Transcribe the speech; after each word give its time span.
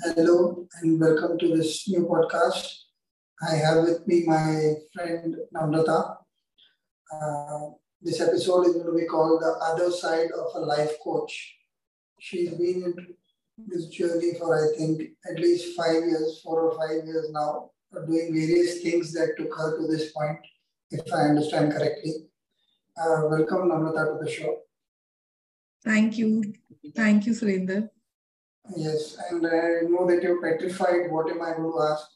Hello 0.00 0.66
and 0.82 1.00
welcome 1.00 1.38
to 1.38 1.56
this 1.56 1.88
new 1.88 2.04
podcast. 2.04 2.66
I 3.48 3.54
have 3.54 3.84
with 3.84 4.04
me 4.08 4.24
my 4.26 4.74
friend 4.92 5.36
Namrata. 5.54 6.16
Uh, 7.12 7.60
this 8.02 8.20
episode 8.20 8.66
is 8.66 8.72
going 8.72 8.86
to 8.86 8.92
be 8.92 9.06
called 9.06 9.40
The 9.40 9.54
Other 9.62 9.92
Side 9.92 10.32
of 10.32 10.46
a 10.56 10.66
Life 10.66 10.94
Coach. 11.02 11.54
She's 12.18 12.50
been 12.50 12.92
in 13.56 13.68
this 13.68 13.86
journey 13.86 14.34
for, 14.36 14.58
I 14.58 14.76
think, 14.76 15.00
at 15.30 15.38
least 15.38 15.76
five 15.76 16.02
years, 16.02 16.40
four 16.42 16.62
or 16.62 16.76
five 16.76 17.06
years 17.06 17.30
now, 17.30 17.70
doing 17.92 18.34
various 18.34 18.82
things 18.82 19.12
that 19.12 19.36
took 19.38 19.54
her 19.56 19.78
to 19.78 19.86
this 19.86 20.10
point, 20.10 20.40
if 20.90 21.12
I 21.12 21.28
understand 21.28 21.72
correctly. 21.72 22.14
Uh, 23.00 23.28
welcome, 23.30 23.70
Namrata, 23.70 24.18
to 24.18 24.24
the 24.24 24.28
show. 24.28 24.56
Thank 25.84 26.18
you. 26.18 26.52
Thank 26.96 27.26
you, 27.26 27.32
Surinder. 27.32 27.90
Yes, 28.70 29.18
and 29.30 29.46
I 29.46 29.82
know 29.88 30.06
that 30.06 30.22
you're 30.22 30.40
petrified. 30.40 31.10
What 31.10 31.30
am 31.30 31.42
I 31.42 31.52
going 31.52 31.70
to 31.70 31.82
ask? 31.92 32.06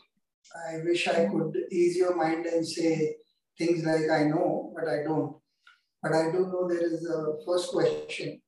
I 0.70 0.78
wish 0.82 1.06
I 1.06 1.26
could 1.26 1.54
ease 1.70 1.96
your 1.96 2.16
mind 2.16 2.46
and 2.46 2.66
say 2.66 3.16
things 3.58 3.84
like 3.84 4.10
I 4.10 4.24
know, 4.24 4.72
but 4.74 4.88
I 4.88 5.02
don't. 5.02 5.36
But 6.02 6.12
I 6.12 6.30
do 6.32 6.46
know 6.46 6.66
there 6.66 6.86
is 6.86 7.04
a 7.06 7.34
first 7.44 7.70
question. 7.70 8.40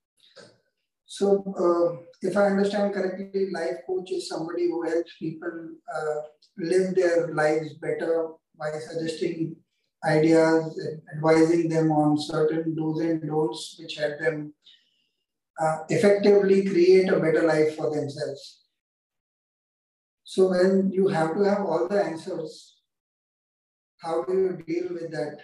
So, 1.04 1.44
uh, 1.58 2.02
if 2.22 2.36
I 2.36 2.46
understand 2.46 2.94
correctly, 2.94 3.50
life 3.52 3.78
coach 3.86 4.12
is 4.12 4.28
somebody 4.28 4.68
who 4.68 4.88
helps 4.88 5.16
people 5.18 5.70
uh, 5.94 6.14
live 6.56 6.94
their 6.94 7.34
lives 7.34 7.74
better 7.74 8.28
by 8.58 8.70
suggesting 8.78 9.56
ideas, 10.04 10.80
advising 11.14 11.68
them 11.68 11.90
on 11.90 12.18
certain 12.18 12.74
do's 12.74 13.00
and 13.00 13.20
don'ts, 13.26 13.76
which 13.78 13.96
help 13.96 14.18
them 14.20 14.54
uh, 15.60 15.78
effectively 15.88 16.64
create 16.64 17.08
a 17.08 17.20
better 17.20 17.42
life 17.42 17.76
for 17.76 17.94
themselves. 17.94 18.60
So 20.24 20.50
when 20.50 20.90
you 20.92 21.08
have 21.08 21.34
to 21.34 21.42
have 21.42 21.66
all 21.66 21.88
the 21.88 22.02
answers, 22.02 22.76
how 23.98 24.24
do 24.24 24.32
you 24.32 24.64
deal 24.66 24.94
with 24.94 25.10
that? 25.10 25.38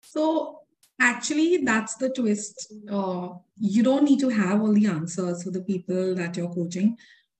So 0.00 0.60
actually, 1.00 1.58
that's 1.58 1.96
the 1.96 2.08
twist. 2.10 2.72
Uh, 2.90 3.30
you 3.56 3.82
don't 3.82 4.04
need 4.04 4.20
to 4.20 4.30
have 4.30 4.62
all 4.62 4.72
the 4.72 4.86
answers 4.86 5.42
for 5.42 5.50
the 5.50 5.62
people 5.62 6.14
that 6.14 6.36
you're 6.36 6.54
coaching. 6.54 6.96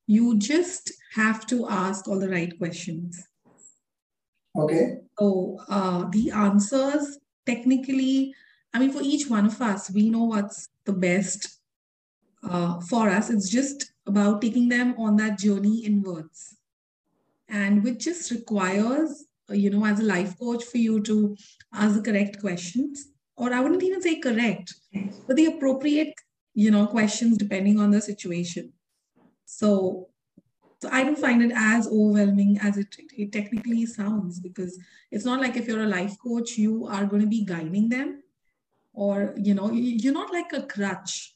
You 0.06 0.38
just 0.38 0.92
have 1.14 1.46
to 1.46 1.68
ask 1.68 2.08
all 2.08 2.18
the 2.18 2.28
right 2.28 2.56
questions. 2.58 3.26
Okay. 4.56 4.98
So 5.18 5.58
uh, 5.68 6.08
the 6.10 6.30
answers 6.32 7.18
technically 7.46 8.34
I 8.72 8.78
mean, 8.78 8.90
for 8.92 9.00
each 9.02 9.28
one 9.28 9.46
of 9.46 9.60
us, 9.60 9.90
we 9.90 10.10
know 10.10 10.24
what's 10.24 10.68
the 10.84 10.92
best 10.92 11.58
uh, 12.48 12.80
for 12.80 13.08
us. 13.08 13.30
It's 13.30 13.48
just 13.48 13.92
about 14.06 14.42
taking 14.42 14.68
them 14.68 14.94
on 14.98 15.16
that 15.16 15.38
journey 15.38 15.84
inwards. 15.84 16.56
And 17.48 17.82
which 17.82 18.04
just 18.04 18.30
requires, 18.30 19.24
uh, 19.50 19.54
you 19.54 19.70
know, 19.70 19.84
as 19.86 20.00
a 20.00 20.04
life 20.04 20.38
coach, 20.38 20.64
for 20.64 20.78
you 20.78 21.00
to 21.02 21.36
ask 21.72 21.94
the 21.94 22.02
correct 22.02 22.40
questions, 22.40 23.08
or 23.36 23.52
I 23.52 23.60
wouldn't 23.60 23.82
even 23.82 24.02
say 24.02 24.18
correct, 24.18 24.74
but 25.26 25.36
the 25.36 25.46
appropriate, 25.46 26.12
you 26.54 26.70
know, 26.70 26.86
questions 26.86 27.38
depending 27.38 27.80
on 27.80 27.90
the 27.90 28.02
situation. 28.02 28.72
So, 29.46 30.08
so 30.82 30.90
I 30.92 31.04
don't 31.04 31.18
find 31.18 31.42
it 31.42 31.52
as 31.54 31.86
overwhelming 31.86 32.58
as 32.60 32.76
it, 32.76 32.94
it 33.16 33.32
technically 33.32 33.86
sounds 33.86 34.40
because 34.40 34.78
it's 35.10 35.24
not 35.24 35.40
like 35.40 35.56
if 35.56 35.66
you're 35.66 35.84
a 35.84 35.88
life 35.88 36.16
coach, 36.22 36.58
you 36.58 36.86
are 36.86 37.06
going 37.06 37.22
to 37.22 37.28
be 37.28 37.44
guiding 37.44 37.88
them 37.88 38.22
or 38.98 39.34
you 39.36 39.54
know 39.54 39.70
you're 39.70 40.12
not 40.20 40.32
like 40.32 40.52
a 40.52 40.62
crutch 40.62 41.34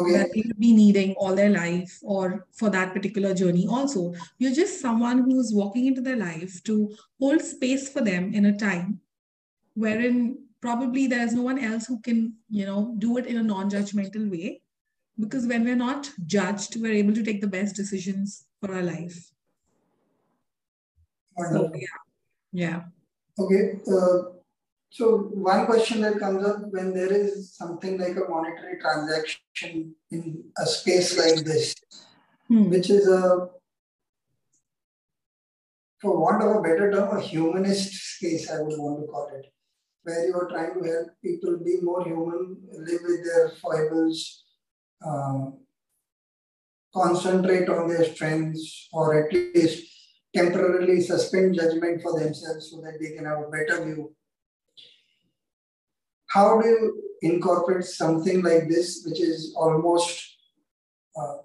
okay. 0.00 0.12
that 0.12 0.30
will 0.34 0.54
be 0.58 0.72
needing 0.72 1.14
all 1.14 1.34
their 1.34 1.50
life 1.50 1.98
or 2.02 2.46
for 2.52 2.70
that 2.70 2.92
particular 2.92 3.34
journey 3.34 3.66
also. 3.68 4.12
You're 4.38 4.54
just 4.54 4.80
someone 4.80 5.18
who's 5.18 5.52
walking 5.54 5.86
into 5.86 6.00
their 6.00 6.16
life 6.16 6.62
to 6.64 6.94
hold 7.20 7.40
space 7.40 7.88
for 7.88 8.00
them 8.00 8.34
in 8.34 8.46
a 8.46 8.58
time 8.58 9.00
wherein 9.74 10.38
probably 10.60 11.06
there's 11.06 11.32
no 11.32 11.42
one 11.42 11.58
else 11.58 11.86
who 11.86 12.00
can 12.00 12.34
you 12.50 12.66
know 12.66 12.94
do 12.98 13.16
it 13.18 13.26
in 13.26 13.36
a 13.36 13.42
non-judgmental 13.42 14.28
way 14.28 14.60
because 15.20 15.46
when 15.46 15.64
we're 15.64 15.84
not 15.84 16.10
judged 16.26 16.80
we're 16.80 17.00
able 17.02 17.14
to 17.14 17.22
take 17.22 17.40
the 17.40 17.54
best 17.58 17.76
decisions 17.76 18.44
for 18.60 18.74
our 18.74 18.82
life. 18.82 19.30
So 21.52 21.70
yeah. 21.74 21.98
Yeah. 22.52 22.82
Okay 23.38 23.78
uh, 23.86 24.37
so 24.90 25.18
one 25.34 25.66
question 25.66 26.00
that 26.00 26.18
comes 26.18 26.44
up 26.44 26.56
when 26.70 26.94
there 26.94 27.12
is 27.12 27.54
something 27.54 27.98
like 27.98 28.16
a 28.16 28.28
monetary 28.28 28.80
transaction 28.80 29.94
in 30.10 30.44
a 30.58 30.66
space 30.66 31.18
like 31.18 31.44
this, 31.44 31.74
hmm. 32.48 32.70
which 32.70 32.88
is 32.88 33.06
a, 33.06 33.48
for 36.00 36.18
want 36.18 36.42
of 36.42 36.56
a 36.56 36.62
better 36.62 36.90
term, 36.90 37.16
a 37.16 37.20
humanist 37.20 38.16
space, 38.16 38.50
I 38.50 38.62
would 38.62 38.78
want 38.78 39.00
to 39.00 39.06
call 39.06 39.30
it, 39.34 39.46
where 40.04 40.26
you 40.26 40.34
are 40.34 40.48
trying 40.48 40.80
to 40.80 40.88
help 40.88 41.08
people 41.22 41.58
be 41.62 41.80
more 41.82 42.04
human, 42.04 42.56
live 42.72 43.00
with 43.02 43.24
their 43.24 43.50
foibles, 43.60 44.44
um, 45.06 45.58
concentrate 46.94 47.68
on 47.68 47.88
their 47.88 48.04
strengths, 48.04 48.88
or 48.92 49.26
at 49.26 49.32
least 49.32 49.86
temporarily 50.34 51.00
suspend 51.00 51.56
judgment 51.56 52.00
for 52.00 52.18
themselves 52.18 52.70
so 52.70 52.80
that 52.80 52.98
they 53.00 53.14
can 53.14 53.26
have 53.26 53.38
a 53.38 53.50
better 53.50 53.84
view 53.84 54.14
how 56.28 56.60
do 56.60 56.68
you 56.68 57.02
incorporate 57.22 57.84
something 57.84 58.42
like 58.42 58.68
this, 58.68 59.02
which 59.06 59.20
is 59.20 59.54
almost 59.56 60.36
uh, 61.16 61.38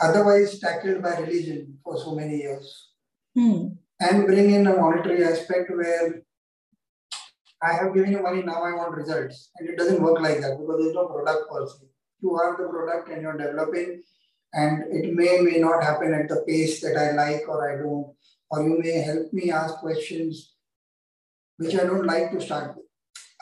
otherwise 0.00 0.58
tackled 0.58 1.02
by 1.02 1.16
religion 1.18 1.78
for 1.82 1.98
so 1.98 2.14
many 2.14 2.38
years, 2.38 2.90
hmm. 3.34 3.68
and 4.00 4.26
bring 4.26 4.50
in 4.50 4.66
a 4.66 4.76
monetary 4.76 5.24
aspect 5.24 5.70
where 5.70 6.22
I 7.62 7.72
have 7.72 7.94
given 7.94 8.12
you 8.12 8.22
money, 8.22 8.42
now 8.42 8.62
I 8.62 8.72
want 8.72 8.96
results. 8.96 9.50
And 9.58 9.68
it 9.68 9.76
doesn't 9.76 10.02
work 10.02 10.20
like 10.20 10.40
that 10.40 10.58
because 10.58 10.80
there's 10.80 10.94
no 10.94 11.06
product 11.06 11.50
per 11.50 11.66
se. 11.66 11.86
You 12.20 12.34
are 12.34 12.56
the 12.56 12.68
product 12.68 13.10
and 13.10 13.22
you're 13.22 13.36
developing, 13.36 14.02
and 14.52 14.84
it 14.92 15.14
may 15.14 15.40
may 15.40 15.58
not 15.58 15.82
happen 15.82 16.14
at 16.14 16.28
the 16.28 16.44
pace 16.46 16.80
that 16.80 16.96
I 16.96 17.12
like 17.12 17.48
or 17.48 17.58
I 17.70 17.82
don't, 17.82 18.14
or 18.50 18.62
you 18.62 18.78
may 18.78 19.00
help 19.00 19.32
me 19.32 19.50
ask 19.50 19.76
questions 19.76 20.54
which 21.56 21.74
I 21.74 21.84
don't 21.84 22.06
like 22.06 22.30
to 22.32 22.40
start 22.40 22.76
with. 22.76 22.87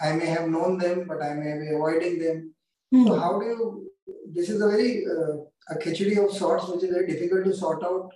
I 0.01 0.13
may 0.13 0.27
have 0.27 0.49
known 0.49 0.79
them, 0.79 1.07
but 1.09 1.23
I 1.23 1.35
may 1.35 1.59
be 1.59 1.75
avoiding 1.75 2.19
them. 2.19 2.55
Hmm. 2.93 3.07
So 3.07 3.19
how 3.19 3.41
do 3.41 3.47
you? 3.47 3.91
This 4.33 4.51
is 4.51 4.61
a 4.61 4.69
very 4.69 5.05
uh, 5.07 5.37
a 5.71 5.75
khichdi 5.77 6.23
of 6.25 6.37
sorts, 6.37 6.69
which 6.69 6.85
is 6.85 6.91
very 6.91 7.07
difficult 7.07 7.45
to 7.45 7.55
sort 7.55 7.83
out 7.83 8.11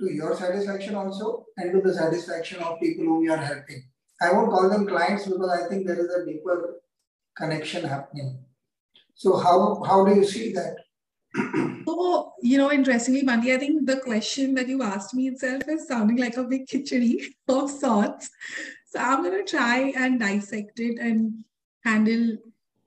to 0.00 0.12
your 0.12 0.36
satisfaction 0.36 0.94
also, 0.94 1.46
and 1.56 1.72
to 1.72 1.80
the 1.80 1.94
satisfaction 1.94 2.60
of 2.60 2.80
people 2.80 3.04
whom 3.06 3.24
you 3.24 3.32
are 3.32 3.36
helping. 3.36 3.84
I 4.20 4.32
won't 4.32 4.50
call 4.50 4.68
them 4.68 4.86
clients 4.86 5.26
because 5.26 5.50
I 5.50 5.68
think 5.68 5.86
there 5.86 5.98
is 5.98 6.10
a 6.10 6.24
deeper 6.24 6.80
connection 7.36 7.84
happening. 7.84 8.38
So 9.14 9.36
how 9.36 9.82
how 9.84 10.04
do 10.04 10.14
you 10.14 10.24
see 10.24 10.52
that? 10.52 10.76
So, 11.86 12.32
you 12.40 12.58
know, 12.58 12.72
interestingly, 12.72 13.22
Bandi, 13.22 13.52
I 13.52 13.58
think 13.58 13.86
the 13.86 14.00
question 14.00 14.54
that 14.54 14.68
you 14.68 14.82
asked 14.82 15.14
me 15.14 15.28
itself 15.28 15.62
is 15.68 15.86
sounding 15.86 16.16
like 16.16 16.36
a 16.36 16.44
big 16.44 16.66
khichdi 16.66 17.24
of 17.48 17.70
sorts. 17.70 18.30
So 18.96 19.02
I'm 19.02 19.22
going 19.22 19.44
to 19.44 19.50
try 19.50 19.92
and 19.94 20.18
dissect 20.18 20.80
it 20.80 20.98
and 20.98 21.44
handle 21.84 22.38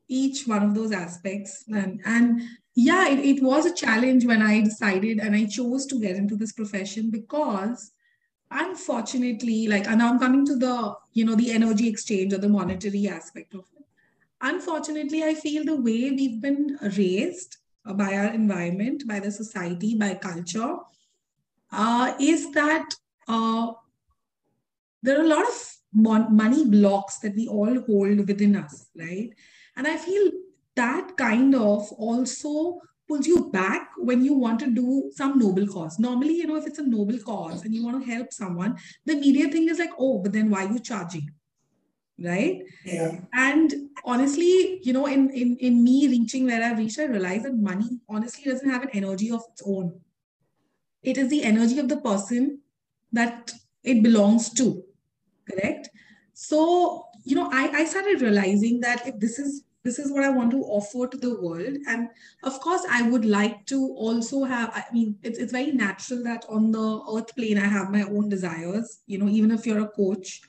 each 0.07 0.47
one 0.47 0.63
of 0.63 0.73
those 0.73 0.91
aspects. 0.91 1.63
And, 1.67 2.01
and 2.03 2.41
yeah, 2.75 3.09
it, 3.09 3.19
it 3.19 3.43
was 3.43 3.67
a 3.67 3.75
challenge 3.75 4.25
when 4.25 4.41
I 4.41 4.61
decided 4.61 5.19
and 5.19 5.35
I 5.35 5.45
chose 5.45 5.85
to 5.85 5.99
get 5.99 6.15
into 6.15 6.35
this 6.35 6.51
profession 6.51 7.11
because 7.11 7.91
unfortunately, 8.49 9.67
like, 9.67 9.87
and 9.87 10.01
I'm 10.01 10.17
coming 10.17 10.47
to 10.47 10.55
the, 10.55 10.95
you 11.13 11.25
know, 11.25 11.35
the 11.35 11.51
energy 11.51 11.87
exchange 11.87 12.33
or 12.33 12.39
the 12.39 12.49
monetary 12.49 13.07
aspect 13.07 13.53
of 13.53 13.65
it. 13.77 13.85
Unfortunately, 14.41 15.23
I 15.23 15.35
feel 15.35 15.63
the 15.63 15.75
way 15.75 16.09
we've 16.09 16.41
been 16.41 16.79
raised 16.97 17.57
by 17.85 18.15
our 18.15 18.33
environment, 18.33 19.07
by 19.07 19.19
the 19.19 19.31
society, 19.31 19.95
by 19.95 20.15
culture, 20.15 20.75
uh, 21.71 22.15
is 22.19 22.51
that 22.53 22.95
uh, 23.27 23.73
there 25.03 25.19
are 25.19 25.23
a 25.23 25.27
lot 25.27 25.47
of 25.47 25.75
mon- 25.93 26.35
money 26.35 26.65
blocks 26.65 27.19
that 27.19 27.35
we 27.35 27.47
all 27.47 27.81
hold 27.81 28.27
within 28.27 28.55
us, 28.55 28.89
right? 28.95 29.29
And 29.75 29.87
I 29.87 29.97
feel 29.97 30.31
that 30.75 31.17
kind 31.17 31.55
of 31.55 31.91
also 31.93 32.79
pulls 33.07 33.25
you 33.25 33.49
back 33.51 33.89
when 33.97 34.23
you 34.23 34.33
want 34.33 34.59
to 34.59 34.69
do 34.69 35.11
some 35.15 35.39
noble 35.39 35.67
cause. 35.67 35.97
Normally, 35.99 36.35
you 36.35 36.45
know, 36.45 36.57
if 36.57 36.67
it's 36.67 36.79
a 36.79 36.87
noble 36.87 37.17
cause 37.17 37.63
and 37.63 37.73
you 37.73 37.83
want 37.83 38.05
to 38.05 38.11
help 38.11 38.31
someone, 38.31 38.77
the 39.05 39.13
immediate 39.13 39.51
thing 39.51 39.67
is 39.67 39.79
like, 39.79 39.91
oh, 39.97 40.19
but 40.19 40.31
then 40.31 40.49
why 40.49 40.65
are 40.65 40.71
you 40.71 40.79
charging? 40.79 41.31
Right? 42.21 42.61
Yeah. 42.85 43.21
And 43.33 43.73
honestly, 44.05 44.79
you 44.83 44.93
know, 44.93 45.07
in, 45.07 45.29
in, 45.31 45.57
in 45.57 45.83
me 45.83 46.07
reaching 46.07 46.45
where 46.45 46.63
I've 46.63 46.77
reached, 46.77 46.99
I 46.99 47.05
realize 47.05 47.43
that 47.43 47.55
money 47.55 47.99
honestly 48.07 48.43
doesn't 48.51 48.69
have 48.69 48.83
an 48.83 48.89
energy 48.93 49.31
of 49.31 49.43
its 49.51 49.63
own. 49.65 49.99
It 51.01 51.17
is 51.17 51.29
the 51.29 51.43
energy 51.43 51.79
of 51.79 51.87
the 51.89 51.97
person 51.97 52.59
that 53.11 53.53
it 53.83 54.03
belongs 54.03 54.49
to 54.55 54.83
correct 55.49 55.89
so 56.33 57.05
you 57.23 57.35
know 57.35 57.49
I, 57.51 57.69
I 57.81 57.85
started 57.85 58.21
realizing 58.21 58.79
that 58.81 59.07
if 59.07 59.19
this 59.19 59.39
is 59.39 59.63
this 59.83 59.97
is 59.97 60.11
what 60.11 60.23
I 60.23 60.29
want 60.29 60.51
to 60.51 60.61
offer 60.63 61.07
to 61.07 61.17
the 61.17 61.39
world. 61.41 61.77
And 61.87 62.09
of 62.43 62.59
course, 62.59 62.85
I 62.89 63.03
would 63.03 63.25
like 63.25 63.65
to 63.67 63.93
also 63.95 64.43
have, 64.43 64.71
I 64.75 64.83
mean, 64.91 65.17
it's, 65.23 65.39
it's 65.39 65.53
very 65.53 65.71
natural 65.71 66.23
that 66.25 66.45
on 66.49 66.71
the 66.71 67.01
earth 67.15 67.33
plane, 67.35 67.57
I 67.57 67.65
have 67.65 67.89
my 67.89 68.03
own 68.03 68.29
desires, 68.29 68.99
you 69.07 69.17
know, 69.17 69.29
even 69.29 69.51
if 69.51 69.65
you're 69.65 69.81
a 69.81 69.87
coach. 69.87 70.41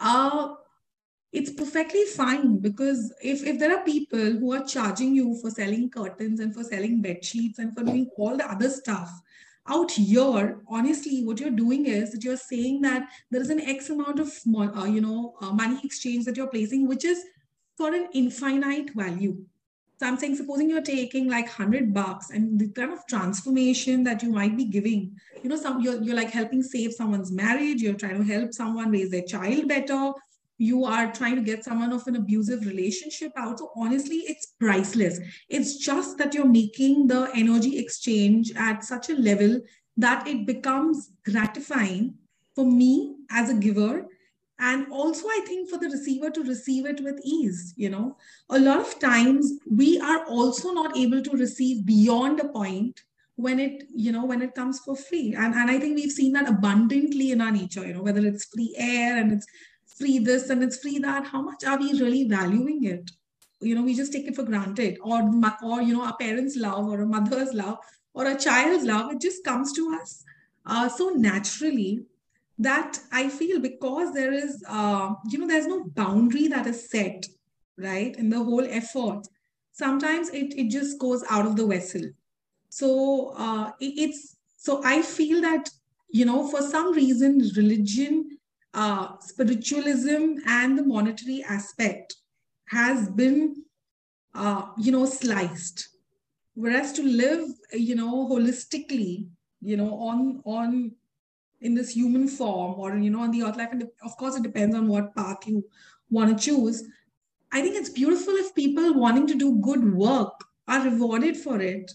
Uh, 0.00 0.54
it's 1.32 1.52
perfectly 1.52 2.04
fine 2.04 2.58
because 2.58 3.14
if, 3.22 3.44
if 3.46 3.58
there 3.58 3.76
are 3.76 3.84
people 3.84 4.18
who 4.18 4.52
are 4.54 4.64
charging 4.64 5.14
you 5.14 5.38
for 5.40 5.50
selling 5.50 5.90
curtains 5.90 6.40
and 6.40 6.54
for 6.54 6.64
selling 6.64 7.00
bed 7.00 7.24
sheets 7.24 7.58
and 7.58 7.74
for 7.74 7.84
doing 7.84 8.08
all 8.16 8.36
the 8.36 8.50
other 8.50 8.70
stuff 8.70 9.10
out 9.68 9.90
here 9.90 10.60
honestly 10.68 11.22
what 11.24 11.40
you're 11.40 11.50
doing 11.50 11.86
is 11.86 12.12
that 12.12 12.24
you're 12.24 12.36
saying 12.36 12.80
that 12.80 13.08
there 13.30 13.40
is 13.40 13.50
an 13.50 13.60
x 13.60 13.90
amount 13.90 14.18
of 14.18 14.32
uh, 14.56 14.84
you 14.84 15.00
know 15.00 15.34
uh, 15.40 15.52
money 15.52 15.80
exchange 15.84 16.24
that 16.24 16.36
you're 16.36 16.46
placing 16.46 16.88
which 16.88 17.04
is 17.04 17.24
for 17.78 17.94
an 17.94 18.08
infinite 18.12 18.90
value. 18.94 19.38
So 19.98 20.06
I'm 20.06 20.16
saying, 20.16 20.36
supposing 20.36 20.68
you're 20.68 20.82
taking 20.82 21.28
like 21.28 21.46
100 21.46 21.94
bucks 21.94 22.30
and 22.30 22.58
the 22.58 22.68
kind 22.68 22.92
of 22.92 23.06
transformation 23.08 24.04
that 24.04 24.22
you 24.22 24.30
might 24.30 24.56
be 24.56 24.64
giving, 24.64 25.16
you 25.42 25.48
know, 25.48 25.56
some 25.56 25.80
you're, 25.80 26.00
you're 26.02 26.14
like 26.14 26.30
helping 26.30 26.62
save 26.62 26.92
someone's 26.92 27.32
marriage, 27.32 27.80
you're 27.80 27.94
trying 27.94 28.18
to 28.18 28.32
help 28.32 28.52
someone 28.52 28.90
raise 28.90 29.10
their 29.10 29.22
child 29.22 29.66
better, 29.66 30.12
you 30.58 30.84
are 30.84 31.12
trying 31.12 31.36
to 31.36 31.42
get 31.42 31.64
someone 31.64 31.92
of 31.92 32.06
an 32.06 32.16
abusive 32.16 32.66
relationship 32.66 33.32
out. 33.36 33.60
So 33.60 33.70
honestly, 33.76 34.18
it's 34.26 34.46
priceless. 34.58 35.20
It's 35.48 35.76
just 35.76 36.18
that 36.18 36.34
you're 36.34 36.48
making 36.48 37.06
the 37.06 37.30
energy 37.34 37.78
exchange 37.78 38.52
at 38.56 38.84
such 38.84 39.08
a 39.08 39.14
level 39.14 39.60
that 39.96 40.26
it 40.26 40.46
becomes 40.46 41.10
gratifying 41.24 42.14
for 42.54 42.66
me 42.66 43.16
as 43.30 43.50
a 43.50 43.54
giver 43.54 44.06
and 44.60 44.90
also 44.90 45.26
i 45.28 45.40
think 45.46 45.68
for 45.70 45.78
the 45.78 45.88
receiver 45.88 46.30
to 46.30 46.42
receive 46.42 46.86
it 46.86 47.00
with 47.02 47.20
ease 47.24 47.74
you 47.76 47.88
know 47.88 48.16
a 48.50 48.58
lot 48.58 48.80
of 48.80 48.98
times 48.98 49.52
we 49.70 50.00
are 50.00 50.24
also 50.26 50.72
not 50.72 50.96
able 50.96 51.22
to 51.22 51.36
receive 51.36 51.86
beyond 51.86 52.40
a 52.40 52.48
point 52.48 53.00
when 53.36 53.60
it 53.60 53.84
you 53.94 54.10
know 54.10 54.24
when 54.24 54.42
it 54.42 54.54
comes 54.54 54.80
for 54.80 54.96
free 54.96 55.34
and, 55.36 55.54
and 55.54 55.70
i 55.70 55.78
think 55.78 55.94
we've 55.94 56.10
seen 56.10 56.32
that 56.32 56.48
abundantly 56.48 57.30
in 57.30 57.40
our 57.40 57.52
nature 57.52 57.86
you 57.86 57.94
know 57.94 58.02
whether 58.02 58.26
it's 58.26 58.46
free 58.46 58.74
air 58.76 59.16
and 59.16 59.32
it's 59.32 59.46
free 59.96 60.18
this 60.18 60.50
and 60.50 60.62
it's 60.62 60.78
free 60.78 60.98
that 60.98 61.26
how 61.26 61.42
much 61.42 61.64
are 61.64 61.78
we 61.78 61.92
really 62.00 62.24
valuing 62.28 62.84
it 62.84 63.10
you 63.60 63.74
know 63.74 63.82
we 63.82 63.94
just 63.94 64.12
take 64.12 64.26
it 64.26 64.36
for 64.36 64.42
granted 64.44 64.98
or 65.02 65.18
or 65.62 65.82
you 65.82 65.94
know 65.94 66.04
our 66.04 66.16
parents 66.16 66.56
love 66.56 66.86
or 66.86 67.00
a 67.00 67.06
mother's 67.06 67.54
love 67.54 67.78
or 68.14 68.26
a 68.26 68.38
child's 68.38 68.84
love 68.84 69.12
it 69.12 69.20
just 69.20 69.42
comes 69.44 69.72
to 69.72 69.98
us 70.00 70.24
uh, 70.66 70.88
so 70.88 71.08
naturally 71.10 72.04
that 72.58 72.98
I 73.12 73.28
feel 73.28 73.60
because 73.60 74.12
there 74.12 74.32
is, 74.32 74.62
uh, 74.68 75.14
you 75.30 75.38
know, 75.38 75.46
there's 75.46 75.66
no 75.66 75.84
boundary 75.84 76.48
that 76.48 76.66
is 76.66 76.90
set, 76.90 77.24
right, 77.76 78.14
in 78.16 78.30
the 78.30 78.42
whole 78.42 78.66
effort. 78.68 79.26
Sometimes 79.72 80.28
it, 80.30 80.54
it 80.56 80.70
just 80.70 80.98
goes 80.98 81.24
out 81.30 81.46
of 81.46 81.56
the 81.56 81.66
vessel. 81.66 82.02
So 82.68 83.34
uh, 83.36 83.70
it, 83.80 83.94
it's, 83.96 84.36
so 84.56 84.82
I 84.84 85.02
feel 85.02 85.40
that, 85.42 85.70
you 86.10 86.24
know, 86.24 86.48
for 86.48 86.62
some 86.62 86.92
reason, 86.92 87.38
religion, 87.56 88.37
uh, 88.74 89.18
spiritualism, 89.20 90.36
and 90.46 90.78
the 90.78 90.84
monetary 90.84 91.44
aspect 91.48 92.16
has 92.68 93.08
been, 93.10 93.64
uh, 94.34 94.66
you 94.76 94.92
know, 94.92 95.06
sliced. 95.06 95.88
Whereas 96.54 96.92
to 96.94 97.02
live, 97.02 97.48
you 97.72 97.94
know, 97.94 98.28
holistically, 98.28 99.28
you 99.60 99.76
know, 99.76 99.94
on 99.94 100.42
on 100.44 100.92
in 101.60 101.74
this 101.74 101.90
human 101.90 102.28
form 102.28 102.78
or 102.78 102.96
you 102.96 103.10
know 103.10 103.20
on 103.20 103.30
the 103.30 103.42
earth 103.42 103.56
life 103.56 103.70
and 103.72 103.84
of 104.04 104.16
course 104.16 104.36
it 104.36 104.42
depends 104.42 104.76
on 104.76 104.86
what 104.86 105.14
path 105.14 105.38
you 105.46 105.64
want 106.10 106.30
to 106.30 106.44
choose 106.44 106.84
i 107.52 107.60
think 107.60 107.76
it's 107.76 107.90
beautiful 107.90 108.34
if 108.34 108.54
people 108.54 108.94
wanting 108.94 109.26
to 109.26 109.34
do 109.34 109.60
good 109.60 109.92
work 109.94 110.32
are 110.68 110.84
rewarded 110.84 111.36
for 111.36 111.60
it 111.60 111.90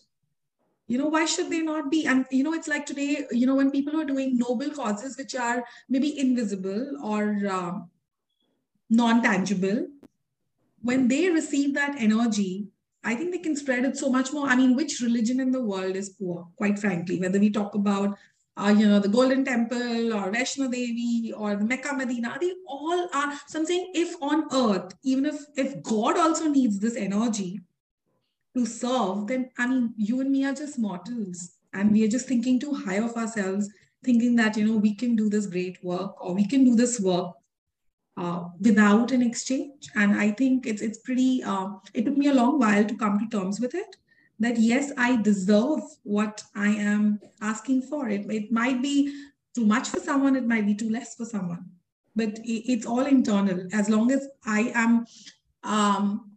you 0.94 1.00
know 1.00 1.12
why 1.14 1.26
should 1.26 1.50
they 1.52 1.62
not 1.68 1.90
be 1.92 2.06
and 2.06 2.26
you 2.30 2.44
know 2.44 2.54
it's 2.54 2.68
like 2.72 2.86
today 2.86 3.26
you 3.32 3.48
know 3.48 3.56
when 3.60 3.72
people 3.76 4.00
are 4.00 4.10
doing 4.10 4.38
noble 4.38 4.70
causes 4.80 5.18
which 5.18 5.34
are 5.36 5.64
maybe 5.90 6.12
invisible 6.26 6.84
or 7.12 7.22
uh, 7.58 7.74
non-tangible 8.90 9.88
when 10.90 11.08
they 11.14 11.24
receive 11.30 11.74
that 11.74 11.96
energy 12.08 12.68
i 13.12 13.16
think 13.16 13.32
they 13.32 13.44
can 13.48 13.58
spread 13.64 13.90
it 13.90 13.98
so 14.04 14.12
much 14.18 14.32
more 14.36 14.46
i 14.48 14.60
mean 14.62 14.76
which 14.82 15.00
religion 15.08 15.40
in 15.48 15.56
the 15.58 15.64
world 15.72 15.96
is 16.04 16.14
poor 16.22 16.46
quite 16.62 16.78
frankly 16.86 17.20
whether 17.26 17.44
we 17.48 17.52
talk 17.60 17.76
about 17.82 18.16
uh, 18.56 18.70
you 18.78 18.88
know, 18.88 19.00
the 19.00 19.10
Golden 19.10 19.44
Temple 19.44 20.14
or 20.14 20.32
Vaishno 20.32 20.72
Devi 20.72 21.34
or 21.36 21.56
the 21.56 21.66
Mecca 21.66 21.92
Medina, 21.96 22.38
they 22.40 22.52
all 22.68 23.10
are. 23.12 23.34
So 23.48 23.58
I'm 23.58 23.66
saying 23.66 23.94
if 23.96 24.14
on 24.22 24.44
earth, 24.54 24.94
even 25.04 25.26
if, 25.26 25.40
if 25.56 25.82
God 25.82 26.20
also 26.20 26.48
needs 26.48 26.78
this 26.78 26.96
energy 26.96 27.62
to 28.56 28.66
serve, 28.66 29.28
then 29.28 29.50
I 29.58 29.68
mean, 29.68 29.94
you 29.98 30.22
and 30.22 30.32
me 30.32 30.46
are 30.46 30.54
just 30.54 30.78
mortals 30.78 31.54
and 31.74 31.92
we 31.92 32.04
are 32.04 32.08
just 32.08 32.28
thinking 32.28 32.60
too 32.60 32.74
high 32.74 32.98
of 32.98 33.16
ourselves, 33.16 33.70
thinking 34.04 34.36
that, 34.36 34.58
you 34.58 34.66
know, 34.66 34.78
we 34.78 34.96
can 34.96 35.16
do 35.16 35.30
this 35.30 35.48
great 35.48 35.84
work 35.84 36.24
or 36.24 36.34
we 36.34 36.48
can 36.48 36.64
do 36.64 36.76
this 36.76 37.00
work 37.00 37.34
uh, 38.18 38.44
without 38.60 39.12
an 39.12 39.22
exchange. 39.22 39.90
And 39.96 40.14
I 40.14 40.32
think 40.32 40.68
it's, 40.68 40.82
it's 40.82 41.00
pretty, 41.00 41.44
uh, 41.44 41.70
it 41.94 42.06
took 42.06 42.18
me 42.18 42.28
a 42.28 42.34
long 42.34 42.60
while 42.60 42.86
to 42.86 42.98
come 42.98 43.20
to 43.20 43.28
terms 43.38 43.60
with 43.60 43.74
it 43.74 43.96
that 44.40 44.58
yes, 44.58 44.92
I 44.98 45.22
deserve 45.22 45.82
what 46.04 46.44
I 46.56 46.68
am 46.68 47.20
asking 47.42 47.84
for. 47.84 48.10
It, 48.10 48.30
it 48.30 48.52
might 48.52 48.82
be 48.82 49.28
too 49.56 49.66
much 49.66 49.90
for 49.90 50.00
someone, 50.00 50.36
it 50.36 50.46
might 50.46 50.66
be 50.66 50.76
too 50.76 50.90
less 50.90 51.16
for 51.16 51.26
someone, 51.26 51.66
but 52.16 52.40
it, 52.40 52.72
it's 52.72 52.86
all 52.86 53.06
internal. 53.06 53.68
As 53.72 53.90
long 53.90 54.12
as 54.12 54.28
I 54.46 54.72
am, 54.74 55.06
um, 55.64 56.33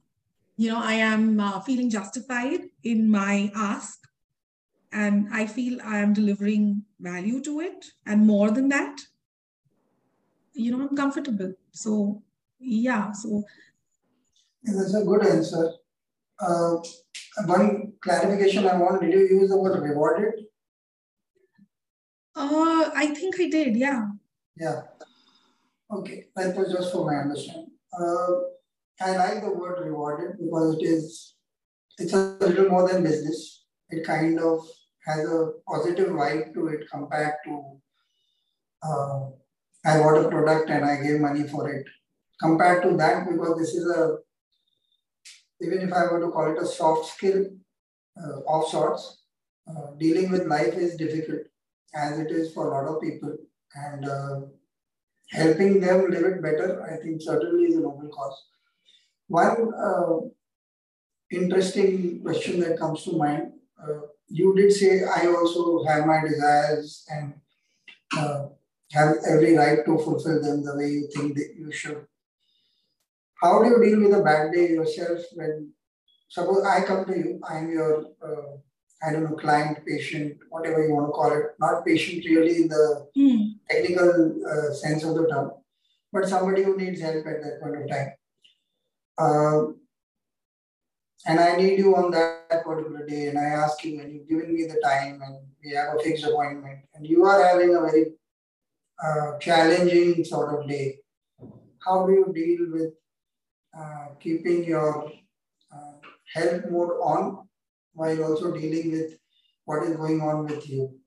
you 0.56 0.70
know, 0.70 0.80
I 0.82 0.94
am 0.94 1.38
uh, 1.38 1.60
feeling 1.60 1.90
justified 1.90 2.60
in 2.82 3.10
my 3.10 3.50
ask 3.54 3.98
and 4.92 5.28
I 5.32 5.46
feel 5.46 5.80
I 5.82 5.98
am 5.98 6.14
delivering 6.14 6.84
value 6.98 7.42
to 7.42 7.60
it. 7.60 7.84
And 8.06 8.26
more 8.26 8.50
than 8.50 8.68
that, 8.70 9.00
you 10.54 10.70
know, 10.70 10.88
I'm 10.88 10.96
comfortable. 10.96 11.52
So, 11.72 12.22
yeah, 12.58 13.12
so. 13.12 13.42
That's 14.62 14.94
a 14.94 15.04
good 15.04 15.26
answer. 15.26 15.72
Uh, 16.38 16.76
one 17.44 17.92
clarification 18.00 18.66
I 18.66 18.76
want, 18.78 19.02
did 19.02 19.12
you 19.12 19.40
use 19.40 19.50
the 19.50 19.58
word 19.58 19.82
rewarded? 19.82 20.46
Uh, 22.34 22.90
I 22.94 23.14
think 23.14 23.38
I 23.38 23.48
did, 23.48 23.76
yeah. 23.76 24.08
Yeah. 24.56 24.82
Okay, 25.92 26.24
that 26.34 26.56
was 26.56 26.72
just 26.72 26.92
for 26.92 27.04
my 27.04 27.16
understanding. 27.16 27.70
Uh, 27.92 28.55
I 29.00 29.16
like 29.16 29.42
the 29.42 29.52
word 29.52 29.84
rewarded 29.84 30.38
because 30.38 30.76
it 30.76 30.84
is, 30.84 31.34
it's 31.98 32.12
a 32.12 32.36
little 32.40 32.68
more 32.68 32.88
than 32.88 33.02
business. 33.02 33.64
It 33.90 34.06
kind 34.06 34.38
of 34.40 34.66
has 35.06 35.24
a 35.28 35.52
positive 35.68 36.08
vibe 36.08 36.54
to 36.54 36.68
it 36.68 36.88
compared 36.90 37.34
to 37.44 37.80
uh, 38.82 39.26
I 39.84 39.98
bought 39.98 40.24
a 40.24 40.28
product 40.28 40.70
and 40.70 40.84
I 40.84 41.02
gave 41.02 41.20
money 41.20 41.46
for 41.46 41.70
it. 41.70 41.86
Compared 42.40 42.82
to 42.82 42.96
that, 42.96 43.28
because 43.30 43.58
this 43.58 43.74
is 43.74 43.88
a 43.88 44.18
even 45.60 45.80
if 45.80 45.92
I 45.92 46.04
were 46.12 46.20
to 46.20 46.30
call 46.30 46.52
it 46.52 46.62
a 46.62 46.66
soft 46.66 47.06
skill 47.14 47.46
uh, 48.22 48.40
of 48.46 48.68
sorts, 48.68 49.22
uh, 49.68 49.92
dealing 49.98 50.30
with 50.30 50.46
life 50.46 50.74
is 50.74 50.96
difficult 50.96 51.42
as 51.94 52.18
it 52.18 52.30
is 52.30 52.52
for 52.52 52.66
a 52.66 52.74
lot 52.74 52.94
of 52.94 53.00
people. 53.00 53.36
And 53.74 54.06
uh, 54.06 54.40
helping 55.30 55.80
them 55.80 56.10
live 56.10 56.24
it 56.24 56.42
better, 56.42 56.82
I 56.84 57.02
think 57.02 57.22
certainly 57.22 57.64
is 57.68 57.76
a 57.76 57.80
noble 57.80 58.08
cause. 58.08 58.44
One 59.28 59.72
uh, 59.74 60.18
interesting 61.30 62.22
question 62.22 62.60
that 62.60 62.78
comes 62.78 63.04
to 63.04 63.12
mind 63.12 63.52
uh, 63.82 64.00
you 64.28 64.54
did 64.56 64.72
say, 64.72 65.02
I 65.04 65.26
also 65.26 65.84
have 65.84 66.06
my 66.06 66.20
desires 66.20 67.04
and 67.08 67.34
uh, 68.16 68.46
have 68.92 69.16
every 69.28 69.56
right 69.56 69.84
to 69.84 69.98
fulfill 69.98 70.42
them 70.42 70.64
the 70.64 70.76
way 70.76 70.88
you 70.88 71.08
think 71.14 71.34
that 71.36 71.54
you 71.56 71.70
should 71.70 72.06
how 73.42 73.62
do 73.62 73.68
you 73.68 73.82
deal 73.82 74.00
with 74.00 74.18
a 74.18 74.22
bad 74.22 74.52
day 74.52 74.70
yourself 74.70 75.20
when 75.34 75.72
suppose 76.28 76.64
I 76.64 76.84
come 76.84 77.04
to 77.04 77.16
you, 77.16 77.40
I'm 77.48 77.70
your 77.70 78.06
uh, 78.22 78.56
I 79.02 79.12
don't 79.12 79.24
know 79.24 79.36
client, 79.36 79.84
patient, 79.86 80.38
whatever 80.48 80.86
you 80.86 80.94
want 80.94 81.08
to 81.08 81.12
call 81.12 81.32
it, 81.32 81.44
not 81.60 81.84
patient 81.84 82.24
really 82.24 82.62
in 82.62 82.68
the 82.68 83.06
mm. 83.16 83.52
technical 83.68 84.34
uh, 84.50 84.72
sense 84.72 85.04
of 85.04 85.14
the 85.14 85.28
term, 85.28 85.50
but 86.12 86.28
somebody 86.28 86.62
who 86.62 86.76
needs 86.76 87.00
help 87.00 87.26
at 87.26 87.42
that 87.42 87.60
point 87.62 87.82
of 87.82 87.88
time. 87.90 88.12
Uh, 89.18 89.66
and 91.26 91.40
I 91.40 91.56
need 91.56 91.78
you 91.78 91.96
on 91.96 92.10
that 92.12 92.64
particular 92.64 93.06
day, 93.06 93.28
and 93.28 93.38
I 93.38 93.44
ask 93.44 93.84
you, 93.84 94.00
and 94.00 94.12
you've 94.12 94.28
given 94.28 94.54
me 94.54 94.66
the 94.66 94.80
time, 94.84 95.20
and 95.22 95.38
we 95.64 95.72
have 95.72 95.96
a 95.96 96.02
fixed 96.02 96.24
appointment, 96.24 96.80
and 96.94 97.06
you 97.06 97.24
are 97.24 97.42
having 97.44 97.74
a 97.74 97.80
very 97.80 98.12
uh, 99.04 99.38
challenging 99.38 100.24
sort 100.24 100.54
of 100.54 100.68
day. 100.68 100.98
How 101.84 102.06
do 102.06 102.12
you 102.12 102.32
deal 102.32 102.66
with 102.70 102.92
uh, 103.78 104.14
keeping 104.20 104.64
your 104.64 105.10
uh, 105.72 105.92
health 106.32 106.62
mode 106.70 106.92
on 107.02 107.46
while 107.92 108.24
also 108.24 108.52
dealing 108.52 108.92
with 108.92 109.18
what 109.64 109.82
is 109.82 109.96
going 109.96 110.20
on 110.20 110.46
with 110.46 110.68
you. 110.68 110.98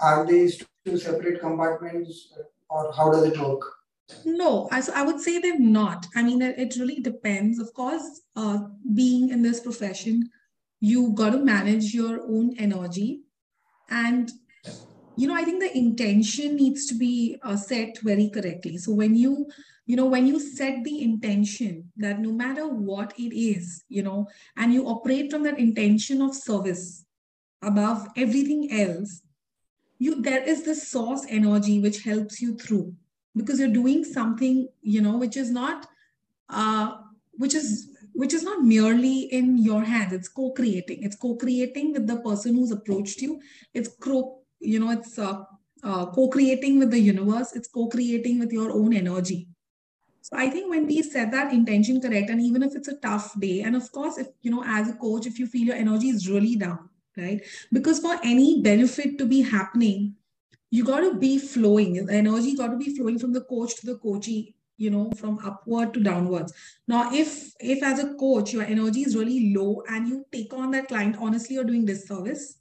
Are 0.00 0.26
these 0.26 0.62
two 0.84 0.98
separate 0.98 1.40
compartments 1.40 2.32
or 2.68 2.92
how 2.92 3.10
does 3.12 3.24
it 3.24 3.38
work? 3.38 3.62
No, 4.24 4.68
I, 4.70 4.82
I 4.94 5.02
would 5.02 5.20
say 5.20 5.38
they're 5.38 5.58
not. 5.58 6.06
I 6.14 6.22
mean, 6.22 6.42
it, 6.42 6.58
it 6.58 6.76
really 6.78 7.00
depends. 7.00 7.58
Of 7.58 7.72
course, 7.74 8.22
uh, 8.36 8.58
being 8.94 9.30
in 9.30 9.42
this 9.42 9.60
profession, 9.60 10.30
you 10.80 11.12
got 11.12 11.30
to 11.30 11.38
manage 11.38 11.94
your 11.94 12.22
own 12.22 12.54
energy. 12.58 13.20
And, 13.90 14.30
you 15.16 15.28
know, 15.28 15.34
I 15.34 15.44
think 15.44 15.60
the 15.60 15.76
intention 15.76 16.56
needs 16.56 16.86
to 16.86 16.94
be 16.94 17.38
uh, 17.42 17.56
set 17.56 17.98
very 18.02 18.30
correctly. 18.30 18.78
So 18.78 18.92
when 18.92 19.14
you, 19.14 19.48
you 19.86 19.96
know, 19.96 20.06
when 20.06 20.26
you 20.26 20.38
set 20.38 20.84
the 20.84 21.02
intention 21.02 21.90
that 21.96 22.20
no 22.20 22.32
matter 22.32 22.66
what 22.66 23.12
it 23.18 23.34
is, 23.36 23.84
you 23.88 24.02
know, 24.02 24.28
and 24.56 24.72
you 24.72 24.86
operate 24.86 25.30
from 25.30 25.42
that 25.44 25.58
intention 25.58 26.22
of 26.22 26.34
service 26.34 27.04
above 27.62 28.06
everything 28.16 28.72
else, 28.72 29.22
you 29.98 30.20
there 30.20 30.42
is 30.42 30.64
this 30.64 30.88
source 30.88 31.24
energy 31.28 31.78
which 31.80 32.02
helps 32.02 32.40
you 32.42 32.56
through 32.56 32.92
because 33.36 33.58
you're 33.58 33.68
doing 33.68 34.04
something 34.04 34.68
you 34.82 35.00
know 35.00 35.16
which 35.16 35.36
is 35.36 35.50
not 35.50 35.86
uh, 36.48 36.96
which 37.32 37.54
is 37.54 37.88
which 38.14 38.34
is 38.34 38.42
not 38.42 38.62
merely 38.62 39.20
in 39.32 39.56
your 39.56 39.82
hands. 39.82 40.12
It's 40.12 40.28
co-creating. 40.28 41.02
It's 41.02 41.16
co-creating 41.16 41.92
with 41.94 42.06
the 42.06 42.16
person 42.18 42.54
who's 42.54 42.70
approached 42.70 43.22
you. 43.22 43.40
It's 43.72 43.88
co 44.00 44.40
you 44.60 44.78
know 44.80 44.90
it's 44.90 45.18
uh, 45.18 45.44
uh, 45.82 46.06
co-creating 46.06 46.78
with 46.78 46.90
the 46.90 47.00
universe. 47.00 47.54
It's 47.56 47.68
co-creating 47.68 48.38
with 48.38 48.52
your 48.52 48.70
own 48.72 48.92
energy. 48.94 49.48
So 50.20 50.36
i 50.36 50.48
think 50.48 50.70
when 50.70 50.86
we 50.86 51.02
set 51.02 51.30
that 51.32 51.52
intention 51.52 52.00
correct 52.00 52.30
and 52.30 52.40
even 52.40 52.62
if 52.62 52.74
it's 52.76 52.88
a 52.88 52.96
tough 52.96 53.38
day 53.40 53.62
and 53.62 53.74
of 53.76 53.90
course 53.92 54.18
if 54.18 54.28
you 54.42 54.50
know 54.50 54.62
as 54.64 54.88
a 54.88 54.94
coach 54.94 55.26
if 55.26 55.38
you 55.38 55.46
feel 55.46 55.66
your 55.66 55.76
energy 55.76 56.08
is 56.10 56.28
really 56.28 56.56
down 56.56 56.88
right? 57.16 57.42
Because 57.72 57.98
for 57.98 58.16
any 58.24 58.62
benefit 58.62 59.18
to 59.18 59.26
be 59.26 59.42
happening 59.42 60.14
you 60.72 60.84
got 60.84 61.00
to 61.00 61.14
be 61.14 61.38
flowing. 61.38 62.06
The 62.06 62.14
energy 62.14 62.56
got 62.56 62.68
to 62.68 62.78
be 62.78 62.96
flowing 62.96 63.18
from 63.18 63.32
the 63.32 63.42
coach 63.42 63.76
to 63.76 63.86
the 63.86 63.96
coachee 63.96 64.54
you 64.78 64.90
know 64.90 65.10
from 65.16 65.38
upward 65.44 65.94
to 65.94 66.00
downwards. 66.00 66.52
Now 66.88 67.12
if 67.14 67.52
if 67.60 67.82
as 67.82 68.00
a 68.00 68.14
coach 68.14 68.52
your 68.52 68.64
energy 68.64 69.02
is 69.02 69.14
really 69.16 69.54
low 69.54 69.82
and 69.88 70.08
you 70.08 70.24
take 70.32 70.52
on 70.54 70.70
that 70.72 70.88
client 70.88 71.16
honestly 71.20 71.54
you're 71.56 71.70
doing 71.72 71.84
disservice. 71.84 72.58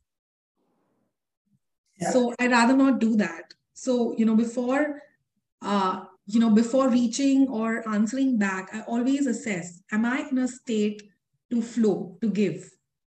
Yeah. 1.99 2.11
so 2.11 2.33
i'd 2.39 2.51
rather 2.51 2.75
not 2.75 2.99
do 2.99 3.15
that. 3.17 3.53
So 3.73 4.13
you 4.17 4.25
know 4.25 4.35
before 4.35 5.01
uh 5.61 6.03
you 6.25 6.39
know 6.39 6.49
before 6.49 6.89
reaching 6.89 7.47
or 7.47 7.87
answering 7.89 8.37
back 8.37 8.69
i 8.73 8.81
always 8.81 9.27
assess 9.27 9.81
am 9.91 10.05
i 10.05 10.19
in 10.31 10.37
a 10.43 10.47
state 10.47 11.01
to 11.51 11.61
flow 11.61 12.17
to 12.21 12.29
give 12.29 12.69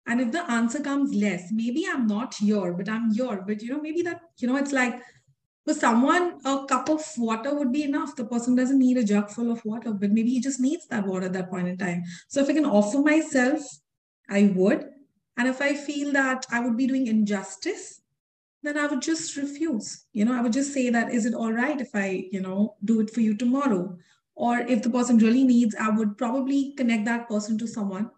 and 0.06 0.20
if 0.20 0.30
the 0.30 0.48
answer 0.50 0.80
comes 0.80 1.14
less, 1.14 1.50
maybe 1.50 1.86
I'm 1.90 2.06
not 2.06 2.34
here, 2.34 2.72
but 2.72 2.88
I'm 2.88 3.12
here. 3.12 3.42
But 3.46 3.60
you 3.60 3.70
know, 3.70 3.80
maybe 3.80 4.02
that, 4.02 4.20
you 4.38 4.46
know, 4.46 4.56
it's 4.56 4.72
like 4.72 5.02
for 5.64 5.74
someone, 5.74 6.38
a 6.44 6.64
cup 6.66 6.88
of 6.88 7.04
water 7.18 7.52
would 7.52 7.72
be 7.72 7.82
enough. 7.82 8.14
The 8.14 8.24
person 8.24 8.54
doesn't 8.54 8.78
need 8.78 8.98
a 8.98 9.04
jug 9.04 9.30
full 9.30 9.50
of 9.50 9.64
water, 9.64 9.92
but 9.92 10.12
maybe 10.12 10.30
he 10.30 10.40
just 10.40 10.60
needs 10.60 10.86
that 10.88 11.04
water 11.04 11.26
at 11.26 11.32
that 11.32 11.50
point 11.50 11.66
in 11.66 11.76
time. 11.76 12.04
So 12.28 12.40
if 12.40 12.48
I 12.48 12.52
can 12.52 12.64
offer 12.64 13.00
myself, 13.00 13.60
I 14.30 14.52
would. 14.54 14.86
And 15.36 15.48
if 15.48 15.60
I 15.60 15.74
feel 15.74 16.12
that 16.12 16.46
I 16.52 16.60
would 16.60 16.76
be 16.76 16.86
doing 16.86 17.08
injustice, 17.08 18.00
then 18.62 18.78
I 18.78 18.86
would 18.86 19.02
just 19.02 19.36
refuse. 19.36 20.04
You 20.12 20.24
know, 20.24 20.38
I 20.38 20.40
would 20.40 20.52
just 20.52 20.72
say 20.72 20.88
that, 20.90 21.12
is 21.12 21.26
it 21.26 21.34
all 21.34 21.52
right 21.52 21.80
if 21.80 21.90
I, 21.94 22.28
you 22.30 22.40
know, 22.40 22.76
do 22.84 23.00
it 23.00 23.10
for 23.10 23.20
you 23.20 23.36
tomorrow? 23.36 23.98
Or 24.36 24.58
if 24.58 24.82
the 24.82 24.90
person 24.90 25.18
really 25.18 25.44
needs, 25.44 25.74
I 25.74 25.90
would 25.90 26.16
probably 26.16 26.74
connect 26.76 27.06
that 27.06 27.28
person 27.28 27.58
to 27.58 27.66
someone 27.66 28.10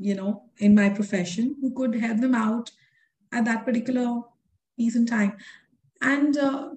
you 0.00 0.14
know, 0.14 0.44
in 0.58 0.74
my 0.74 0.88
profession 0.88 1.56
who 1.60 1.72
could 1.74 1.94
help 1.94 2.20
them 2.20 2.34
out 2.34 2.70
at 3.32 3.44
that 3.44 3.64
particular 3.64 4.22
piece 4.76 4.96
in 4.96 5.04
time. 5.06 5.36
And 6.00 6.36
uh, 6.38 6.70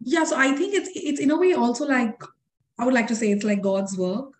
yeah, 0.00 0.24
so 0.24 0.36
I 0.36 0.52
think 0.52 0.74
it's 0.74 0.90
it's 0.94 1.20
in 1.20 1.30
a 1.30 1.38
way 1.38 1.54
also 1.54 1.86
like 1.86 2.22
I 2.78 2.84
would 2.84 2.94
like 2.94 3.08
to 3.08 3.16
say 3.16 3.30
it's 3.30 3.44
like 3.44 3.62
God's 3.62 3.96
work, 3.96 4.34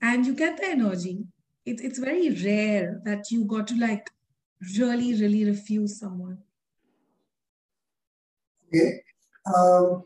and 0.00 0.26
you 0.26 0.34
get 0.34 0.56
the 0.56 0.66
energy. 0.66 1.26
It's 1.66 1.82
it's 1.82 1.98
very 1.98 2.30
rare 2.30 3.00
that 3.04 3.30
you 3.30 3.44
got 3.44 3.66
to 3.68 3.78
like 3.78 4.08
really 4.78 5.14
really 5.20 5.44
refuse 5.44 5.98
someone. 5.98 6.38
Okay. 8.68 9.02
Um, 9.46 10.04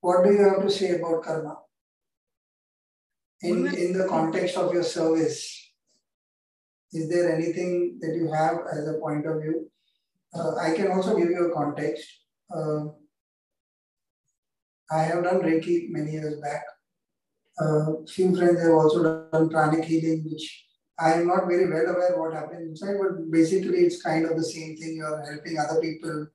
what 0.00 0.24
do 0.24 0.32
you 0.32 0.48
have 0.48 0.62
to 0.62 0.70
say 0.70 0.96
about 0.96 1.22
karma? 1.22 1.58
In, 3.42 3.66
in 3.74 3.92
the 3.92 4.06
context 4.08 4.56
of 4.56 4.72
your 4.72 4.84
service, 4.84 5.58
is 6.92 7.08
there 7.08 7.34
anything 7.34 7.98
that 8.00 8.14
you 8.14 8.30
have 8.32 8.58
as 8.72 8.86
a 8.88 8.98
point 8.98 9.26
of 9.26 9.42
view? 9.42 9.70
Uh, 10.34 10.56
I 10.56 10.74
can 10.74 10.90
also 10.90 11.16
give 11.16 11.28
you 11.28 11.50
a 11.50 11.54
context. 11.54 12.06
Uh, 12.54 12.84
I 14.90 15.02
have 15.02 15.24
done 15.24 15.40
Reiki 15.40 15.88
many 15.90 16.12
years 16.12 16.40
back. 16.40 16.62
Uh, 17.58 18.04
few 18.08 18.34
friends 18.36 18.60
have 18.60 18.72
also 18.72 19.28
done 19.32 19.48
pranic 19.48 19.84
healing, 19.84 20.24
which 20.30 20.66
I 20.98 21.14
am 21.14 21.26
not 21.26 21.46
very 21.48 21.68
well 21.68 21.94
aware 21.94 22.18
what 22.18 22.34
happens 22.34 22.80
inside, 22.80 22.96
but 23.00 23.30
basically 23.30 23.78
it's 23.78 24.02
kind 24.02 24.24
of 24.24 24.36
the 24.36 24.44
same 24.44 24.76
thing. 24.76 24.96
You're 24.96 25.24
helping 25.30 25.58
other 25.58 25.80
people 25.80 26.28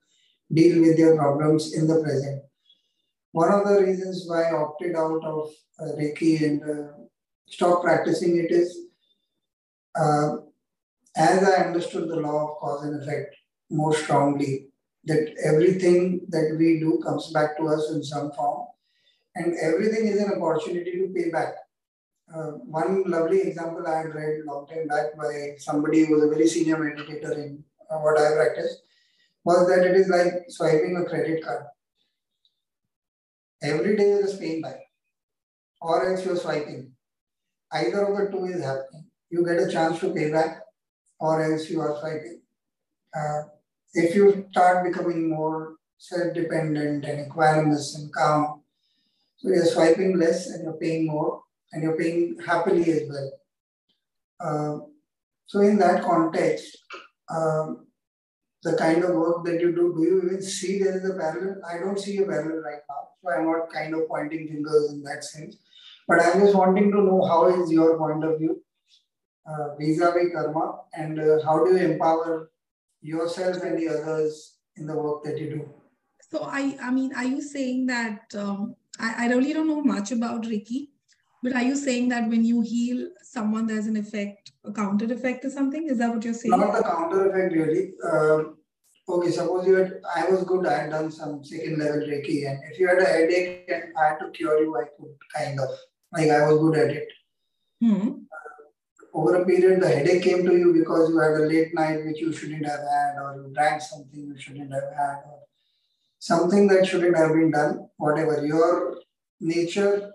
deal 0.51 0.81
with 0.81 0.97
their 0.97 1.15
problems 1.15 1.73
in 1.73 1.87
the 1.87 2.01
present. 2.01 2.43
One 3.37 3.51
of 3.53 3.67
the 3.67 3.83
reasons 3.83 4.23
why 4.25 4.45
I 4.45 4.53
opted 4.53 4.95
out 4.95 5.23
of 5.23 5.51
uh, 5.79 5.91
Reiki 5.99 6.41
and 6.41 6.59
uh, 6.63 6.93
stopped 7.47 7.83
practicing 7.83 8.37
it 8.37 8.49
is 8.49 8.69
uh, 9.95 10.37
as 11.15 11.43
I 11.43 11.65
understood 11.67 12.09
the 12.09 12.15
law 12.15 12.39
of 12.45 12.57
cause 12.57 12.83
and 12.85 12.99
effect 12.99 13.35
more 13.69 13.93
strongly, 13.93 14.69
that 15.05 15.35
everything 15.45 16.25
that 16.29 16.55
we 16.57 16.79
do 16.79 16.99
comes 17.05 17.31
back 17.31 17.55
to 17.57 17.67
us 17.67 17.91
in 17.91 18.03
some 18.03 18.31
form, 18.31 18.65
and 19.35 19.55
everything 19.61 20.07
is 20.07 20.19
an 20.19 20.33
opportunity 20.41 20.93
to 20.93 21.13
pay 21.15 21.29
back. 21.29 21.53
Uh, 22.33 22.51
one 22.81 23.03
lovely 23.05 23.41
example 23.41 23.85
I 23.85 23.97
had 23.99 24.15
read 24.15 24.45
long 24.45 24.65
time 24.65 24.87
back 24.87 25.15
by 25.15 25.53
somebody 25.59 26.05
who 26.05 26.15
was 26.15 26.23
a 26.23 26.33
very 26.35 26.47
senior 26.47 26.77
meditator 26.77 27.33
in 27.37 27.63
uh, 27.91 27.97
what 27.97 28.19
I 28.19 28.33
practice 28.33 28.81
was 29.43 29.67
that 29.67 29.85
it 29.85 29.95
is 29.95 30.07
like 30.09 30.45
swiping 30.49 30.97
a 30.97 31.07
credit 31.07 31.43
card. 31.43 31.65
Every 33.61 33.95
day 33.95 34.11
is 34.11 34.35
a 34.35 34.37
paying 34.37 34.61
back, 34.61 34.79
or 35.81 36.09
else 36.09 36.25
you're 36.25 36.37
swiping 36.37 36.91
either 37.71 38.05
of 38.05 38.17
the 38.17 38.31
two 38.31 38.45
is 38.45 38.63
happening. 38.63 39.05
You 39.29 39.45
get 39.45 39.59
a 39.59 39.71
chance 39.71 39.99
to 39.99 40.13
pay 40.13 40.31
back 40.31 40.61
or 41.19 41.43
else 41.43 41.69
you 41.69 41.81
are 41.81 41.97
swiping. 41.99 42.41
Uh, 43.15 43.43
if 43.93 44.15
you 44.15 44.47
start 44.51 44.85
becoming 44.85 45.29
more 45.29 45.75
self-dependent 45.97 47.05
and 47.05 47.29
equanimous 47.29 47.95
and 47.95 48.13
calm, 48.13 48.61
so 49.37 49.49
you're 49.49 49.65
swiping 49.65 50.17
less 50.17 50.47
and 50.47 50.63
you're 50.63 50.73
paying 50.73 51.07
more 51.07 51.41
and 51.71 51.83
you're 51.83 51.97
paying 51.97 52.37
happily 52.45 52.89
as 52.91 53.03
well. 53.09 53.31
Uh, 54.39 54.85
so 55.45 55.61
in 55.61 55.77
that 55.79 56.03
context, 56.03 56.77
um, 57.29 57.86
the 58.67 58.77
kind 58.77 59.03
of 59.03 59.15
work 59.15 59.45
that 59.45 59.59
you 59.61 59.71
do, 59.71 59.93
do 59.95 60.03
you 60.03 60.21
even 60.23 60.41
see 60.41 60.79
there 60.83 60.97
is 60.97 61.09
a 61.09 61.13
parallel? 61.13 61.61
I 61.71 61.77
don't 61.79 61.99
see 61.99 62.17
a 62.17 62.25
parallel 62.25 62.63
right 62.69 62.83
now. 62.89 63.01
So 63.21 63.31
I'm 63.31 63.45
not 63.45 63.71
kind 63.73 63.93
of 63.95 64.07
pointing 64.07 64.47
fingers 64.47 64.91
in 64.91 65.03
that 65.03 65.23
sense. 65.23 65.57
But 66.07 66.21
I'm 66.23 66.39
just 66.41 66.55
wanting 66.55 66.91
to 66.91 67.01
know 67.01 67.25
how 67.25 67.47
is 67.47 67.71
your 67.71 67.97
point 67.97 68.23
of 68.23 68.39
view 68.39 68.61
uh, 69.47 69.75
vis-a-vis 69.79 70.31
karma 70.33 70.79
and 70.93 71.19
uh, 71.19 71.39
how 71.45 71.63
do 71.63 71.71
you 71.71 71.77
empower 71.77 72.51
yourself 73.01 73.63
and 73.63 73.77
the 73.77 73.89
others 73.89 74.57
in 74.75 74.87
the 74.87 74.95
work 74.95 75.23
that 75.23 75.37
you 75.37 75.49
do? 75.49 75.69
So 76.29 76.43
I, 76.43 76.77
I 76.81 76.91
mean, 76.91 77.13
are 77.15 77.23
you 77.23 77.41
saying 77.41 77.87
that 77.87 78.19
um, 78.35 78.75
I, 78.99 79.25
I 79.25 79.27
really 79.27 79.53
don't 79.53 79.67
know 79.67 79.81
much 79.81 80.11
about 80.11 80.43
Reiki, 80.43 80.89
but 81.43 81.53
are 81.53 81.63
you 81.63 81.75
saying 81.75 82.09
that 82.09 82.27
when 82.27 82.43
you 82.43 82.61
heal 82.61 83.09
someone, 83.23 83.67
there's 83.67 83.87
an 83.87 83.95
effect, 83.95 84.51
a 84.65 84.73
counter 84.73 85.11
effect 85.13 85.45
or 85.45 85.49
something? 85.49 85.87
Is 85.87 85.99
that 85.99 86.13
what 86.13 86.23
you're 86.25 86.33
saying? 86.33 86.59
Not 86.59 86.75
the 86.75 86.83
counter 86.83 87.29
effect 87.29 87.53
really. 87.53 87.93
Uh, 88.03 88.53
okay, 89.09 89.31
suppose 89.31 89.65
you 89.65 89.75
had, 89.75 90.01
I 90.15 90.25
was 90.29 90.43
good, 90.43 90.65
I 90.65 90.81
had 90.81 90.89
done 90.91 91.11
some 91.11 91.43
second 91.43 91.79
level 91.79 92.01
Reiki, 92.01 92.49
and 92.49 92.59
if 92.69 92.79
you 92.79 92.87
had 92.87 92.99
a 92.99 93.05
headache 93.05 93.65
and 93.69 93.83
I 93.97 94.09
had 94.09 94.19
to 94.19 94.29
cure 94.31 94.61
you, 94.61 94.75
I 94.75 94.83
could 94.83 95.15
kind 95.35 95.59
of 95.59 95.69
like 96.11 96.29
I 96.29 96.47
was 96.47 96.59
good 96.59 96.77
at 96.77 96.95
it. 96.95 97.09
Hmm. 97.81 98.09
Over 99.13 99.41
a 99.41 99.45
period, 99.45 99.81
the 99.81 99.87
headache 99.87 100.23
came 100.23 100.45
to 100.45 100.55
you 100.55 100.73
because 100.73 101.09
you 101.09 101.19
had 101.19 101.31
a 101.31 101.45
late 101.45 101.73
night 101.73 102.05
which 102.05 102.19
you 102.19 102.31
shouldn't 102.33 102.65
have 102.65 102.79
had, 102.79 103.15
or 103.19 103.35
you 103.35 103.53
drank 103.53 103.81
something 103.81 104.27
you 104.27 104.37
shouldn't 104.37 104.71
have 104.71 104.93
had, 104.95 105.21
or 105.25 105.39
something 106.19 106.67
that 106.67 106.85
shouldn't 106.85 107.17
have 107.17 107.33
been 107.33 107.51
done. 107.51 107.89
Whatever 107.97 108.45
your 108.45 108.99
nature 109.39 110.13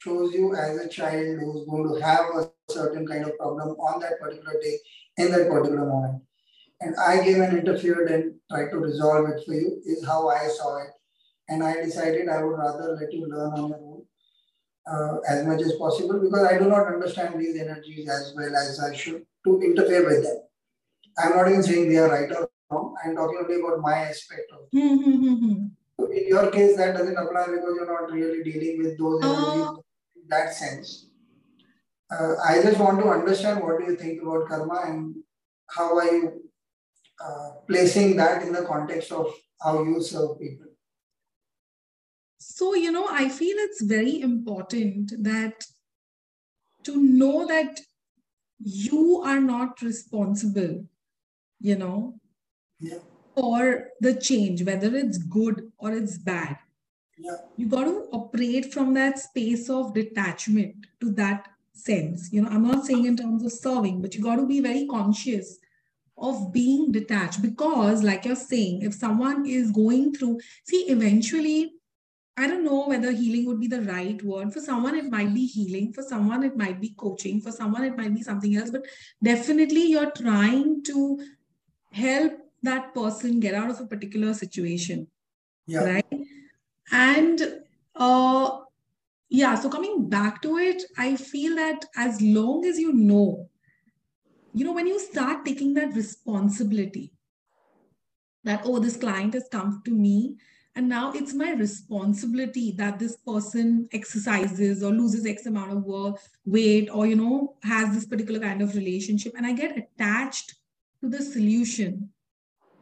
chose 0.00 0.32
you 0.32 0.54
as 0.56 0.78
a 0.78 0.88
child 0.88 1.38
who's 1.40 1.66
going 1.66 1.86
to 1.88 2.04
have 2.04 2.24
a 2.34 2.50
certain 2.70 3.06
kind 3.06 3.24
of 3.24 3.36
problem 3.36 3.70
on 3.78 4.00
that 4.00 4.18
particular 4.18 4.54
day 4.60 4.78
in 5.18 5.30
that 5.30 5.48
particular 5.48 5.86
moment. 5.86 6.22
And 6.80 6.94
I 6.98 7.22
came 7.22 7.42
and 7.42 7.58
interfered 7.58 8.10
and 8.10 8.34
tried 8.50 8.70
to 8.70 8.78
resolve 8.78 9.28
it 9.28 9.44
for 9.44 9.54
you, 9.54 9.80
is 9.84 10.04
how 10.06 10.28
I 10.28 10.48
saw 10.48 10.82
it. 10.82 10.90
And 11.48 11.62
I 11.62 11.74
decided 11.74 12.28
I 12.28 12.42
would 12.42 12.56
rather 12.56 12.96
let 12.98 13.12
you 13.12 13.26
learn 13.28 13.52
on 13.52 13.68
your 13.68 13.78
own 13.78 14.02
uh, 14.90 15.18
as 15.28 15.46
much 15.46 15.60
as 15.60 15.72
possible 15.74 16.18
because 16.20 16.44
I 16.44 16.58
do 16.58 16.68
not 16.68 16.86
understand 16.86 17.38
these 17.38 17.60
energies 17.60 18.08
as 18.08 18.32
well 18.36 18.54
as 18.56 18.80
I 18.80 18.94
should 18.94 19.24
to 19.44 19.60
interfere 19.60 20.06
with 20.06 20.22
them. 20.22 20.38
I'm 21.18 21.36
not 21.36 21.48
even 21.48 21.62
saying 21.62 21.88
they 21.88 21.98
are 21.98 22.08
right 22.08 22.30
or 22.30 22.48
wrong. 22.70 22.94
I'm 23.04 23.14
talking 23.16 23.38
only 23.42 23.60
about 23.60 23.80
my 23.80 23.94
aspect 23.98 24.50
of 24.52 24.60
Hmm, 24.72 24.96
hmm, 24.96 25.16
hmm, 25.16 25.34
hmm. 25.34 25.66
So 25.98 26.10
in 26.10 26.28
your 26.28 26.50
case, 26.50 26.76
that 26.76 26.96
doesn't 26.96 27.16
apply 27.16 27.46
because 27.46 27.74
you're 27.76 27.86
not 27.86 28.10
really 28.10 28.42
dealing 28.42 28.78
with 28.78 28.98
those 28.98 29.22
energies 29.22 29.66
Uh, 29.66 29.74
in 30.16 30.28
that 30.28 30.54
sense. 30.54 31.08
Uh, 32.10 32.34
I 32.44 32.62
just 32.62 32.78
want 32.78 33.00
to 33.00 33.08
understand 33.08 33.62
what 33.62 33.78
do 33.78 33.84
you 33.84 33.96
think 33.96 34.22
about 34.22 34.48
karma 34.48 34.82
and 34.86 35.16
how 35.68 35.98
are 35.98 36.12
you 36.12 36.39
uh, 37.22 37.50
placing 37.68 38.16
that 38.16 38.42
in 38.42 38.52
the 38.52 38.62
context 38.62 39.12
of 39.12 39.32
how 39.62 39.82
you 39.82 40.02
serve 40.02 40.40
people. 40.40 40.66
So, 42.38 42.74
you 42.74 42.90
know, 42.90 43.06
I 43.10 43.28
feel 43.28 43.56
it's 43.58 43.82
very 43.82 44.20
important 44.20 45.12
that 45.22 45.64
to 46.84 46.96
know 46.96 47.46
that 47.46 47.80
you 48.58 49.22
are 49.22 49.40
not 49.40 49.82
responsible, 49.82 50.86
you 51.60 51.76
know, 51.76 52.18
Yeah. 52.78 52.98
for 53.34 53.88
the 54.00 54.14
change, 54.14 54.64
whether 54.64 54.94
it's 54.96 55.18
good 55.18 55.70
or 55.78 55.92
it's 55.92 56.16
bad. 56.18 56.56
Yeah. 57.18 57.36
You 57.56 57.66
got 57.68 57.84
to 57.84 58.08
operate 58.12 58.72
from 58.72 58.94
that 58.94 59.18
space 59.18 59.68
of 59.68 59.92
detachment 59.94 60.86
to 61.00 61.12
that 61.12 61.48
sense. 61.74 62.32
You 62.32 62.42
know, 62.42 62.48
I'm 62.48 62.66
not 62.66 62.86
saying 62.86 63.04
in 63.04 63.16
terms 63.16 63.44
of 63.44 63.52
serving, 63.52 64.00
but 64.00 64.14
you 64.14 64.22
got 64.22 64.36
to 64.36 64.46
be 64.46 64.60
very 64.60 64.86
conscious 64.86 65.58
of 66.20 66.52
being 66.52 66.92
detached 66.92 67.42
because, 67.42 68.02
like 68.02 68.24
you're 68.24 68.36
saying, 68.36 68.82
if 68.82 68.94
someone 68.94 69.46
is 69.46 69.70
going 69.70 70.12
through, 70.14 70.38
see, 70.64 70.82
eventually, 70.88 71.72
I 72.36 72.46
don't 72.46 72.64
know 72.64 72.86
whether 72.86 73.10
healing 73.12 73.46
would 73.46 73.60
be 73.60 73.66
the 73.66 73.82
right 73.82 74.22
word. 74.22 74.52
For 74.52 74.60
someone, 74.60 74.94
it 74.96 75.10
might 75.10 75.34
be 75.34 75.46
healing. 75.46 75.92
For 75.92 76.02
someone, 76.02 76.44
it 76.44 76.56
might 76.56 76.80
be 76.80 76.90
coaching. 76.96 77.40
For 77.40 77.52
someone, 77.52 77.84
it 77.84 77.96
might 77.96 78.14
be 78.14 78.22
something 78.22 78.56
else. 78.56 78.70
But 78.70 78.86
definitely, 79.22 79.86
you're 79.86 80.10
trying 80.12 80.82
to 80.84 81.20
help 81.92 82.32
that 82.62 82.94
person 82.94 83.40
get 83.40 83.54
out 83.54 83.70
of 83.70 83.80
a 83.80 83.86
particular 83.86 84.34
situation 84.34 85.06
Yeah. 85.66 85.84
right 85.84 86.06
and 86.92 87.42
uh 87.94 88.58
yeah 89.28 89.54
so 89.54 89.68
coming 89.68 90.08
back 90.08 90.42
to 90.42 90.56
it 90.58 90.82
i 90.98 91.16
feel 91.16 91.56
that 91.56 91.84
as 91.96 92.20
long 92.20 92.64
as 92.64 92.78
you 92.78 92.92
know 92.92 93.48
you 94.52 94.64
know 94.64 94.72
when 94.72 94.86
you 94.86 94.98
start 94.98 95.44
taking 95.44 95.74
that 95.74 95.94
responsibility 95.94 97.12
that 98.44 98.62
oh 98.64 98.78
this 98.78 98.96
client 98.96 99.34
has 99.34 99.48
come 99.50 99.82
to 99.84 99.90
me 99.90 100.36
and 100.76 100.88
now 100.88 101.12
it's 101.12 101.34
my 101.34 101.52
responsibility 101.52 102.72
that 102.72 102.98
this 102.98 103.16
person 103.16 103.88
exercises 103.92 104.82
or 104.82 104.92
loses 104.92 105.26
x 105.26 105.46
amount 105.46 105.72
of 105.72 105.84
work 105.84 106.16
weight 106.44 106.88
or 106.92 107.06
you 107.06 107.16
know 107.16 107.56
has 107.62 107.94
this 107.94 108.06
particular 108.06 108.40
kind 108.40 108.62
of 108.62 108.74
relationship 108.74 109.32
and 109.36 109.46
i 109.46 109.52
get 109.52 109.76
attached 109.76 110.54
to 111.00 111.08
the 111.08 111.22
solution 111.22 112.08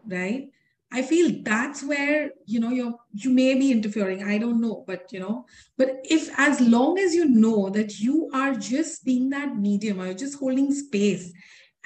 right 0.06 0.50
i 0.92 1.02
feel 1.02 1.30
that's 1.42 1.83
where 1.83 2.30
you 2.47 2.61
know 2.61 2.71
you're 2.71 2.95
you 3.12 3.30
may 3.30 3.54
be 3.54 3.71
interfering. 3.71 4.23
I 4.23 4.38
don't 4.38 4.61
know 4.61 4.85
but 4.87 5.12
you 5.12 5.21
know 5.21 5.47
but 5.76 5.97
if 6.04 6.30
as 6.38 6.61
long 6.61 6.99
as 6.99 7.14
you 7.14 7.26
know 7.26 7.68
that 7.71 8.00
you 8.00 8.30
are 8.33 8.54
just 8.54 9.04
being 9.04 9.30
that 9.30 9.57
medium 9.57 10.00
or 10.00 10.07
you're 10.07 10.14
just 10.14 10.38
holding 10.38 10.73
space 10.73 11.33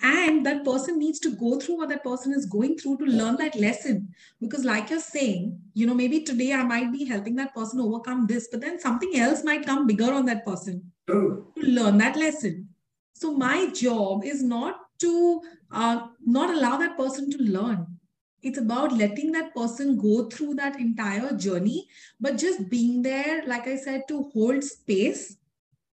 and 0.02 0.44
that 0.46 0.64
person 0.64 0.98
needs 0.98 1.20
to 1.20 1.30
go 1.30 1.58
through 1.58 1.78
what 1.78 1.88
that 1.88 2.02
person 2.02 2.32
is 2.32 2.46
going 2.46 2.76
through 2.76 2.96
to 2.98 3.04
learn 3.04 3.36
that 3.36 3.54
lesson. 3.54 4.08
Because 4.40 4.64
like 4.64 4.90
you're 4.90 5.00
saying 5.00 5.60
you 5.74 5.86
know 5.86 5.94
maybe 5.94 6.20
today 6.20 6.52
i 6.52 6.62
might 6.62 6.92
be 6.92 7.04
helping 7.04 7.36
that 7.36 7.54
person 7.54 7.80
overcome 7.80 8.26
this 8.26 8.48
but 8.50 8.60
then 8.60 8.78
something 8.80 9.16
else 9.16 9.44
might 9.44 9.66
come 9.66 9.86
bigger 9.86 10.12
on 10.12 10.26
that 10.26 10.44
person 10.44 10.92
to 11.06 11.46
learn 11.56 11.98
that 11.98 12.16
lesson. 12.16 12.68
So 13.14 13.32
my 13.32 13.70
job 13.70 14.24
is 14.24 14.42
not 14.42 14.76
to 15.00 15.40
uh, 15.70 16.06
not 16.24 16.50
allow 16.50 16.76
that 16.76 16.96
person 16.96 17.30
to 17.30 17.38
learn 17.38 17.91
it's 18.42 18.58
about 18.58 18.92
letting 18.92 19.32
that 19.32 19.54
person 19.54 19.96
go 19.96 20.28
through 20.28 20.54
that 20.54 20.78
entire 20.78 21.32
journey 21.32 21.86
but 22.20 22.36
just 22.36 22.68
being 22.68 23.02
there 23.02 23.42
like 23.46 23.66
i 23.66 23.76
said 23.76 24.02
to 24.08 24.24
hold 24.34 24.62
space 24.62 25.36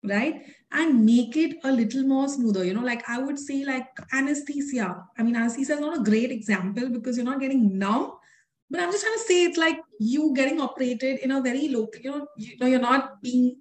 right? 0.03 0.45
And 0.71 1.05
make 1.05 1.35
it 1.35 1.57
a 1.63 1.71
little 1.71 2.03
more 2.03 2.29
smoother. 2.29 2.63
You 2.63 2.73
know 2.73 2.83
like 2.83 3.03
i 3.09 3.17
would 3.17 3.37
say 3.37 3.65
like 3.65 3.87
anesthesia. 4.13 5.03
I 5.17 5.23
mean 5.23 5.35
anesthesia 5.35 5.73
is 5.73 5.79
not 5.79 5.97
a 5.97 6.03
great 6.03 6.31
example 6.31 6.89
because 6.89 7.17
you're 7.17 7.25
not 7.25 7.39
getting 7.39 7.77
numb 7.77 8.11
but 8.69 8.81
i'm 8.81 8.91
just 8.91 9.03
trying 9.03 9.17
to 9.17 9.23
say 9.23 9.43
it's 9.43 9.57
like 9.57 9.79
you 9.99 10.33
getting 10.35 10.59
operated 10.59 11.19
in 11.19 11.31
a 11.31 11.41
very 11.41 11.67
local 11.69 12.01
you 12.01 12.11
know 12.11 12.27
you 12.37 12.57
know 12.59 12.67
you're 12.67 12.79
not 12.79 13.21
being 13.21 13.55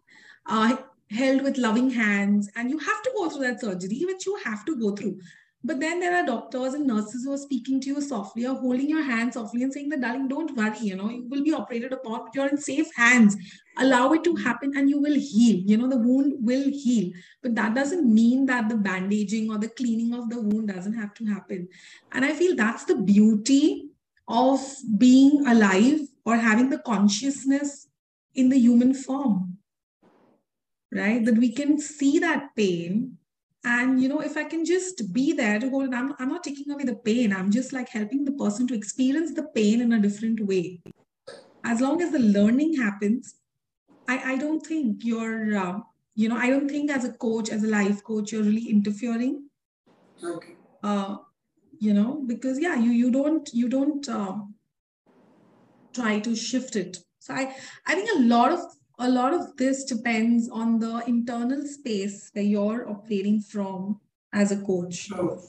uh, 0.47 0.77
held 1.11 1.43
with 1.43 1.59
loving 1.59 1.91
hands 1.91 2.51
and 2.57 2.71
you 2.71 2.79
have 2.79 3.03
to 3.03 3.11
go 3.17 3.29
through 3.29 3.43
that 3.43 3.61
surgery 3.61 4.05
which 4.07 4.27
you 4.27 4.37
have 4.45 4.65
to 4.65 4.77
go 4.77 4.95
through 4.95 5.19
but 5.67 5.81
then 5.81 5.99
there 5.99 6.17
are 6.17 6.25
doctors 6.25 6.75
and 6.75 6.87
nurses 6.87 7.25
who 7.25 7.33
are 7.33 7.39
speaking 7.39 7.81
to 7.81 7.89
you 7.89 8.01
softly 8.01 8.47
or 8.47 8.55
holding 8.55 8.89
your 8.89 9.03
hand 9.03 9.35
softly 9.35 9.65
and 9.65 9.73
saying 9.73 9.89
that 9.89 10.01
darling 10.01 10.29
don't 10.29 10.57
worry 10.57 10.79
you 10.81 10.97
know 10.97 11.09
you 11.11 11.27
will 11.29 11.43
be 11.43 11.53
operated 11.53 11.93
upon 11.93 12.25
but 12.25 12.35
you're 12.35 12.49
in 12.49 12.57
safe 12.57 12.95
hands. 12.95 13.37
Allow 13.79 14.13
it 14.13 14.25
to 14.25 14.35
happen 14.37 14.73
and 14.77 14.89
you 14.89 14.99
will 15.01 15.15
heal. 15.15 15.57
You 15.57 15.77
know 15.77 15.89
the 15.89 15.99
wound 15.99 16.35
will 16.39 16.65
heal. 16.65 17.13
But 17.43 17.57
that 17.57 17.75
doesn't 17.75 18.07
mean 18.13 18.47
that 18.47 18.69
the 18.69 18.77
bandaging 18.77 19.51
or 19.51 19.59
the 19.59 19.69
cleaning 19.69 20.15
of 20.15 20.31
the 20.31 20.41
wound 20.41 20.69
doesn't 20.69 20.95
have 20.95 21.13
to 21.15 21.27
happen. 21.27 21.69
And 22.13 22.25
i 22.25 22.33
feel 22.33 22.57
that's 22.57 22.85
the 22.85 22.97
beauty 22.97 23.91
of 24.29 24.61
being 24.97 25.47
alive 25.47 26.01
or 26.25 26.37
having 26.37 26.71
the 26.71 26.79
consciousness 26.79 27.89
in 28.35 28.49
the 28.49 28.59
human 28.59 28.95
form 28.95 29.59
right? 30.93 31.25
That 31.25 31.37
we 31.37 31.53
can 31.53 31.79
see 31.79 32.19
that 32.21 32.55
pain 32.57 33.16
and 33.67 34.01
you 34.01 34.09
know 34.09 34.21
if 34.21 34.37
i 34.37 34.45
can 34.45 34.65
just 34.65 35.01
be 35.13 35.33
there 35.33 35.59
to 35.59 35.69
hold 35.71 35.89
it 35.89 35.95
I'm, 35.95 36.15
I'm 36.19 36.29
not 36.29 36.45
taking 36.45 36.71
away 36.73 36.85
the 36.85 36.95
pain. 36.95 37.33
I'm 37.33 37.51
just 37.51 37.73
like 37.73 37.89
helping 37.89 38.25
the 38.25 38.33
person 38.33 38.67
to 38.69 38.75
experience 38.75 39.35
the 39.35 39.45
pain 39.55 39.81
in 39.81 39.93
a 39.93 40.01
different 40.01 40.41
way. 40.41 40.81
As 41.65 41.81
long 41.81 42.01
as 42.01 42.13
the 42.13 42.21
learning 42.21 42.77
happens 42.77 43.35
i 44.09 44.17
i 44.33 44.37
don't 44.37 44.65
think 44.67 45.05
you're 45.05 45.57
uh, 45.65 45.79
you 46.15 46.29
know 46.29 46.37
i 46.37 46.49
don't 46.51 46.71
think 46.75 46.91
as 46.97 47.05
a 47.05 47.13
coach 47.25 47.51
as 47.57 47.65
a 47.65 47.73
life 47.77 48.03
coach 48.05 48.33
you're 48.33 48.45
really 48.51 48.69
interfering. 48.71 49.49
Okay. 50.35 50.55
uh 50.83 51.17
you 51.87 51.93
know 51.93 52.23
because 52.27 52.61
yeah 52.67 52.77
you 52.77 52.93
you 52.93 53.11
don't 53.11 53.51
you 53.53 53.69
don't 53.69 54.09
um, 54.09 54.55
try 55.95 56.19
to 56.21 56.37
shift 56.37 56.77
it. 56.77 56.99
So 57.19 57.35
i 57.35 57.45
i 57.87 57.95
think 57.97 58.11
a 58.15 58.23
lot 58.35 58.53
of 58.53 58.61
a 58.99 59.09
lot 59.09 59.35
of 59.35 59.57
this 59.57 59.85
depends 59.85 60.49
on 60.49 60.79
the 60.79 61.03
internal 61.07 61.67
space 61.67 62.31
where 62.33 62.45
you're 62.45 62.89
operating 62.89 63.41
from 63.41 64.01
as 64.33 64.53
a 64.53 64.57
coach 64.63 65.09
True. 65.09 65.41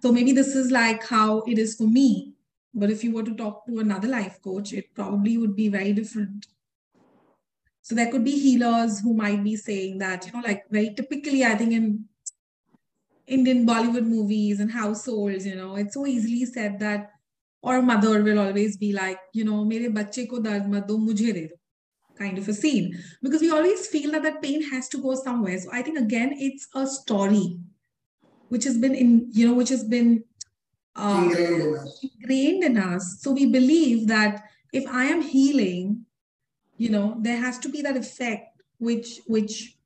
so 0.00 0.12
maybe 0.12 0.32
this 0.32 0.54
is 0.54 0.70
like 0.70 1.06
how 1.06 1.40
it 1.42 1.58
is 1.58 1.74
for 1.74 1.86
me 1.86 2.34
but 2.74 2.90
if 2.90 3.02
you 3.02 3.12
were 3.12 3.22
to 3.22 3.34
talk 3.34 3.66
to 3.66 3.78
another 3.78 4.08
life 4.08 4.40
coach 4.42 4.72
it 4.72 4.94
probably 4.94 5.36
would 5.36 5.56
be 5.56 5.68
very 5.68 5.92
different 5.92 6.46
so 7.82 7.94
there 7.94 8.10
could 8.10 8.24
be 8.24 8.38
healers 8.38 9.00
who 9.00 9.14
might 9.14 9.42
be 9.42 9.56
saying 9.56 9.98
that 9.98 10.26
you 10.26 10.32
know 10.32 10.46
like 10.46 10.64
very 10.70 10.94
typically 10.94 11.44
i 11.44 11.54
think 11.54 11.72
in 11.72 12.04
Indian 13.26 13.66
Bollywood 13.66 14.06
movies 14.06 14.60
and 14.60 14.70
households, 14.70 15.46
you 15.46 15.56
know, 15.56 15.74
it's 15.76 15.94
so 15.94 16.06
easily 16.06 16.44
said 16.44 16.78
that, 16.78 17.10
or 17.60 17.82
mother 17.82 18.22
will 18.22 18.38
always 18.38 18.76
be 18.76 18.92
like, 18.92 19.18
you 19.32 19.44
know, 19.44 19.64
mere 19.64 19.90
bachche 19.90 20.28
ko 20.30 20.40
dard 20.40 20.68
mat 20.68 20.86
do, 20.86 20.96
mujhe 20.96 21.34
de 21.34 21.48
do, 21.48 21.54
kind 22.18 22.38
of 22.38 22.48
a 22.48 22.54
scene. 22.54 22.96
Because 23.22 23.40
we 23.40 23.50
always 23.50 23.86
feel 23.86 24.12
that 24.12 24.22
that 24.22 24.42
pain 24.42 24.62
has 24.70 24.88
to 24.90 24.98
go 25.02 25.14
somewhere. 25.14 25.58
So 25.58 25.70
I 25.72 25.82
think 25.82 25.98
again, 25.98 26.34
it's 26.36 26.68
a 26.74 26.86
story 26.86 27.58
which 28.48 28.64
has 28.64 28.78
been 28.78 28.94
in, 28.94 29.28
you 29.32 29.46
know, 29.46 29.54
which 29.54 29.68
has 29.70 29.84
been 29.84 30.24
uh, 30.94 31.28
Ingrained 31.28 31.60
in 31.62 31.74
us. 31.76 32.04
ingrained 32.20 32.64
in 32.64 32.78
us. 32.78 33.18
So 33.20 33.32
we 33.32 33.46
believe 33.46 34.08
that 34.08 34.44
if 34.72 34.86
I 34.88 35.04
am 35.04 35.20
healing, 35.22 36.06
you 36.78 36.90
know, 36.90 37.16
there 37.20 37.36
has 37.36 37.58
to 37.60 37.68
be 37.68 37.82
that 37.82 37.96
effect 37.96 38.62
which 38.78 39.20
which 39.26 39.78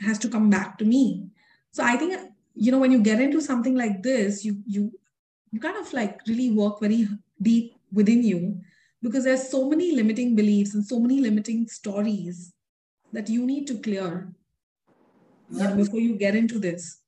has 0.00 0.18
to 0.20 0.28
come 0.28 0.48
back 0.50 0.78
to 0.78 0.84
me. 0.84 1.26
So 1.72 1.84
I 1.84 1.96
think 1.96 2.18
you 2.54 2.72
know 2.72 2.78
when 2.78 2.92
you 2.92 3.00
get 3.00 3.20
into 3.20 3.40
something 3.40 3.76
like 3.76 4.02
this, 4.02 4.44
you 4.44 4.62
you 4.66 4.92
you 5.52 5.60
kind 5.60 5.76
of 5.76 5.92
like 5.92 6.20
really 6.26 6.50
work 6.50 6.80
very 6.80 7.08
deep 7.40 7.74
within 7.92 8.22
you 8.22 8.60
because 9.02 9.24
there's 9.24 9.48
so 9.48 9.68
many 9.68 9.92
limiting 9.92 10.34
beliefs 10.34 10.74
and 10.74 10.84
so 10.84 10.98
many 10.98 11.20
limiting 11.20 11.66
stories 11.68 12.52
that 13.12 13.28
you 13.28 13.46
need 13.46 13.66
to 13.66 13.78
clear 13.78 14.34
Yeah. 15.50 15.74
before 15.74 16.00
you 16.00 16.16
get 16.16 16.34
into 16.34 16.58
this. 16.58 17.00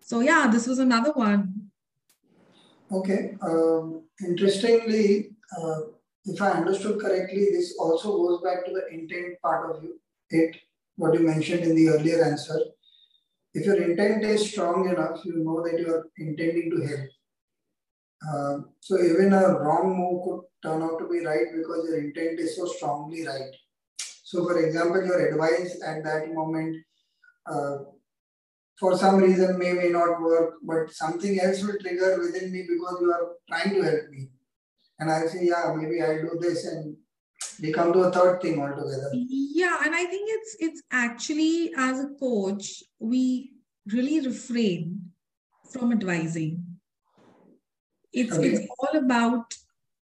So 0.00 0.20
yeah, 0.20 0.48
this 0.50 0.66
was 0.66 0.78
another 0.78 1.12
one. 1.12 1.70
Okay. 2.90 3.36
Um, 3.42 4.04
interestingly, 4.20 5.36
uh, 5.56 5.80
if 6.24 6.40
I 6.42 6.50
understood 6.52 7.00
correctly, 7.00 7.50
this 7.52 7.76
also 7.78 8.16
goes 8.16 8.42
back 8.42 8.64
to 8.66 8.72
the 8.72 8.88
intent 8.88 9.40
part 9.42 9.70
of 9.70 9.82
you, 9.82 10.00
it, 10.30 10.56
what 10.96 11.14
you 11.14 11.20
mentioned 11.20 11.62
in 11.62 11.74
the 11.76 11.88
earlier 11.90 12.24
answer. 12.24 12.58
If 13.54 13.66
your 13.66 13.82
intent 13.82 14.24
is 14.24 14.50
strong 14.50 14.88
enough, 14.88 15.24
you 15.24 15.44
know 15.44 15.62
that 15.62 15.78
you 15.78 15.94
are 15.94 16.06
intending 16.18 16.70
to 16.70 16.86
help. 16.86 17.10
Uh, 18.26 18.58
so 18.80 18.98
even 19.00 19.32
a 19.32 19.58
wrong 19.60 19.96
move 19.96 20.24
could 20.24 20.40
turn 20.62 20.82
out 20.82 20.98
to 20.98 21.08
be 21.08 21.24
right 21.24 21.46
because 21.54 21.88
your 21.88 21.98
intent 21.98 22.40
is 22.40 22.56
so 22.56 22.66
strongly 22.66 23.26
right. 23.26 23.54
So, 24.24 24.44
for 24.44 24.58
example, 24.58 25.04
your 25.04 25.28
advice 25.28 25.80
at 25.86 26.04
that 26.04 26.32
moment, 26.34 26.76
uh, 27.46 27.78
for 28.78 28.96
some 28.96 29.16
reason, 29.16 29.58
may 29.58 29.72
may 29.72 29.88
not 29.88 30.20
work, 30.20 30.54
but 30.62 30.92
something 30.92 31.40
else 31.40 31.62
will 31.62 31.78
trigger 31.80 32.18
within 32.20 32.52
me 32.52 32.66
because 32.68 32.98
you 33.00 33.12
are 33.12 33.36
trying 33.48 33.74
to 33.74 33.82
help 33.82 34.08
me. 34.10 34.28
and 35.00 35.10
I 35.10 35.26
say, 35.26 35.46
yeah, 35.46 35.72
maybe 35.76 36.02
I'll 36.02 36.22
do 36.22 36.38
this, 36.40 36.66
and 36.66 36.96
we 37.62 37.72
come 37.72 37.92
to 37.92 38.00
a 38.00 38.12
third 38.12 38.42
thing 38.42 38.60
altogether. 38.60 39.10
Yeah, 39.14 39.78
and 39.84 39.94
I 39.94 40.04
think 40.04 40.28
it's 40.30 40.56
it's 40.60 40.82
actually 40.90 41.72
as 41.76 42.00
a 42.00 42.08
coach, 42.20 42.82
we 42.98 43.52
really 43.86 44.20
refrain 44.26 45.12
from 45.72 45.92
advising. 45.92 46.67
It's 48.18 48.36
okay. 48.36 48.48
it's 48.48 48.66
all 48.78 48.98
about 48.98 49.54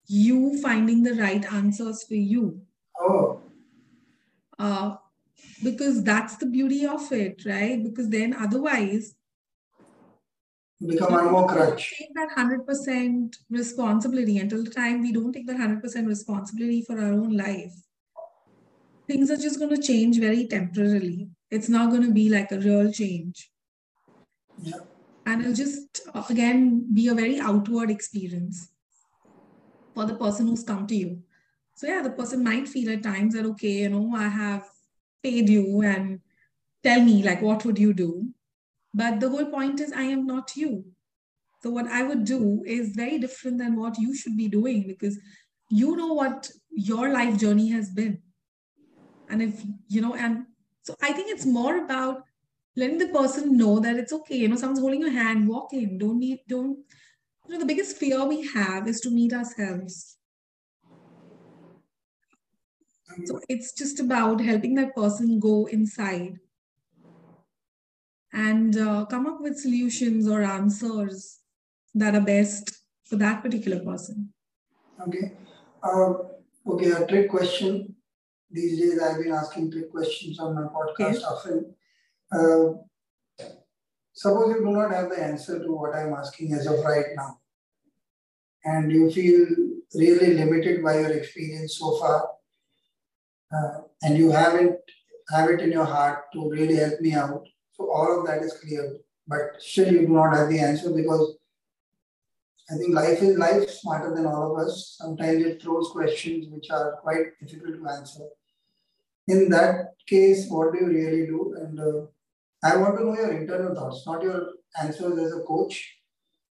you 0.08 0.60
finding 0.62 1.04
the 1.04 1.14
right 1.14 1.46
answers 1.54 2.04
for 2.04 2.16
you. 2.16 2.62
Oh. 3.00 3.42
Uh, 4.58 4.96
because 5.64 6.04
that's 6.04 6.38
the 6.38 6.48
beauty 6.48 6.86
of 6.86 7.12
it, 7.12 7.46
right? 7.46 7.82
Because 7.84 8.10
then 8.10 8.34
otherwise 8.34 9.16
become 10.86 11.14
one 11.14 11.32
more 11.32 11.48
crutch. 11.48 11.94
Take 12.00 12.14
that 12.16 12.32
hundred 12.36 12.66
percent 12.66 13.38
responsibility 13.50 14.40
until 14.40 14.64
the 14.64 14.72
time 14.72 15.02
we 15.02 15.12
don't 15.12 15.32
take 15.34 15.48
that 15.48 15.58
hundred 15.58 15.82
percent 15.82 16.08
responsibility 16.08 16.82
for 16.82 17.00
our 17.00 17.14
own 17.14 17.38
life. 17.38 17.74
Things 19.08 19.30
are 19.30 19.38
just 19.38 19.60
going 19.60 19.76
to 19.76 19.82
change 19.82 20.20
very 20.20 20.48
temporarily. 20.48 21.30
It's 21.52 21.70
not 21.70 21.90
going 21.90 22.04
to 22.04 22.12
be 22.12 22.30
like 22.30 22.52
a 22.52 22.60
real 22.60 22.92
change. 22.92 23.52
Yeah. 24.62 24.80
And 25.30 25.42
it'll 25.42 25.54
just 25.54 26.02
uh, 26.14 26.24
again 26.30 26.88
be 26.94 27.08
a 27.08 27.14
very 27.14 27.40
outward 27.40 27.92
experience 27.92 28.70
for 29.94 30.06
the 30.06 30.16
person 30.16 30.48
who's 30.48 30.64
come 30.64 30.88
to 30.88 30.96
you. 30.96 31.22
So 31.76 31.88
yeah, 31.88 32.02
the 32.02 32.10
person 32.10 32.44
might 32.44 32.68
feel 32.68 32.92
at 32.92 33.04
times 33.04 33.36
that 33.36 33.46
okay, 33.46 33.84
you 33.84 33.90
know, 33.90 34.12
I 34.16 34.28
have 34.28 34.66
paid 35.24 35.50
you 35.50 35.82
and 35.82 36.20
tell 36.84 37.02
me 37.02 37.24
like 37.24 37.42
what 37.42 37.64
would 37.66 37.78
you 37.78 37.94
do 37.94 38.30
but 38.94 39.20
the 39.20 39.30
whole 39.30 39.46
point 39.46 39.80
is, 39.80 39.92
I 39.92 40.04
am 40.04 40.26
not 40.26 40.56
you. 40.56 40.86
So, 41.62 41.70
what 41.70 41.88
I 41.88 42.04
would 42.04 42.26
do 42.26 42.64
is 42.66 42.96
very 42.96 43.20
different 43.20 43.58
than 43.58 43.76
what 43.76 43.98
you 43.98 44.16
should 44.16 44.38
be 44.38 44.48
doing 44.48 44.88
because 44.88 45.20
you 45.70 45.96
know 45.96 46.14
what 46.14 46.50
your 46.72 47.10
life 47.10 47.38
journey 47.38 47.70
has 47.70 47.90
been. 47.90 48.22
And 49.30 49.42
if, 49.42 49.62
you 49.88 50.02
know, 50.02 50.16
and 50.16 50.46
so 50.82 50.96
I 51.02 51.14
think 51.14 51.30
it's 51.30 51.46
more 51.46 51.84
about 51.84 52.24
letting 52.76 52.98
the 52.98 53.08
person 53.08 53.58
know 53.58 53.80
that 53.80 53.98
it's 53.98 54.14
okay. 54.14 54.38
You 54.38 54.48
know, 54.48 54.56
someone's 54.56 54.80
holding 54.80 55.02
your 55.02 55.12
hand, 55.12 55.48
walk 55.48 55.74
in. 55.74 55.98
Don't 55.98 56.20
need, 56.20 56.40
don't, 56.48 56.78
you 57.48 57.54
know, 57.54 57.60
the 57.60 57.66
biggest 57.66 57.98
fear 57.98 58.26
we 58.26 58.48
have 58.48 58.88
is 58.88 59.00
to 59.02 59.10
meet 59.10 59.34
ourselves. 59.34 60.18
So 63.26 63.42
it's 63.50 63.74
just 63.74 64.00
about 64.00 64.40
helping 64.40 64.76
that 64.76 64.96
person 64.96 65.40
go 65.40 65.66
inside 65.66 66.38
and 68.32 68.78
uh, 68.78 69.06
come 69.06 69.26
up 69.26 69.42
with 69.42 69.58
solutions 69.58 70.28
or 70.28 70.44
answers 70.44 71.40
that 71.96 72.16
are 72.16 72.22
best 72.22 72.84
for 73.04 73.16
that 73.16 73.42
particular 73.42 73.84
person. 73.84 74.32
Okay. 75.08 75.34
Uh, 75.82 76.14
okay, 76.68 76.92
a 76.92 77.08
trick 77.08 77.30
question. 77.30 77.96
These 78.52 78.80
days 78.80 79.00
I've 79.02 79.18
been 79.18 79.32
asking 79.32 79.72
trick 79.72 79.92
questions 79.92 80.40
on 80.40 80.56
my 80.56 80.64
podcast 80.64 81.00
okay. 81.00 81.24
often. 81.24 81.76
Uh, 82.32 82.74
suppose 84.14 84.56
you 84.56 84.66
do 84.66 84.72
not 84.72 84.92
have 84.92 85.10
the 85.10 85.22
answer 85.22 85.60
to 85.60 85.72
what 85.72 85.96
I'm 85.96 86.14
asking 86.14 86.54
as 86.54 86.68
of 86.68 86.80
right 86.86 87.08
now, 87.16 87.40
and 88.64 88.92
you 88.92 89.10
feel 89.12 89.48
really 89.96 90.34
limited 90.34 90.84
by 90.84 91.00
your 91.00 91.12
experience 91.12 91.78
so 91.78 91.98
far, 91.98 92.30
uh, 93.54 93.82
and 94.04 94.18
you 94.18 94.32
haven't 94.32 94.78
have 95.32 95.50
it 95.50 95.62
in 95.62 95.72
your 95.72 95.86
heart 95.86 96.24
to 96.34 96.50
really 96.50 96.76
help 96.76 97.00
me 97.02 97.14
out 97.14 97.46
so 97.80 97.90
all 97.92 98.20
of 98.20 98.28
that 98.28 98.44
is 98.44 98.54
clear, 98.54 98.98
but 99.26 99.56
still 99.60 99.92
you 99.92 100.02
do 100.02 100.08
not 100.10 100.36
have 100.36 100.50
the 100.50 100.60
answer 100.60 100.92
because 100.92 101.38
I 102.70 102.76
think 102.76 102.94
life 102.94 103.22
is 103.22 103.38
life 103.38 103.70
smarter 103.70 104.14
than 104.14 104.26
all 104.26 104.52
of 104.52 104.68
us. 104.68 104.98
Sometimes 105.00 105.44
it 105.44 105.62
throws 105.62 105.90
questions 105.92 106.48
which 106.50 106.70
are 106.70 106.98
quite 106.98 107.40
difficult 107.40 107.78
to 107.78 107.90
answer. 107.90 108.26
In 109.28 109.50
that 109.50 109.94
case, 110.08 110.48
what 110.50 110.74
do 110.74 110.80
you 110.80 110.88
really 110.88 111.26
do? 111.26 111.56
And 111.58 111.80
uh, 111.80 112.06
I 112.64 112.76
want 112.78 112.98
to 112.98 113.06
know 113.06 113.16
your 113.16 113.32
internal 113.32 113.74
thoughts, 113.74 114.06
not 114.06 114.22
your 114.22 114.50
answers 114.82 115.18
as 115.18 115.34
a 115.34 115.44
coach, 115.44 115.98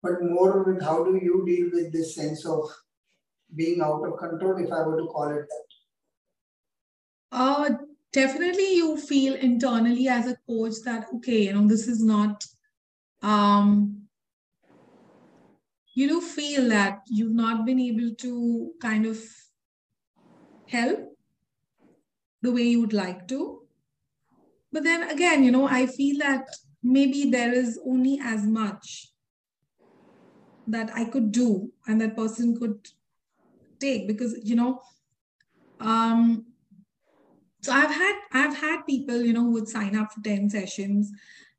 but 0.03 0.23
more 0.23 0.63
with 0.63 0.83
how 0.83 1.05
do 1.05 1.19
you 1.21 1.45
deal 1.47 1.71
with 1.73 1.93
this 1.93 2.15
sense 2.15 2.47
of 2.47 2.69
being 3.55 3.81
out 3.81 4.05
of 4.05 4.19
control, 4.19 4.57
if 4.59 4.71
I 4.73 4.83
were 4.83 4.99
to 4.99 5.07
call 5.07 5.31
it 5.31 5.47
that. 5.49 5.67
Uh, 7.33 7.71
definitely 8.13 8.77
you 8.77 8.97
feel 8.97 9.35
internally 9.35 10.09
as 10.09 10.27
a 10.27 10.37
coach 10.49 10.77
that 10.85 11.07
okay 11.15 11.43
you 11.47 11.53
know 11.53 11.67
this 11.69 11.87
is 11.87 12.03
not 12.03 12.45
um 13.23 14.07
you 15.95 16.09
do 16.09 16.21
feel 16.21 16.69
that 16.69 17.01
you've 17.09 17.35
not 17.35 17.67
been 17.67 17.81
able 17.81 18.15
to 18.15 18.71
kind 18.81 19.05
of 19.07 19.19
help 20.67 21.01
the 22.43 22.53
way 22.53 22.63
you 22.63 22.81
would 22.81 22.93
like 22.93 23.29
to 23.29 23.66
but 24.77 24.85
then 24.85 25.05
again 25.11 25.43
you 25.43 25.51
know 25.51 25.67
i 25.67 25.87
feel 25.87 26.19
that 26.19 26.47
maybe 26.83 27.31
there 27.31 27.51
is 27.51 27.79
only 27.87 28.19
as 28.23 28.43
much 28.45 29.11
that 30.67 30.91
i 30.95 31.03
could 31.13 31.33
do 31.33 31.73
and 31.87 31.99
that 31.99 32.15
person 32.15 32.55
could 32.59 32.87
take 33.81 34.07
because 34.07 34.37
you 34.43 34.55
know 34.55 34.83
um 35.81 36.45
so 37.63 37.73
i've 37.73 37.95
had 38.01 38.17
i've 38.33 38.57
had 38.59 38.83
people 38.83 39.23
you 39.23 39.33
know 39.33 39.45
who 39.45 39.53
would 39.53 39.69
sign 39.77 39.97
up 39.97 40.13
for 40.13 40.21
10 40.21 40.51
sessions 40.51 41.11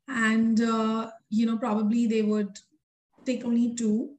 and 0.06 0.60
uh, 0.60 1.10
you 1.28 1.44
know 1.44 1.58
probably 1.58 2.06
they 2.06 2.22
would 2.22 2.56
take 3.26 3.44
only 3.44 3.74
two 3.74 4.14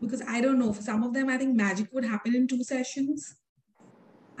because 0.00 0.22
i 0.26 0.40
don't 0.40 0.58
know 0.58 0.72
for 0.72 0.82
some 0.82 1.04
of 1.04 1.14
them 1.14 1.28
i 1.28 1.38
think 1.38 1.54
magic 1.54 1.86
would 1.92 2.04
happen 2.04 2.34
in 2.34 2.48
two 2.48 2.64
sessions 2.64 3.36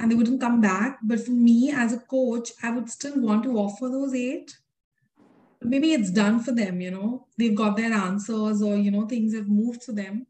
and 0.02 0.10
they 0.10 0.16
wouldn't 0.16 0.40
come 0.40 0.60
back. 0.60 0.98
But 1.02 1.20
for 1.24 1.30
me 1.30 1.72
as 1.72 1.92
a 1.94 2.00
coach 2.00 2.50
i 2.62 2.70
would 2.70 2.90
still 2.90 3.18
want 3.20 3.44
to 3.44 3.56
offer 3.56 3.88
those 3.88 4.14
eight. 4.14 4.58
Maybe 5.62 5.92
it's 5.92 6.10
done 6.10 6.40
for 6.40 6.52
them 6.52 6.80
you 6.80 6.90
know? 6.90 7.26
They've 7.38 7.54
got 7.54 7.76
their 7.76 7.92
answers 7.92 8.60
or 8.60 8.76
you 8.76 8.90
know 8.90 9.06
things 9.06 9.34
have 9.34 9.48
moved 9.48 9.84
for 9.84 9.92
them. 9.92 10.26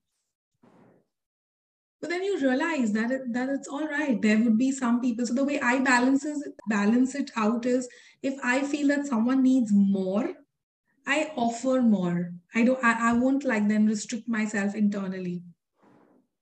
But 2.00 2.11
then 2.11 2.22
you 2.24 2.38
realize 2.38 2.92
that 2.92 3.12
it, 3.12 3.32
that 3.32 3.48
it's 3.48 3.68
all 3.68 3.87
right. 3.87 4.20
There 4.20 4.37
would 4.37 4.58
be 4.58 4.72
some 4.72 5.00
people. 5.00 5.24
So 5.24 5.35
the 5.35 5.44
way 5.44 5.58
i 5.61 5.78
balances 5.78 6.46
balance 6.68 7.14
it 7.14 7.30
out 7.37 7.64
is 7.64 7.88
if 8.22 8.38
i 8.44 8.62
feel 8.62 8.88
that 8.88 9.06
someone 9.06 9.42
needs 9.42 9.72
more 9.72 10.35
i 11.06 11.32
offer 11.35 11.80
more. 11.80 12.32
I 12.54 12.64
don't 12.64 12.85
i, 12.85 13.11
I 13.11 13.12
won't 13.14 13.44
like 13.44 13.66
then 13.68 13.87
restrict 13.87 14.28
myself 14.28 14.74
internally 14.74 15.42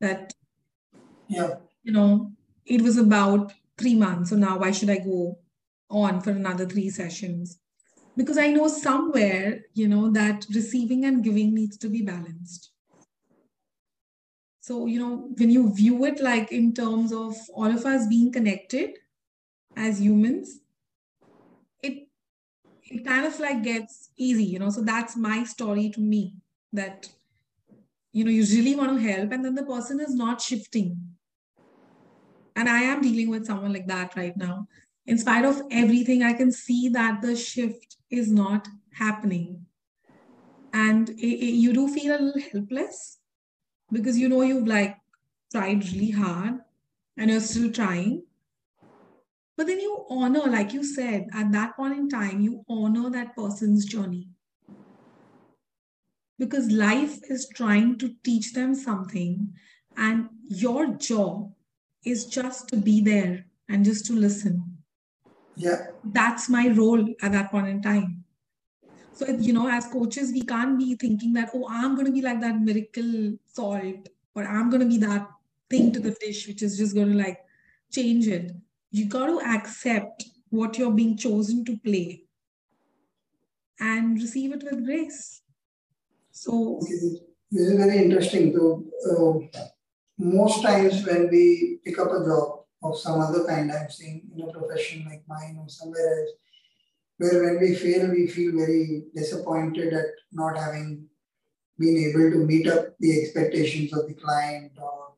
that 0.00 0.32
yeah. 1.28 1.54
you 1.84 1.92
know 1.92 2.32
it 2.70 2.82
was 2.82 2.96
about 2.96 3.52
three 3.78 3.94
months 3.94 4.30
so 4.30 4.36
now 4.36 4.58
why 4.58 4.70
should 4.70 4.90
i 4.90 4.98
go 4.98 5.38
on 5.90 6.20
for 6.20 6.30
another 6.30 6.66
three 6.66 6.90
sessions 6.90 7.58
because 8.16 8.38
i 8.38 8.48
know 8.48 8.68
somewhere 8.68 9.62
you 9.74 9.88
know 9.88 10.10
that 10.10 10.46
receiving 10.54 11.04
and 11.04 11.24
giving 11.24 11.54
needs 11.54 11.78
to 11.78 11.88
be 11.88 12.02
balanced 12.02 12.72
so, 14.62 14.86
you 14.86 15.00
know, 15.00 15.32
when 15.38 15.50
you 15.50 15.74
view 15.74 16.04
it 16.04 16.20
like 16.20 16.52
in 16.52 16.74
terms 16.74 17.12
of 17.12 17.34
all 17.54 17.66
of 17.66 17.86
us 17.86 18.06
being 18.06 18.30
connected 18.30 18.98
as 19.76 20.00
humans, 20.00 20.60
it 21.82 22.08
it 22.82 23.04
kind 23.06 23.26
of 23.26 23.40
like 23.40 23.62
gets 23.62 24.10
easy, 24.16 24.44
you 24.44 24.58
know. 24.58 24.70
So 24.70 24.82
that's 24.82 25.16
my 25.16 25.44
story 25.44 25.90
to 25.90 26.00
me 26.00 26.36
that 26.72 27.08
you 28.12 28.24
know 28.24 28.30
you 28.30 28.44
really 28.44 28.76
want 28.76 29.00
to 29.00 29.08
help, 29.08 29.32
and 29.32 29.44
then 29.44 29.54
the 29.54 29.64
person 29.64 30.00
is 30.00 30.14
not 30.14 30.40
shifting. 30.40 31.16
And 32.56 32.68
I 32.68 32.80
am 32.82 33.02
dealing 33.02 33.30
with 33.30 33.46
someone 33.46 33.72
like 33.72 33.86
that 33.86 34.16
right 34.16 34.36
now. 34.36 34.68
In 35.06 35.18
spite 35.18 35.44
of 35.44 35.62
everything, 35.70 36.22
I 36.22 36.32
can 36.32 36.52
see 36.52 36.88
that 36.90 37.22
the 37.22 37.36
shift 37.36 37.96
is 38.10 38.30
not 38.30 38.68
happening. 38.92 39.66
And 40.72 41.10
it, 41.10 41.14
it, 41.16 41.54
you 41.54 41.72
do 41.72 41.88
feel 41.88 42.16
a 42.16 42.20
little 42.20 42.42
helpless 42.52 43.18
because 43.92 44.16
you 44.18 44.28
know 44.28 44.42
you've 44.42 44.68
like 44.68 44.96
tried 45.50 45.84
really 45.92 46.10
hard 46.10 46.60
and 47.16 47.30
you're 47.30 47.40
still 47.40 47.70
trying 47.70 48.22
but 49.56 49.66
then 49.66 49.80
you 49.80 50.06
honor 50.08 50.46
like 50.46 50.72
you 50.72 50.84
said 50.84 51.28
at 51.34 51.52
that 51.52 51.76
point 51.76 51.96
in 51.96 52.08
time 52.08 52.40
you 52.40 52.64
honor 52.68 53.10
that 53.10 53.34
person's 53.36 53.84
journey 53.84 54.28
because 56.38 56.70
life 56.70 57.18
is 57.28 57.48
trying 57.54 57.98
to 57.98 58.14
teach 58.24 58.54
them 58.54 58.74
something 58.74 59.52
and 59.96 60.28
your 60.44 60.94
job 60.94 61.52
is 62.04 62.26
just 62.26 62.68
to 62.68 62.76
be 62.76 63.00
there 63.00 63.44
and 63.68 63.84
just 63.84 64.06
to 64.06 64.12
listen 64.12 64.78
yeah 65.56 65.86
that's 66.12 66.48
my 66.48 66.68
role 66.68 67.06
at 67.22 67.32
that 67.32 67.50
point 67.50 67.68
in 67.68 67.82
time 67.82 68.24
so, 69.20 69.26
you 69.28 69.52
know, 69.52 69.68
as 69.68 69.86
coaches, 69.86 70.32
we 70.32 70.40
can't 70.40 70.78
be 70.78 70.94
thinking 70.94 71.34
that, 71.34 71.50
oh, 71.54 71.66
I'm 71.68 71.94
going 71.94 72.06
to 72.06 72.12
be 72.12 72.22
like 72.22 72.40
that 72.40 72.58
miracle 72.58 73.36
salt, 73.44 74.08
or 74.34 74.44
I'm 74.44 74.70
going 74.70 74.80
to 74.80 74.88
be 74.88 74.96
that 74.96 75.28
thing 75.68 75.92
to 75.92 76.00
the 76.00 76.16
dish, 76.22 76.48
which 76.48 76.62
is 76.62 76.78
just 76.78 76.94
going 76.94 77.12
to 77.12 77.18
like 77.18 77.38
change 77.92 78.28
it. 78.28 78.52
You 78.90 79.10
got 79.10 79.26
to 79.26 79.40
accept 79.40 80.24
what 80.48 80.78
you're 80.78 80.92
being 80.92 81.18
chosen 81.18 81.66
to 81.66 81.76
play 81.84 82.22
and 83.78 84.16
receive 84.16 84.54
it 84.54 84.62
with 84.62 84.86
grace. 84.86 85.42
So, 86.30 86.80
this 86.80 87.02
is 87.60 87.76
very 87.76 87.98
interesting. 87.98 88.54
So, 88.54 88.84
uh, 89.54 89.64
most 90.20 90.62
times 90.62 91.04
when 91.06 91.30
we 91.30 91.78
pick 91.84 91.98
up 91.98 92.12
a 92.12 92.24
job 92.24 92.60
of 92.82 92.98
some 92.98 93.20
other 93.20 93.44
kind, 93.46 93.72
I'm 93.72 93.90
saying 93.90 94.22
in 94.34 94.48
a 94.48 94.52
profession 94.52 95.06
like 95.08 95.22
mine 95.26 95.56
or 95.58 95.68
somewhere 95.68 96.20
else, 96.20 96.30
where 97.16 97.44
when 97.44 97.60
we 97.60 97.74
fail, 97.74 98.10
we 98.10 98.26
feel 98.26 98.52
very 98.52 99.04
disappointed 99.14 99.92
at 99.94 100.06
not 100.32 100.56
having 100.56 101.06
been 101.78 101.96
able 101.96 102.30
to 102.30 102.46
meet 102.46 102.68
up 102.68 102.94
the 103.00 103.22
expectations 103.22 103.92
of 103.94 104.06
the 104.06 104.14
client. 104.14 104.72
Or 104.80 105.14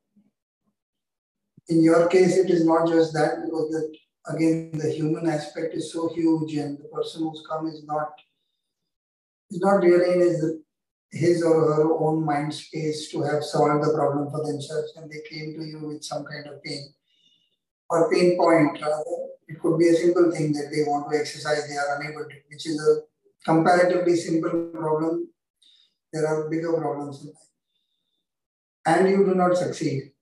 in 1.68 1.82
your 1.82 2.06
case, 2.06 2.36
it 2.36 2.50
is 2.50 2.64
not 2.64 2.88
just 2.88 3.12
that 3.14 3.44
because 3.44 3.70
that 3.70 3.92
again 4.28 4.70
the 4.74 4.90
human 4.90 5.28
aspect 5.28 5.74
is 5.74 5.92
so 5.92 6.08
huge, 6.14 6.54
and 6.54 6.78
the 6.78 6.84
person 6.84 7.22
who's 7.22 7.44
come 7.48 7.66
is 7.66 7.84
not 7.84 8.12
is 9.50 9.60
not 9.60 9.82
really 9.82 10.14
in 10.14 10.20
his 10.20 10.44
his 11.12 11.42
or 11.42 11.74
her 11.74 11.92
own 11.98 12.24
mind 12.24 12.52
space 12.54 13.10
to 13.10 13.22
have 13.22 13.44
solved 13.44 13.84
the 13.84 13.92
problem 13.92 14.30
for 14.30 14.44
themselves 14.46 14.92
and 14.96 15.10
they 15.10 15.20
came 15.28 15.54
to 15.54 15.64
you 15.64 15.86
with 15.86 16.02
some 16.02 16.24
kind 16.24 16.46
of 16.46 16.62
pain 16.62 16.92
or 17.90 18.10
pain 18.10 18.36
point 18.36 18.80
rather. 18.80 19.04
It 19.46 19.60
could 19.60 19.78
be 19.78 19.88
a 19.88 19.94
simple 19.94 20.30
thing 20.30 20.52
that 20.54 20.70
they 20.72 20.82
want 20.88 21.10
to 21.10 21.18
exercise, 21.18 21.68
they 21.68 21.76
are 21.76 22.00
unable 22.00 22.24
to, 22.24 22.36
which 22.48 22.66
is 22.66 22.80
a 22.80 23.02
comparatively 23.44 24.16
simple 24.16 24.70
problem. 24.72 25.28
There 26.12 26.26
are 26.26 26.48
bigger 26.48 26.72
problems 26.72 27.20
in 27.22 27.26
life. 27.26 27.36
And 28.86 29.10
you 29.10 29.24
do 29.26 29.34
not 29.34 29.56
succeed, 29.56 30.12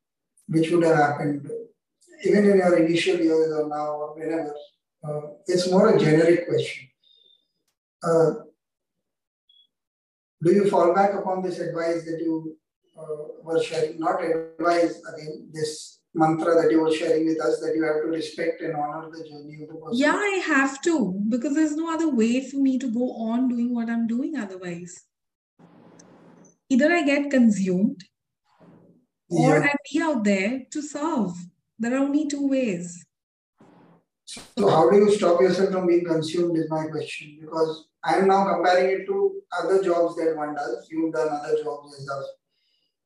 which 0.48 0.70
would 0.70 0.84
have 0.84 0.96
happened 0.96 1.48
even 2.24 2.50
in 2.50 2.56
your 2.58 2.76
initial 2.76 3.16
years 3.16 3.52
or 3.52 3.68
now 3.68 3.92
or 3.92 4.14
whenever. 4.18 4.54
Uh, 5.02 5.32
it's 5.46 5.70
more 5.70 5.94
a 5.94 5.98
generic 5.98 6.48
question. 6.48 6.88
Uh, 8.02 8.30
do 10.42 10.52
you 10.52 10.70
fall 10.70 10.94
back 10.94 11.14
upon 11.14 11.42
this 11.42 11.58
advice 11.58 12.04
that 12.04 12.18
you 12.20 12.56
uh, 12.98 13.04
were 13.42 13.62
sharing? 13.62 13.98
Not 13.98 14.22
advice, 14.24 15.02
again, 15.12 15.50
this 15.52 16.00
mantra 16.14 16.60
that 16.60 16.70
you 16.70 16.80
were 16.80 16.92
sharing 16.92 17.26
with 17.26 17.40
us 17.40 17.60
that 17.60 17.74
you 17.76 17.84
have 17.84 18.02
to 18.02 18.08
respect 18.08 18.60
and 18.62 18.74
honor 18.74 19.10
the 19.10 19.28
journey 19.28 19.62
of 19.62 19.68
the 19.68 19.74
person? 19.74 19.92
Yeah, 19.92 20.14
I 20.14 20.42
have 20.46 20.80
to 20.82 21.12
because 21.28 21.54
there's 21.54 21.76
no 21.76 21.92
other 21.92 22.08
way 22.08 22.48
for 22.48 22.56
me 22.56 22.78
to 22.78 22.90
go 22.90 23.12
on 23.12 23.48
doing 23.48 23.74
what 23.74 23.88
I'm 23.88 24.06
doing 24.06 24.36
otherwise. 24.36 25.04
Either 26.68 26.92
I 26.92 27.02
get 27.02 27.30
consumed 27.30 28.04
or 29.28 29.58
yeah. 29.58 29.68
I 29.70 29.74
be 29.92 30.00
out 30.00 30.24
there 30.24 30.62
to 30.70 30.82
serve. 30.82 31.32
There 31.78 31.94
are 31.94 32.04
only 32.04 32.28
two 32.28 32.48
ways. 32.48 33.04
So, 34.24 34.68
how 34.68 34.88
do 34.88 34.96
you 34.96 35.12
stop 35.12 35.40
yourself 35.40 35.72
from 35.72 35.88
being 35.88 36.04
consumed? 36.04 36.56
Is 36.56 36.70
my 36.70 36.86
question 36.86 37.38
because 37.40 37.88
I 38.02 38.16
am 38.16 38.28
now 38.28 38.54
comparing 38.54 38.90
it 38.90 39.06
to 39.06 39.42
other 39.58 39.82
jobs 39.82 40.16
that 40.16 40.34
one 40.36 40.54
does. 40.54 40.88
You've 40.90 41.12
done 41.12 41.28
other 41.28 41.62
jobs 41.62 41.94
as 41.98 42.08
well, 42.08 42.28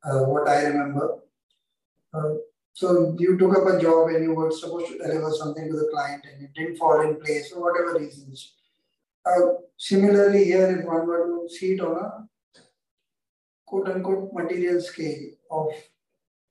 uh, 0.05 0.29
what 0.29 0.49
I 0.49 0.65
remember. 0.65 1.19
Uh, 2.13 2.35
so 2.73 3.17
you 3.19 3.37
took 3.39 3.57
up 3.57 3.67
a 3.67 3.81
job 3.81 4.09
and 4.09 4.23
you 4.23 4.35
were 4.35 4.51
supposed 4.51 4.89
to 4.89 4.99
deliver 4.99 5.31
something 5.31 5.69
to 5.69 5.77
the 5.77 5.89
client 5.93 6.25
and 6.31 6.45
it 6.45 6.55
didn't 6.55 6.77
fall 6.77 7.01
in 7.01 7.21
place 7.21 7.51
for 7.51 7.61
whatever 7.61 7.99
reasons. 7.99 8.55
Uh, 9.27 9.55
similarly, 9.77 10.45
here, 10.45 10.79
if 10.79 10.85
one 10.85 11.07
were 11.07 11.27
to 11.27 11.55
see 11.55 11.75
it 11.75 11.81
on 11.81 11.97
a 11.97 12.29
quote 13.67 13.89
unquote 13.89 14.33
material 14.33 14.81
scale 14.81 15.31
of 15.51 15.69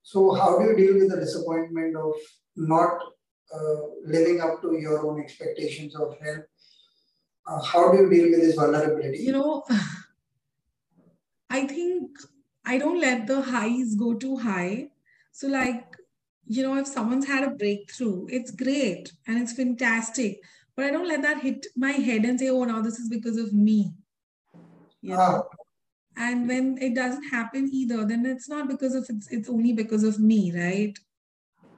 so 0.02 0.34
how 0.34 0.58
do 0.58 0.66
you 0.66 0.76
deal 0.76 0.94
with 0.94 1.10
the 1.10 1.16
disappointment 1.16 1.96
of 1.96 2.12
not 2.56 2.98
uh, 3.54 3.80
living 4.04 4.40
up 4.40 4.60
to 4.60 4.76
your 4.78 5.06
own 5.06 5.20
expectations 5.20 5.94
of 5.96 6.16
help 6.22 6.44
uh, 7.46 7.62
how 7.62 7.92
do 7.92 7.98
you 7.98 8.10
deal 8.10 8.30
with 8.30 8.40
this 8.40 8.54
vulnerability? 8.54 9.18
You 9.18 9.32
know, 9.32 9.64
I 11.50 11.66
think 11.66 12.10
I 12.64 12.78
don't 12.78 13.00
let 13.00 13.26
the 13.26 13.42
highs 13.42 13.94
go 13.94 14.14
too 14.14 14.36
high. 14.36 14.88
So, 15.32 15.48
like, 15.48 15.84
you 16.46 16.62
know, 16.62 16.76
if 16.78 16.86
someone's 16.86 17.26
had 17.26 17.44
a 17.44 17.50
breakthrough, 17.50 18.26
it's 18.28 18.50
great 18.50 19.12
and 19.26 19.38
it's 19.38 19.52
fantastic. 19.52 20.40
But 20.76 20.86
I 20.86 20.90
don't 20.90 21.08
let 21.08 21.22
that 21.22 21.40
hit 21.40 21.66
my 21.76 21.92
head 21.92 22.24
and 22.24 22.38
say, 22.38 22.48
oh, 22.48 22.64
now 22.64 22.80
this 22.80 22.98
is 22.98 23.08
because 23.08 23.36
of 23.36 23.52
me. 23.52 23.92
You 25.00 25.10
know? 25.10 25.18
Ah. 25.18 25.42
And 26.16 26.48
when 26.48 26.78
it 26.78 26.94
doesn't 26.94 27.24
happen 27.24 27.68
either, 27.72 28.04
then 28.04 28.24
it's 28.24 28.48
not 28.48 28.68
because 28.68 28.94
of 28.94 29.04
it's 29.08 29.28
it's 29.32 29.48
only 29.50 29.72
because 29.72 30.04
of 30.04 30.20
me, 30.20 30.52
right? 30.56 30.96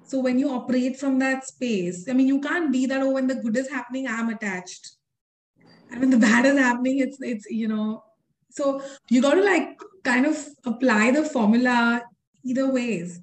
So 0.04 0.20
when 0.20 0.38
you 0.38 0.50
operate 0.50 1.00
from 1.00 1.18
that 1.20 1.46
space, 1.46 2.06
I 2.08 2.12
mean, 2.12 2.28
you 2.28 2.40
can't 2.40 2.70
be 2.70 2.84
that, 2.86 3.00
oh, 3.00 3.12
when 3.12 3.26
the 3.26 3.36
good 3.36 3.56
is 3.56 3.70
happening, 3.70 4.06
I'm 4.06 4.28
attached 4.28 4.95
and 5.90 6.00
when 6.00 6.10
the 6.10 6.18
bad 6.18 6.46
is 6.46 6.58
happening. 6.58 6.98
It's 6.98 7.18
it's 7.20 7.46
you 7.50 7.68
know 7.68 8.04
so 8.50 8.82
you 9.10 9.22
got 9.22 9.34
to 9.34 9.42
like 9.42 9.78
kind 10.04 10.26
of 10.26 10.36
apply 10.64 11.10
the 11.10 11.24
formula 11.24 12.02
either 12.44 12.72
ways. 12.72 13.20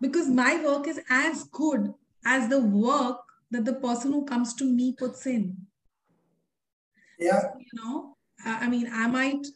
Because 0.00 0.28
my 0.28 0.62
work 0.64 0.88
is 0.88 1.00
as 1.08 1.44
good 1.44 1.94
as 2.24 2.48
the 2.48 2.60
work 2.60 3.18
that 3.50 3.64
the 3.64 3.74
person 3.74 4.12
who 4.12 4.24
comes 4.24 4.54
to 4.54 4.64
me 4.64 4.94
puts 4.98 5.26
in. 5.26 5.56
Yeah. 7.18 7.42
You 7.58 7.82
know 7.84 8.16
i 8.44 8.68
mean 8.68 8.88
i 8.92 9.06
might 9.06 9.46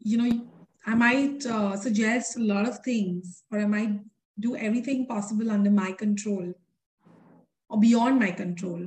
you 0.00 0.18
know 0.18 0.46
i 0.86 0.94
might 0.94 1.44
uh, 1.46 1.76
suggest 1.76 2.36
a 2.36 2.40
lot 2.40 2.68
of 2.68 2.78
things 2.80 3.42
or 3.50 3.58
i 3.58 3.66
might 3.66 4.00
do 4.40 4.56
everything 4.56 5.06
possible 5.06 5.50
under 5.50 5.70
my 5.70 5.92
control 5.92 6.52
or 7.68 7.80
beyond 7.80 8.18
my 8.18 8.30
control 8.30 8.86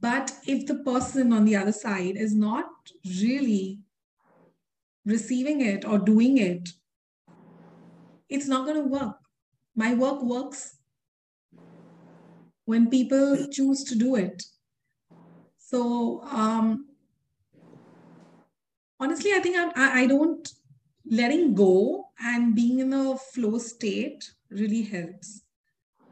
but 0.00 0.32
if 0.46 0.66
the 0.66 0.76
person 0.76 1.32
on 1.32 1.44
the 1.44 1.56
other 1.56 1.72
side 1.72 2.16
is 2.16 2.34
not 2.34 2.66
really 3.22 3.80
receiving 5.04 5.60
it 5.60 5.84
or 5.84 5.98
doing 5.98 6.38
it, 6.38 6.70
it's 8.28 8.46
not 8.46 8.66
going 8.66 8.82
to 8.82 8.88
work. 8.88 9.16
My 9.74 9.94
work 9.94 10.22
works 10.22 10.76
when 12.64 12.88
people 12.88 13.46
choose 13.50 13.84
to 13.84 13.94
do 13.96 14.14
it. 14.14 14.44
So, 15.58 16.22
um, 16.22 16.86
honestly, 18.98 19.32
I 19.34 19.40
think 19.40 19.56
I'm, 19.56 19.72
I, 19.74 20.02
I 20.02 20.06
don't 20.06 20.48
letting 21.08 21.54
go 21.54 22.06
and 22.20 22.54
being 22.54 22.78
in 22.78 22.92
a 22.92 23.16
flow 23.16 23.58
state 23.58 24.30
really 24.50 24.82
helps. 24.82 25.42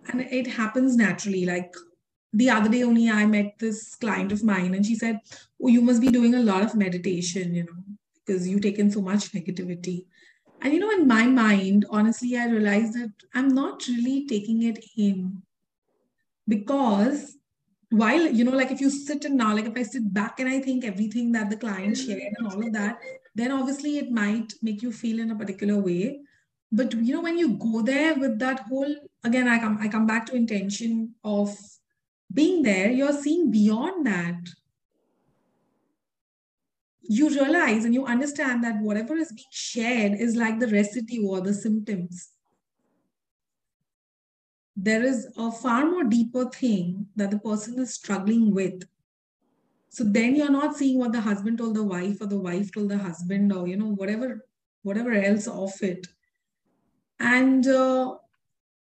And 0.09 0.23
it 0.23 0.47
happens 0.47 0.97
naturally. 0.97 1.45
Like 1.47 1.75
the 2.33 2.51
other 2.51 2.69
day 2.69 2.83
only 2.83 3.11
I 3.11 3.27
met 3.27 3.59
this 3.59 3.95
client 3.95 4.33
of 4.33 4.45
mine 4.45 4.75
and 4.75 4.85
she 4.85 4.95
said, 4.95 5.21
Oh, 5.63 5.69
you 5.69 5.81
must 5.81 6.01
be 6.01 6.09
doing 6.09 6.35
a 6.35 6.43
lot 6.43 6.63
of 6.63 6.75
meditation, 6.75 7.55
you 7.55 7.65
know, 7.65 7.85
because 8.25 8.47
you 8.47 8.61
take 8.61 8.79
in 8.79 8.91
so 8.91 9.01
much 9.01 9.33
negativity. 9.33 10.07
And 10.61 10.75
you 10.75 10.81
know, 10.81 10.91
in 10.91 11.07
my 11.07 11.27
mind, 11.27 11.87
honestly, 11.91 12.37
I 12.37 12.47
realized 12.47 12.95
that 12.95 13.13
I'm 13.35 13.49
not 13.49 13.87
really 13.87 14.27
taking 14.27 14.63
it 14.65 14.85
in 14.97 15.43
because 16.47 17.37
while 17.91 18.27
you 18.27 18.45
know, 18.45 18.57
like 18.57 18.71
if 18.71 18.81
you 18.81 18.91
sit 18.91 19.25
and 19.25 19.37
now, 19.37 19.55
like 19.55 19.67
if 19.67 19.77
I 19.77 19.83
sit 19.83 20.13
back 20.13 20.41
and 20.41 20.49
I 20.49 20.61
think 20.61 20.85
everything 20.85 21.33
that 21.33 21.49
the 21.49 21.57
client 21.57 21.97
mm-hmm. 21.97 22.07
shared 22.07 22.35
and 22.37 22.47
all 22.47 22.67
of 22.67 22.73
that, 22.73 22.99
then 23.35 23.53
obviously 23.53 23.99
it 23.99 24.11
might 24.11 24.53
make 24.63 24.83
you 24.83 24.93
feel 24.93 25.21
in 25.21 25.31
a 25.31 25.37
particular 25.37 25.81
way. 25.81 26.21
But 26.71 26.93
you 26.93 27.15
know, 27.15 27.23
when 27.23 27.39
you 27.39 27.55
go 27.55 27.83
there 27.83 28.15
with 28.15 28.39
that 28.41 28.61
whole 28.61 28.95
again, 29.25 29.49
I 29.49 29.59
come 29.59 29.79
I 29.81 29.89
come 29.89 30.07
back 30.07 30.27
to 30.27 30.37
intention 30.37 31.15
of 31.25 31.57
being 32.33 32.63
there, 32.63 32.91
you're 32.91 33.13
seeing 33.13 33.51
beyond 33.51 34.07
that. 34.07 34.41
You 37.03 37.31
realize 37.31 37.85
and 37.85 37.95
you 37.95 38.05
understand 38.05 38.63
that 38.65 38.83
whatever 38.83 39.17
is 39.17 39.33
being 39.33 39.47
shared 39.51 40.13
is 40.13 40.37
like 40.37 40.59
the 40.59 40.69
residue 40.69 41.27
or 41.27 41.41
the 41.41 41.55
symptoms. 41.55 42.31
There 44.77 45.03
is 45.03 45.27
a 45.37 45.51
far 45.51 45.87
more 45.87 46.05
deeper 46.05 46.51
thing 46.51 47.07
that 47.17 47.31
the 47.31 47.39
person 47.39 47.79
is 47.79 47.95
struggling 47.95 48.55
with. 48.55 48.85
So 49.89 50.05
then 50.05 50.37
you're 50.37 50.51
not 50.51 50.77
seeing 50.77 50.99
what 50.99 51.13
the 51.13 51.21
husband 51.23 51.59
told 51.59 51.75
the 51.77 51.83
wife 51.83 52.21
or 52.21 52.27
the 52.27 52.39
wife 52.39 52.71
told 52.73 52.91
the 52.91 52.99
husband 52.99 53.53
or, 53.53 53.67
you 53.67 53.77
know, 53.77 53.95
whatever, 53.95 54.47
whatever 54.83 55.13
else 55.13 55.49
of 55.49 55.73
it. 55.81 56.07
And 57.19 57.67
uh, 57.67 58.17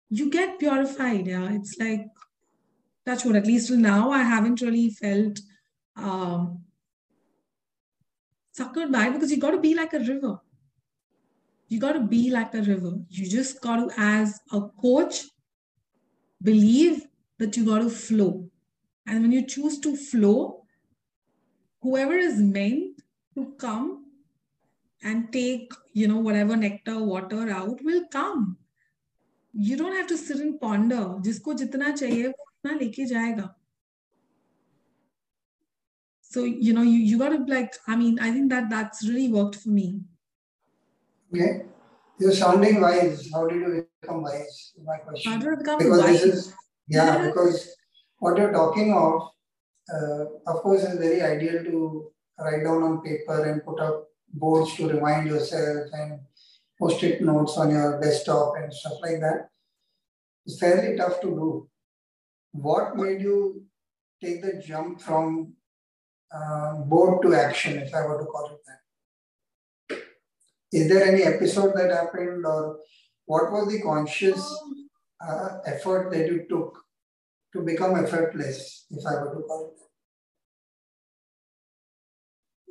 you 0.09 0.29
get 0.29 0.59
purified. 0.59 1.25
Yeah. 1.25 1.53
It's 1.53 1.77
like 1.79 2.05
touch 3.08 3.24
wood, 3.24 3.36
at 3.36 3.46
least 3.46 3.68
till 3.68 3.76
now, 3.78 4.10
I 4.10 4.22
haven't 4.22 4.60
really 4.60 4.90
felt 4.90 5.40
um, 5.96 6.64
suckered 8.58 8.92
by 8.92 9.10
because 9.10 9.30
you 9.30 9.38
got 9.38 9.52
to 9.52 9.60
be 9.60 9.74
like 9.74 9.92
a 9.92 10.00
river. 10.00 10.38
You 11.68 11.80
got 11.80 11.92
to 11.92 12.00
be 12.00 12.30
like 12.30 12.54
a 12.54 12.62
river. 12.62 12.92
You 13.08 13.28
just 13.28 13.60
got 13.60 13.76
to, 13.76 13.90
as 13.96 14.40
a 14.52 14.60
coach, 14.82 15.24
believe 16.42 17.06
that 17.38 17.56
you 17.56 17.64
got 17.64 17.78
to 17.78 17.90
flow. 17.90 18.48
And 19.06 19.22
when 19.22 19.32
you 19.32 19.46
choose 19.46 19.78
to 19.80 19.96
flow, 19.96 20.64
whoever 21.82 22.14
is 22.14 22.38
meant 22.40 23.02
to 23.34 23.54
come 23.58 24.06
and 25.02 25.32
take, 25.32 25.72
you 25.92 26.08
know, 26.08 26.18
whatever 26.18 26.56
nectar, 26.56 26.98
water 26.98 27.50
out 27.50 27.82
will 27.82 28.04
come. 28.10 28.56
You 29.52 29.76
don't 29.76 29.94
have 29.94 30.06
to 30.08 30.16
sit 30.16 30.38
and 30.38 30.60
ponder. 30.60 31.20
जिसको 31.20 31.54
जितना 31.54 31.90
चाहिए 31.96 32.32
उतना 32.58 32.78
लेके 32.78 33.06
जाएगा 33.14 33.54
so 36.34 36.42
you 36.44 36.72
know 36.76 36.82
you, 36.82 36.98
you 37.08 37.16
got 37.18 37.28
to 37.32 37.36
like 37.50 37.76
i 37.86 37.96
mean 37.98 38.18
i 38.28 38.30
think 38.36 38.48
that 38.52 38.64
that's 38.70 39.02
really 39.08 39.26
worked 39.34 39.58
for 39.64 39.74
me 39.74 39.84
okay 41.32 41.52
You're 42.18 42.32
sounding 42.32 42.80
wise. 42.80 43.28
How 43.32 43.46
did 43.46 43.60
you 43.60 43.88
become 44.00 44.22
wise? 44.22 44.72
My 44.84 44.98
question. 44.98 45.32
How 45.32 45.38
did 45.38 45.48
I 45.48 45.56
become 45.56 45.78
because 45.78 46.00
wise? 46.00 46.22
This 46.22 46.34
is, 46.34 46.54
yeah, 46.88 47.26
because 47.26 47.74
what 48.18 48.38
you're 48.38 48.52
talking 48.52 48.92
of, 48.94 49.30
uh, 49.92 50.24
of 50.46 50.62
course, 50.62 50.84
is 50.84 50.98
very 50.98 51.22
ideal 51.22 51.64
to 51.64 52.12
write 52.38 52.62
down 52.62 52.82
on 52.82 53.02
paper 53.02 53.44
and 53.44 53.64
put 53.64 53.80
up 53.80 54.08
boards 54.32 54.74
to 54.76 54.88
remind 54.88 55.26
yourself 55.26 55.88
and 55.92 56.20
post-it 56.80 57.20
notes 57.22 57.56
on 57.56 57.70
your 57.70 58.00
desktop 58.00 58.54
and 58.56 58.72
stuff 58.72 58.94
like 59.02 59.20
that. 59.20 59.48
It's 60.46 60.58
fairly 60.58 60.96
tough 60.96 61.20
to 61.22 61.28
do. 61.28 61.67
What 62.51 62.95
made 62.95 63.21
you 63.21 63.63
take 64.21 64.41
the 64.41 64.61
jump 64.65 65.01
from 65.01 65.53
uh, 66.33 66.75
board 66.79 67.21
to 67.23 67.33
action, 67.33 67.79
if 67.79 67.93
I 67.93 68.05
were 68.05 68.19
to 68.19 68.25
call 68.25 68.51
it 68.51 68.59
that? 68.67 69.99
Is 70.71 70.89
there 70.89 71.05
any 71.05 71.23
episode 71.23 71.73
that 71.75 71.91
happened, 71.91 72.45
or 72.45 72.79
what 73.25 73.51
was 73.51 73.71
the 73.71 73.81
conscious 73.81 74.41
uh, 75.25 75.59
effort 75.65 76.11
that 76.11 76.27
you 76.27 76.45
took 76.49 76.77
to 77.53 77.61
become 77.61 77.95
effortless, 77.95 78.85
if 78.91 79.05
I 79.05 79.15
were 79.15 79.35
to 79.35 79.41
call 79.41 79.71
it 79.73 79.79
that? 79.79 79.89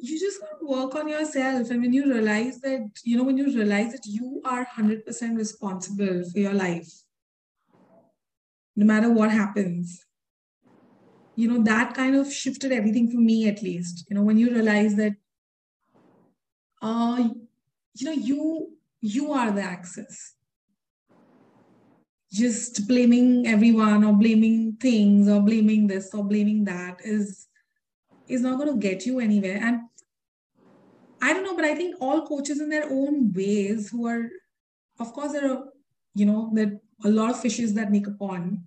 you 0.01 0.19
just 0.19 0.41
got 0.41 0.59
to 0.61 0.67
work 0.67 0.95
on 0.95 1.09
yourself 1.09 1.71
and 1.71 1.83
when 1.83 1.93
you 1.93 2.05
realize 2.13 2.61
that 2.61 2.89
you 3.03 3.17
know 3.17 3.25
when 3.25 3.37
you 3.37 3.47
realize 3.47 3.93
that 3.93 4.07
you 4.07 4.41
are 4.45 4.65
100% 4.65 5.37
responsible 5.37 6.23
for 6.31 6.39
your 6.39 6.53
life 6.53 6.89
no 8.79 8.87
matter 8.87 9.13
what 9.13 9.33
happens. 9.33 10.07
You 11.35 11.49
know 11.49 11.63
that 11.65 11.95
kind 11.95 12.15
of 12.15 12.33
shifted 12.33 12.71
everything 12.71 13.11
for 13.11 13.19
me 13.19 13.49
at 13.49 13.61
least. 13.61 14.07
You 14.09 14.15
know 14.15 14.23
when 14.23 14.39
you 14.39 14.53
realize 14.53 14.95
that 14.95 15.15
uh 16.81 17.29
you 17.95 18.07
know 18.07 18.13
you 18.13 18.77
you 19.01 19.33
are 19.33 19.51
the 19.51 19.63
axis 19.63 20.35
just 22.33 22.87
blaming 22.87 23.49
everyone 23.49 24.05
or 24.05 24.13
blaming 24.13 24.77
things 24.81 25.29
or 25.29 25.41
blaming 25.41 25.89
this 25.89 26.15
or 26.15 26.23
blaming 26.23 26.65
that 26.65 27.01
is 27.05 27.49
is 28.29 28.43
not 28.43 28.59
going 28.59 28.73
to 28.73 28.79
get 28.79 29.07
you 29.07 29.19
anywhere. 29.19 29.59
And 29.61 29.81
I 31.21 31.33
don't 31.33 31.43
know, 31.43 31.57
but 31.57 31.65
I 31.65 31.75
think 31.75 31.97
all 32.01 32.27
coaches 32.27 32.61
in 32.61 32.69
their 32.69 32.85
own 32.85 33.33
ways 33.33 33.89
who 33.89 34.07
are, 34.07 34.29
of 35.01 35.13
course, 35.15 35.33
there 35.33 35.51
are, 35.51 35.65
you 36.15 36.27
know, 36.27 36.53
are 36.57 36.79
a 37.05 37.09
lot 37.09 37.31
of 37.31 37.41
fishes 37.41 37.75
that 37.75 37.93
make 37.93 38.07
a 38.07 38.13
pond. 38.13 38.61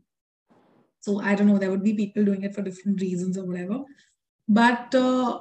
So 0.99 1.19
I 1.19 1.35
don't 1.35 1.47
know, 1.47 1.57
there 1.57 1.71
would 1.71 1.83
be 1.83 1.93
people 1.93 2.23
doing 2.23 2.43
it 2.43 2.53
for 2.53 2.61
different 2.61 3.01
reasons 3.01 3.37
or 3.37 3.45
whatever. 3.45 3.83
But 4.47 4.93
uh, 4.93 5.39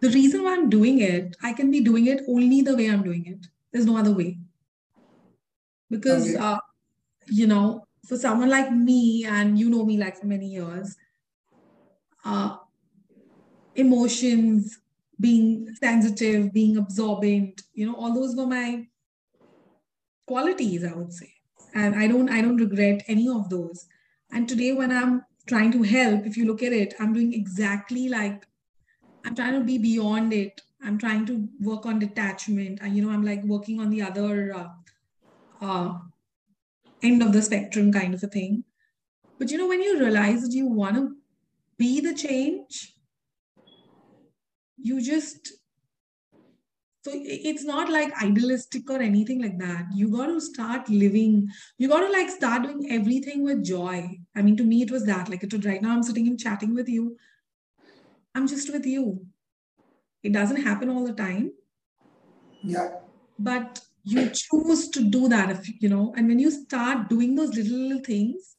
the 0.00 0.10
reason 0.10 0.42
why 0.42 0.54
I'm 0.54 0.68
doing 0.68 1.00
it, 1.00 1.36
I 1.42 1.52
can 1.52 1.70
be 1.70 1.80
doing 1.80 2.06
it 2.06 2.22
only 2.28 2.62
the 2.62 2.76
way 2.76 2.88
I'm 2.88 3.02
doing 3.02 3.26
it. 3.26 3.46
There's 3.72 3.86
no 3.86 3.96
other 3.96 4.12
way. 4.12 4.38
Because, 5.90 6.34
okay. 6.34 6.36
uh, 6.36 6.58
you 7.28 7.46
know, 7.46 7.86
for 8.06 8.16
someone 8.16 8.50
like 8.50 8.72
me, 8.72 9.24
and 9.24 9.58
you 9.58 9.70
know 9.70 9.84
me 9.84 9.96
like 9.96 10.16
for 10.16 10.26
many 10.26 10.46
years, 10.46 10.96
uh, 12.24 12.56
emotions, 13.74 14.80
being 15.20 15.72
sensitive, 15.76 16.52
being 16.52 16.76
absorbent, 16.76 17.62
you 17.74 17.86
know, 17.86 17.94
all 17.94 18.12
those 18.12 18.34
were 18.34 18.46
my 18.46 18.86
qualities, 20.32 20.84
I 20.84 20.92
would 20.94 21.12
say. 21.12 21.32
And 21.74 21.94
I 21.94 22.06
don't, 22.06 22.30
I 22.30 22.40
don't 22.40 22.56
regret 22.56 23.02
any 23.08 23.28
of 23.28 23.48
those. 23.48 23.86
And 24.30 24.48
today 24.48 24.72
when 24.72 24.90
I'm 24.90 25.24
trying 25.46 25.72
to 25.72 25.82
help, 25.82 26.26
if 26.26 26.36
you 26.36 26.46
look 26.46 26.62
at 26.62 26.72
it, 26.72 26.94
I'm 27.00 27.12
doing 27.12 27.32
exactly 27.34 28.08
like 28.08 28.46
I'm 29.24 29.34
trying 29.34 29.58
to 29.58 29.64
be 29.64 29.78
beyond 29.78 30.32
it. 30.32 30.60
I'm 30.84 30.98
trying 30.98 31.26
to 31.26 31.48
work 31.60 31.86
on 31.86 31.98
detachment. 31.98 32.80
And, 32.82 32.96
you 32.96 33.04
know, 33.04 33.12
I'm 33.12 33.24
like 33.24 33.42
working 33.44 33.80
on 33.80 33.90
the 33.90 34.02
other 34.02 34.54
uh, 34.54 34.68
uh, 35.60 35.98
end 37.02 37.22
of 37.22 37.32
the 37.32 37.42
spectrum 37.42 37.92
kind 37.92 38.14
of 38.14 38.22
a 38.22 38.26
thing. 38.26 38.64
But, 39.38 39.50
you 39.50 39.58
know, 39.58 39.68
when 39.68 39.82
you 39.82 39.98
realize 39.98 40.42
that 40.42 40.52
you 40.52 40.66
want 40.66 40.96
to 40.96 41.16
be 41.78 42.00
the 42.00 42.14
change 42.14 42.92
you 44.82 45.00
just 45.00 45.52
so 47.04 47.10
it's 47.14 47.64
not 47.64 47.90
like 47.90 48.22
idealistic 48.22 48.88
or 48.88 49.00
anything 49.02 49.42
like 49.42 49.58
that. 49.58 49.86
You 49.92 50.08
got 50.08 50.26
to 50.26 50.40
start 50.40 50.88
living 50.88 51.48
you 51.76 51.88
got 51.88 52.00
to 52.00 52.12
like 52.12 52.30
start 52.30 52.62
doing 52.62 52.90
everything 52.90 53.42
with 53.42 53.64
joy. 53.64 54.18
I 54.36 54.42
mean 54.42 54.56
to 54.56 54.64
me 54.64 54.82
it 54.82 54.90
was 54.90 55.04
that 55.06 55.28
like 55.28 55.42
it 55.42 55.64
right 55.64 55.82
now 55.82 55.92
i'm 55.92 56.02
sitting 56.02 56.28
and 56.28 56.38
chatting 56.38 56.74
with 56.74 56.88
you. 56.88 57.16
I'm 58.34 58.46
just 58.46 58.72
with 58.72 58.86
you. 58.86 59.26
It 60.22 60.32
doesn't 60.32 60.62
happen 60.62 60.88
all 60.88 61.04
the 61.04 61.12
time. 61.12 61.52
Yeah. 62.62 62.90
But 63.38 63.80
you 64.04 64.30
choose 64.30 64.88
to 64.90 65.02
do 65.02 65.28
that 65.28 65.50
if 65.50 65.82
you 65.82 65.88
know 65.88 66.12
and 66.16 66.28
when 66.28 66.38
you 66.38 66.50
start 66.50 67.08
doing 67.08 67.34
those 67.34 67.54
little, 67.54 67.78
little 67.78 68.02
things 68.02 68.56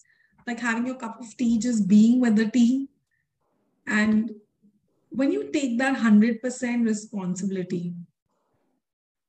like 0.48 0.60
having 0.60 0.86
your 0.86 0.96
cup 0.96 1.20
of 1.20 1.38
tea 1.38 1.58
just 1.58 1.88
being 1.88 2.20
with 2.20 2.36
the 2.36 2.50
tea 2.50 2.88
and 3.88 4.32
when 5.14 5.32
you 5.32 5.52
take 5.52 5.78
that 5.78 5.96
100% 5.98 6.86
responsibility, 6.86 7.94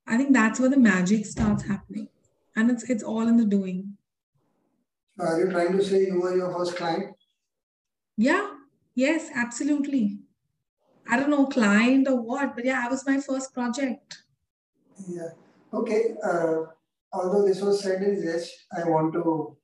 I 0.07 0.17
think 0.17 0.33
that's 0.33 0.59
where 0.59 0.69
the 0.69 0.77
magic 0.77 1.25
starts 1.25 1.63
happening. 1.63 2.09
And 2.55 2.71
it's 2.71 2.89
it's 2.89 3.03
all 3.03 3.27
in 3.27 3.37
the 3.37 3.45
doing. 3.45 3.97
Are 5.19 5.39
you 5.39 5.49
trying 5.49 5.77
to 5.77 5.83
say 5.83 6.05
you 6.07 6.21
were 6.21 6.35
your 6.35 6.53
first 6.53 6.75
client? 6.75 7.15
Yeah, 8.17 8.51
yes, 8.95 9.29
absolutely. 9.33 10.19
I 11.09 11.17
don't 11.17 11.29
know, 11.29 11.45
client 11.45 12.07
or 12.07 12.21
what, 12.21 12.55
but 12.55 12.65
yeah, 12.65 12.83
I 12.85 12.89
was 12.89 13.05
my 13.05 13.19
first 13.19 13.53
project. 13.53 14.23
Yeah. 15.07 15.29
Okay. 15.73 16.15
Uh, 16.23 16.63
although 17.13 17.45
this 17.45 17.61
was 17.61 17.83
said 17.83 18.01
in 18.01 18.21
jest, 18.21 18.51
I 18.75 18.87
want 18.89 19.13
to 19.13 19.57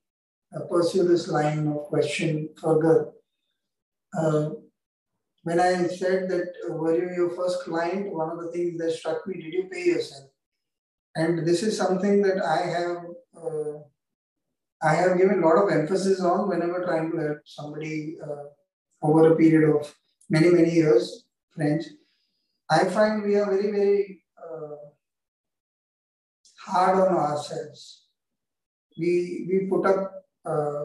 uh, 0.54 0.60
pursue 0.66 1.04
this 1.04 1.28
line 1.28 1.66
of 1.68 1.84
question 1.84 2.48
further. 2.60 3.12
Uh, 4.16 4.50
when 5.42 5.58
I 5.58 5.86
said 5.88 6.28
that 6.30 6.52
uh, 6.68 6.74
were 6.74 6.96
you 6.96 7.14
your 7.14 7.30
first 7.30 7.60
client, 7.60 8.12
one 8.12 8.30
of 8.30 8.38
the 8.38 8.52
things 8.52 8.78
that 8.78 8.92
struck 8.92 9.26
me, 9.26 9.42
did 9.42 9.52
you 9.52 9.68
pay 9.72 9.84
yourself? 9.86 10.30
And 11.14 11.46
this 11.46 11.62
is 11.62 11.76
something 11.76 12.22
that 12.22 12.42
I 12.42 12.60
have 12.66 13.04
uh, 13.36 13.78
I 14.82 14.94
have 14.94 15.16
given 15.16 15.42
a 15.42 15.46
lot 15.46 15.62
of 15.62 15.70
emphasis 15.70 16.20
on 16.20 16.48
whenever 16.48 16.84
trying 16.84 17.10
to 17.12 17.18
help 17.18 17.38
somebody 17.44 18.16
uh, 18.22 18.44
over 19.02 19.32
a 19.32 19.36
period 19.36 19.68
of 19.74 19.94
many 20.30 20.50
many 20.50 20.70
years, 20.70 21.24
friends. 21.54 21.88
I 22.70 22.84
find 22.84 23.22
we 23.22 23.36
are 23.36 23.50
very 23.50 23.70
very 23.70 24.24
uh, 24.42 24.76
hard 26.66 26.98
on 26.98 27.14
ourselves. 27.14 28.06
We 28.98 29.46
we 29.48 29.66
put 29.70 29.86
up 29.86 30.24
uh, 30.44 30.84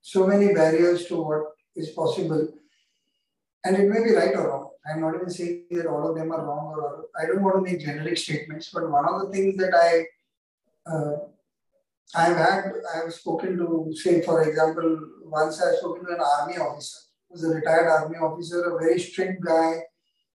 so 0.00 0.26
many 0.26 0.52
barriers 0.52 1.06
to 1.06 1.16
what 1.22 1.42
is 1.74 1.90
possible. 1.90 2.48
And 3.64 3.76
it 3.76 3.88
may 3.88 4.04
be 4.04 4.14
right 4.14 4.36
or 4.36 4.48
wrong. 4.48 4.70
I'm 4.86 5.00
not 5.00 5.14
even 5.14 5.30
saying 5.30 5.66
that 5.70 5.86
all 5.86 6.10
of 6.10 6.16
them 6.16 6.30
are 6.32 6.44
wrong 6.44 6.74
or 6.76 7.06
I 7.18 7.26
don't 7.26 7.42
want 7.42 7.56
to 7.56 7.72
make 7.72 7.80
generic 7.80 8.18
statements, 8.18 8.70
but 8.72 8.90
one 8.90 9.06
of 9.08 9.20
the 9.20 9.32
things 9.32 9.56
that 9.56 9.74
I 9.74 10.04
uh, 10.90 11.16
I've 12.14 12.36
had, 12.36 12.72
I've 12.94 13.12
spoken 13.12 13.56
to, 13.58 13.92
say, 13.94 14.22
for 14.22 14.42
example, 14.48 15.00
once 15.24 15.60
I've 15.60 15.76
spoken 15.76 16.06
to 16.06 16.12
an 16.12 16.20
army 16.20 16.58
officer, 16.58 16.98
who's 17.28 17.44
a 17.44 17.48
retired 17.48 17.88
army 17.88 18.18
officer, 18.18 18.62
a 18.62 18.78
very 18.78 19.00
strict 19.00 19.42
guy, 19.44 19.80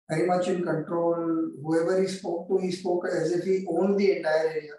very 0.09 0.27
much 0.27 0.49
in 0.49 0.65
control. 0.65 1.51
Whoever 1.63 2.01
he 2.01 2.09
spoke 2.09 2.49
to, 2.49 2.59
he 2.59 2.73
spoke 2.73 3.05
as 3.07 3.33
if 3.33 3.45
he 3.45 3.65
owned 3.69 3.99
the 3.99 4.17
entire 4.17 4.49
area. 4.49 4.73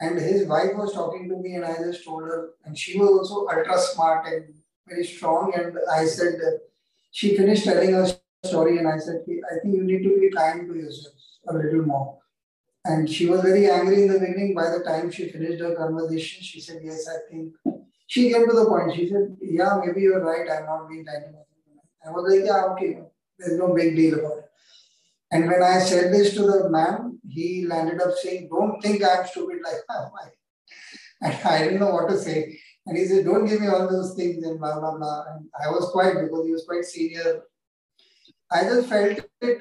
And 0.00 0.18
his 0.18 0.46
wife 0.46 0.74
was 0.74 0.92
talking 0.92 1.28
to 1.28 1.36
me, 1.36 1.54
and 1.54 1.64
I 1.64 1.76
just 1.76 2.04
told 2.04 2.24
her, 2.24 2.50
and 2.64 2.76
she 2.76 2.98
was 2.98 3.30
also 3.30 3.46
ultra 3.46 3.78
smart 3.78 4.26
and 4.26 4.52
very 4.86 5.04
strong. 5.04 5.54
And 5.54 5.78
I 5.90 6.04
said, 6.06 6.34
she 7.12 7.36
finished 7.36 7.64
telling 7.64 7.92
her 7.92 8.06
story, 8.44 8.78
and 8.78 8.88
I 8.88 8.98
said, 8.98 9.24
I 9.28 9.60
think 9.62 9.74
you 9.76 9.84
need 9.84 10.02
to 10.02 10.20
be 10.20 10.30
kind 10.30 10.68
to 10.68 10.74
yourself 10.74 11.14
a 11.48 11.54
little 11.54 11.82
more. 11.82 12.18
And 12.84 13.08
she 13.08 13.26
was 13.26 13.42
very 13.42 13.70
angry 13.70 14.02
in 14.02 14.12
the 14.12 14.18
beginning. 14.18 14.54
By 14.54 14.70
the 14.70 14.82
time 14.84 15.10
she 15.10 15.30
finished 15.30 15.62
her 15.62 15.74
conversation, 15.76 16.42
she 16.42 16.60
said, 16.60 16.80
Yes, 16.82 17.08
I 17.08 17.30
think. 17.30 17.54
She 18.08 18.32
came 18.32 18.46
to 18.46 18.54
the 18.54 18.66
point. 18.66 18.94
She 18.96 19.08
said, 19.08 19.36
Yeah, 19.40 19.80
maybe 19.84 20.02
you're 20.02 20.24
right. 20.24 20.50
I'm 20.50 20.66
not 20.66 20.88
being 20.88 21.04
kind. 21.04 21.24
I 22.04 22.10
was 22.10 22.28
like, 22.28 22.44
Yeah, 22.44 22.64
okay. 22.72 22.98
There's 23.38 23.58
no 23.58 23.72
big 23.72 23.94
deal 23.94 24.18
about 24.18 24.38
it. 24.38 24.44
And 25.30 25.46
when 25.46 25.62
I 25.62 25.78
said 25.78 26.12
this 26.12 26.34
to 26.34 26.42
the 26.42 26.68
man, 26.70 27.20
he 27.28 27.64
landed 27.66 28.02
up 28.02 28.14
saying, 28.20 28.48
Don't 28.50 28.80
think 28.82 29.04
I'm 29.04 29.26
stupid 29.26 29.58
like 29.64 29.82
that. 29.88 30.10
And 31.20 31.34
I 31.46 31.58
didn't 31.62 31.78
know 31.78 31.94
what 31.94 32.08
to 32.10 32.18
say. 32.18 32.58
And 32.84 32.98
he 32.98 33.04
said, 33.04 33.24
Don't 33.24 33.46
give 33.46 33.60
me 33.60 33.68
all 33.68 33.88
those 33.88 34.16
things 34.16 34.44
and 34.44 34.58
blah, 34.58 34.80
blah, 34.80 34.98
blah. 34.98 35.24
And 35.36 35.48
I 35.64 35.70
was 35.70 35.88
quiet 35.92 36.20
because 36.20 36.44
he 36.46 36.52
was 36.52 36.64
quite 36.66 36.84
senior. 36.84 37.42
I 38.52 38.64
just 38.64 38.88
felt 38.88 39.18
it 39.40 39.58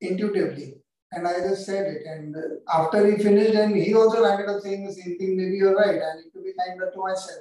intuitively. 0.00 0.74
And 1.10 1.26
I 1.26 1.40
just 1.40 1.64
said 1.64 1.86
it. 1.86 2.02
And 2.06 2.36
after 2.72 3.10
he 3.10 3.22
finished, 3.22 3.54
and 3.54 3.74
he 3.74 3.94
also 3.94 4.22
ended 4.24 4.48
up 4.48 4.60
saying 4.60 4.86
the 4.86 4.92
same 4.92 5.18
thing, 5.18 5.36
maybe 5.36 5.56
you're 5.56 5.74
right. 5.74 6.00
I 6.00 6.16
need 6.16 6.30
to 6.34 6.42
be 6.42 6.52
kinder 6.58 6.90
to 6.92 6.98
myself. 6.98 7.40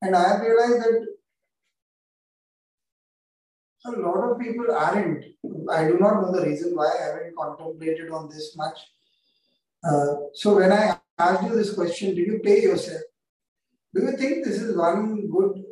And 0.00 0.14
I 0.14 0.40
realized 0.40 0.80
that 0.82 1.06
a 3.86 3.90
lot 3.90 4.30
of 4.30 4.38
people 4.38 4.66
aren't. 4.72 5.24
I 5.70 5.88
do 5.88 5.98
not 5.98 6.22
know 6.22 6.32
the 6.32 6.46
reason 6.46 6.74
why 6.74 6.86
I 6.86 7.04
haven't 7.06 7.36
contemplated 7.36 8.10
on 8.10 8.28
this 8.28 8.56
much. 8.56 8.78
Uh, 9.82 10.14
so 10.32 10.56
when 10.56 10.72
I 10.72 10.98
asked 11.18 11.42
you 11.42 11.54
this 11.54 11.74
question, 11.74 12.14
did 12.14 12.26
you 12.26 12.40
pay 12.42 12.62
yourself? 12.62 13.02
Do 13.94 14.02
you 14.02 14.16
think 14.16 14.44
this 14.44 14.62
is 14.62 14.76
one 14.76 15.28
good? 15.28 15.63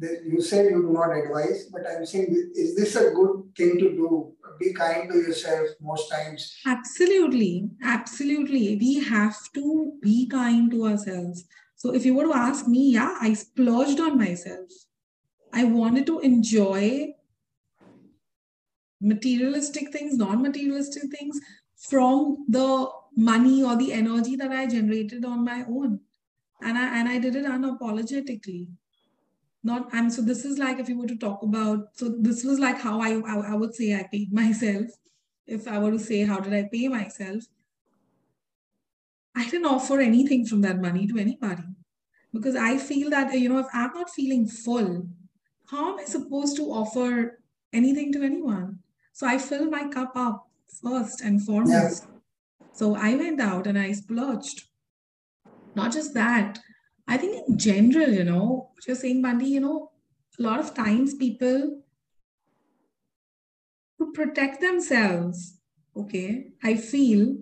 You 0.00 0.40
said 0.40 0.70
you 0.70 0.82
do 0.82 0.92
not 0.92 1.16
advise, 1.16 1.66
but 1.66 1.82
I'm 1.88 2.04
saying, 2.06 2.52
is 2.54 2.74
this 2.74 2.96
a 2.96 3.10
good 3.10 3.52
thing 3.56 3.78
to 3.78 3.90
do? 3.90 4.32
Be 4.58 4.72
kind 4.72 5.10
to 5.10 5.18
yourself 5.18 5.68
most 5.80 6.10
times. 6.10 6.56
Absolutely, 6.66 7.68
absolutely. 7.82 8.76
We 8.76 9.04
have 9.04 9.36
to 9.54 9.92
be 10.00 10.26
kind 10.26 10.70
to 10.70 10.86
ourselves. 10.86 11.44
So 11.76 11.94
if 11.94 12.06
you 12.06 12.14
were 12.14 12.24
to 12.24 12.34
ask 12.34 12.66
me, 12.66 12.92
yeah, 12.92 13.16
I 13.20 13.34
splurged 13.34 14.00
on 14.00 14.18
myself. 14.18 14.70
I 15.52 15.64
wanted 15.64 16.06
to 16.06 16.20
enjoy 16.20 17.14
materialistic 19.00 19.92
things, 19.92 20.16
non 20.16 20.40
materialistic 20.42 21.10
things 21.10 21.38
from 21.76 22.46
the 22.48 22.88
money 23.16 23.62
or 23.62 23.76
the 23.76 23.92
energy 23.92 24.36
that 24.36 24.52
I 24.52 24.66
generated 24.66 25.24
on 25.24 25.44
my 25.44 25.64
own. 25.68 26.00
And 26.62 26.78
I, 26.78 26.98
and 26.98 27.08
I 27.08 27.18
did 27.18 27.36
it 27.36 27.44
unapologetically. 27.44 28.68
Not 29.64 29.88
I'm 29.92 30.10
so 30.10 30.22
this 30.22 30.44
is 30.44 30.58
like 30.58 30.78
if 30.78 30.88
you 30.88 30.98
were 30.98 31.06
to 31.06 31.16
talk 31.16 31.42
about 31.42 31.88
so 31.94 32.14
this 32.18 32.42
was 32.44 32.58
like 32.58 32.80
how 32.80 33.00
I, 33.00 33.20
I 33.20 33.52
I 33.52 33.54
would 33.54 33.74
say 33.74 33.94
I 33.94 34.08
paid 34.10 34.32
myself. 34.42 34.86
If 35.46 35.68
I 35.68 35.78
were 35.78 35.92
to 35.92 35.98
say 35.98 36.22
how 36.24 36.40
did 36.40 36.54
I 36.54 36.68
pay 36.72 36.88
myself, 36.88 37.44
I 39.34 39.44
didn't 39.44 39.66
offer 39.66 40.00
anything 40.00 40.46
from 40.46 40.60
that 40.62 40.80
money 40.80 41.06
to 41.06 41.18
anybody 41.18 41.64
because 42.32 42.56
I 42.56 42.78
feel 42.78 43.10
that 43.10 43.32
you 43.38 43.48
know 43.48 43.58
if 43.58 43.66
I'm 43.72 43.92
not 43.94 44.10
feeling 44.10 44.46
full, 44.46 45.08
how 45.70 45.92
am 45.92 45.98
I 46.00 46.04
supposed 46.04 46.56
to 46.56 46.64
offer 46.64 47.40
anything 47.72 48.12
to 48.12 48.22
anyone? 48.22 48.80
So 49.12 49.26
I 49.26 49.38
fill 49.38 49.66
my 49.70 49.88
cup 49.88 50.12
up 50.16 50.48
first 50.82 51.20
and 51.20 51.44
foremost. 51.44 52.06
So 52.72 52.96
I 52.96 53.14
went 53.14 53.40
out 53.40 53.66
and 53.66 53.78
I 53.78 53.92
splurged. 53.92 54.64
Not 55.74 55.92
just 55.92 56.14
that, 56.14 56.58
I 57.06 57.16
think 57.16 57.48
in 57.48 57.58
general, 57.58 58.08
you 58.08 58.24
know, 58.24 58.70
what 58.72 58.86
you're 58.86 58.96
saying, 58.96 59.22
Bundy, 59.22 59.46
you 59.46 59.60
know, 59.60 59.90
a 60.38 60.42
lot 60.42 60.60
of 60.60 60.74
times 60.74 61.14
people 61.14 61.82
to 63.98 64.12
protect 64.12 64.60
themselves, 64.60 65.58
okay, 65.96 66.52
I 66.62 66.76
feel 66.76 67.36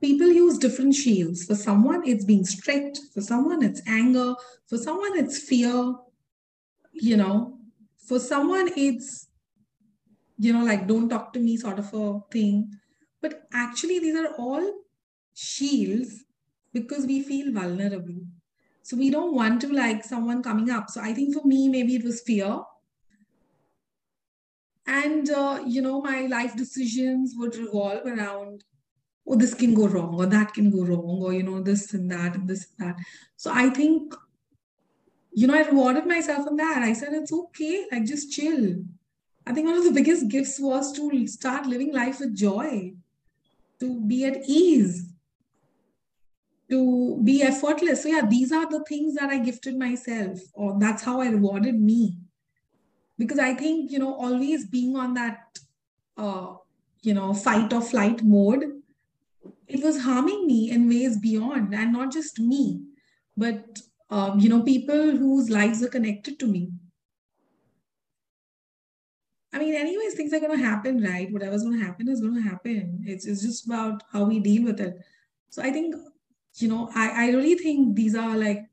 people 0.00 0.26
use 0.26 0.58
different 0.58 0.94
shields. 0.94 1.44
For 1.44 1.54
someone, 1.54 2.06
it's 2.06 2.24
being 2.24 2.44
strict. 2.44 3.00
For 3.14 3.20
someone, 3.20 3.62
it's 3.62 3.80
anger. 3.86 4.34
For 4.68 4.76
someone, 4.76 5.18
it's 5.18 5.38
fear. 5.38 5.94
You 6.92 7.16
know, 7.16 7.58
for 7.96 8.18
someone, 8.18 8.70
it's 8.76 9.28
you 10.38 10.52
know, 10.52 10.64
like 10.64 10.86
don't 10.86 11.08
talk 11.08 11.32
to 11.32 11.40
me 11.40 11.56
sort 11.56 11.78
of 11.78 11.92
a 11.94 12.20
thing. 12.30 12.70
But 13.22 13.46
actually, 13.52 13.98
these 13.98 14.16
are 14.16 14.34
all 14.36 14.72
shields 15.34 16.24
because 16.72 17.06
we 17.06 17.22
feel 17.22 17.52
vulnerable. 17.52 18.20
So 18.84 18.98
we 18.98 19.08
don't 19.08 19.34
want 19.34 19.62
to 19.62 19.72
like 19.72 20.04
someone 20.04 20.42
coming 20.42 20.68
up. 20.68 20.90
So 20.90 21.00
I 21.00 21.14
think 21.14 21.34
for 21.34 21.42
me, 21.46 21.68
maybe 21.68 21.94
it 21.96 22.04
was 22.04 22.20
fear. 22.20 22.60
And, 24.86 25.30
uh, 25.30 25.62
you 25.66 25.80
know, 25.80 26.02
my 26.02 26.26
life 26.26 26.54
decisions 26.54 27.32
would 27.38 27.56
revolve 27.56 28.04
around, 28.04 28.62
oh, 29.26 29.36
this 29.36 29.54
can 29.54 29.72
go 29.72 29.88
wrong, 29.88 30.14
or 30.16 30.26
that 30.26 30.52
can 30.52 30.70
go 30.70 30.84
wrong, 30.84 31.22
or, 31.22 31.32
you 31.32 31.42
know, 31.42 31.62
this 31.62 31.94
and 31.94 32.10
that, 32.10 32.34
and 32.34 32.46
this 32.46 32.66
and 32.76 32.88
that. 32.88 32.96
So 33.36 33.50
I 33.54 33.70
think, 33.70 34.14
you 35.32 35.46
know, 35.46 35.54
I 35.54 35.62
rewarded 35.62 36.04
myself 36.04 36.46
on 36.46 36.56
that. 36.56 36.82
I 36.82 36.92
said, 36.92 37.14
it's 37.14 37.32
okay, 37.32 37.86
like 37.90 38.04
just 38.04 38.32
chill. 38.32 38.84
I 39.46 39.54
think 39.54 39.66
one 39.66 39.78
of 39.78 39.84
the 39.84 39.92
biggest 39.92 40.28
gifts 40.28 40.60
was 40.60 40.92
to 40.92 41.26
start 41.26 41.64
living 41.64 41.94
life 41.94 42.20
with 42.20 42.36
joy, 42.36 42.92
to 43.80 44.00
be 44.02 44.26
at 44.26 44.42
ease, 44.46 45.13
to 46.70 47.20
be 47.22 47.42
effortless. 47.42 48.02
So, 48.02 48.08
yeah, 48.08 48.26
these 48.26 48.52
are 48.52 48.68
the 48.68 48.84
things 48.88 49.14
that 49.14 49.30
I 49.30 49.38
gifted 49.38 49.78
myself, 49.78 50.40
or 50.54 50.76
that's 50.78 51.02
how 51.02 51.20
I 51.20 51.28
rewarded 51.28 51.78
me. 51.78 52.16
Because 53.18 53.38
I 53.38 53.54
think, 53.54 53.92
you 53.92 53.98
know, 53.98 54.14
always 54.14 54.66
being 54.66 54.96
on 54.96 55.14
that, 55.14 55.58
uh, 56.16 56.54
you 57.02 57.14
know, 57.14 57.34
fight 57.34 57.72
or 57.72 57.80
flight 57.80 58.22
mode, 58.22 58.64
it 59.68 59.82
was 59.82 60.02
harming 60.02 60.46
me 60.46 60.70
in 60.70 60.88
ways 60.88 61.18
beyond, 61.18 61.74
and 61.74 61.92
not 61.92 62.12
just 62.12 62.40
me, 62.40 62.82
but, 63.36 63.78
um, 64.10 64.40
you 64.40 64.48
know, 64.48 64.62
people 64.62 65.16
whose 65.16 65.50
lives 65.50 65.82
are 65.82 65.88
connected 65.88 66.38
to 66.38 66.46
me. 66.46 66.72
I 69.52 69.58
mean, 69.58 69.74
anyways, 69.74 70.14
things 70.14 70.32
are 70.32 70.40
going 70.40 70.58
to 70.58 70.64
happen, 70.64 71.02
right? 71.02 71.30
Whatever's 71.30 71.62
going 71.62 71.78
to 71.78 71.84
happen 71.84 72.08
is 72.08 72.20
going 72.20 72.34
to 72.34 72.40
happen. 72.40 73.04
It's, 73.06 73.24
it's 73.26 73.42
just 73.42 73.66
about 73.66 74.02
how 74.10 74.24
we 74.24 74.40
deal 74.40 74.64
with 74.64 74.80
it. 74.80 74.98
So 75.50 75.62
I 75.62 75.70
think, 75.70 75.94
you 76.62 76.68
know, 76.68 76.90
I, 76.94 77.26
I 77.26 77.30
really 77.30 77.56
think 77.56 77.96
these 77.96 78.14
are 78.14 78.36
like 78.36 78.64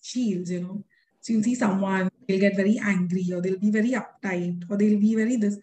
shields, 0.00 0.50
you 0.50 0.60
know. 0.60 0.84
So 1.20 1.32
you'll 1.32 1.42
see 1.42 1.54
someone, 1.54 2.10
they'll 2.26 2.40
get 2.40 2.56
very 2.56 2.78
angry 2.78 3.26
or 3.32 3.40
they'll 3.40 3.58
be 3.58 3.70
very 3.70 3.92
uptight 3.92 4.64
or 4.70 4.76
they'll 4.76 5.00
be 5.00 5.14
very 5.14 5.36
this. 5.36 5.58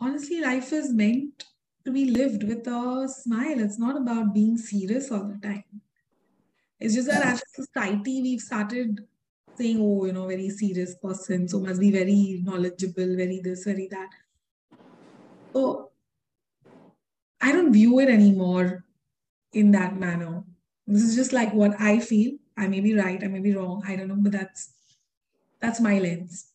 Honestly, 0.00 0.40
life 0.40 0.72
is 0.72 0.92
meant 0.92 1.44
to 1.84 1.90
be 1.90 2.10
lived 2.10 2.44
with 2.44 2.66
a 2.66 3.08
smile. 3.08 3.58
It's 3.60 3.78
not 3.78 3.96
about 3.96 4.34
being 4.34 4.56
serious 4.56 5.10
all 5.10 5.24
the 5.24 5.38
time. 5.42 5.64
It's 6.78 6.94
just 6.94 7.08
that 7.08 7.24
as 7.24 7.42
a 7.42 7.62
society, 7.62 8.22
we've 8.22 8.40
started 8.40 9.00
saying, 9.56 9.78
oh, 9.80 10.04
you 10.04 10.12
know, 10.12 10.28
very 10.28 10.48
serious 10.50 10.94
person, 10.96 11.48
so 11.48 11.60
must 11.60 11.80
be 11.80 11.90
very 11.90 12.40
knowledgeable, 12.44 13.16
very 13.16 13.40
this, 13.42 13.64
very 13.64 13.88
that. 13.88 14.10
So 15.52 15.90
I 17.40 17.52
don't 17.52 17.72
view 17.72 17.98
it 17.98 18.08
anymore 18.08 18.84
in 19.52 19.70
that 19.72 19.96
manner. 19.98 20.44
This 20.86 21.02
is 21.02 21.14
just 21.14 21.32
like 21.32 21.52
what 21.52 21.80
I 21.80 22.00
feel. 22.00 22.32
I 22.56 22.66
may 22.68 22.80
be 22.80 22.94
right, 22.94 23.22
I 23.22 23.28
may 23.28 23.40
be 23.40 23.54
wrong, 23.54 23.82
I 23.86 23.96
don't 23.96 24.08
know, 24.08 24.16
but 24.18 24.32
that's 24.32 24.72
that's 25.60 25.80
my 25.80 25.98
lens. 25.98 26.52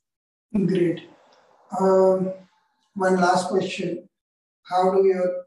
Great. 0.54 1.02
Um, 1.80 2.34
one 2.94 3.16
last 3.18 3.50
question: 3.50 4.08
How 4.64 4.92
do 4.92 5.06
your 5.06 5.46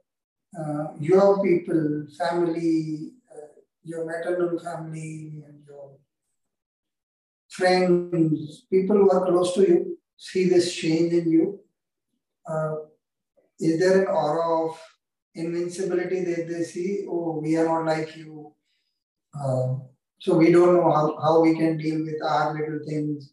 uh, 0.59 0.93
your 0.99 1.43
people, 1.43 2.07
family, 2.19 3.13
uh, 3.31 3.61
your 3.85 4.05
maternal 4.05 4.59
family, 4.59 5.43
and 5.47 5.63
your 5.67 5.93
friends, 7.49 8.67
people 8.71 8.97
who 8.97 9.11
are 9.11 9.27
close 9.27 9.55
to 9.55 9.63
you 9.63 9.99
see 10.17 10.49
this 10.49 10.75
change 10.75 11.13
in 11.13 11.31
you? 11.31 11.61
Uh, 12.49 12.77
is 13.59 13.79
there 13.81 14.03
an 14.03 14.09
aura 14.09 14.67
of 14.67 14.79
invincibility 15.37 16.25
that 16.25 16.49
they 16.49 16.63
see? 16.65 17.07
Oh, 17.09 17.41
we 17.43 17.57
are 17.57 17.65
not 17.65 17.87
like 17.87 18.17
you. 18.17 18.53
Uh, 19.39 19.77
so 20.19 20.37
we 20.37 20.51
don't 20.51 20.75
know 20.75 20.91
how, 20.91 21.19
how 21.21 21.41
we 21.41 21.55
can 21.55 21.77
deal 21.77 22.05
with 22.05 22.23
our 22.23 22.55
little 22.55 22.81
things. 22.87 23.33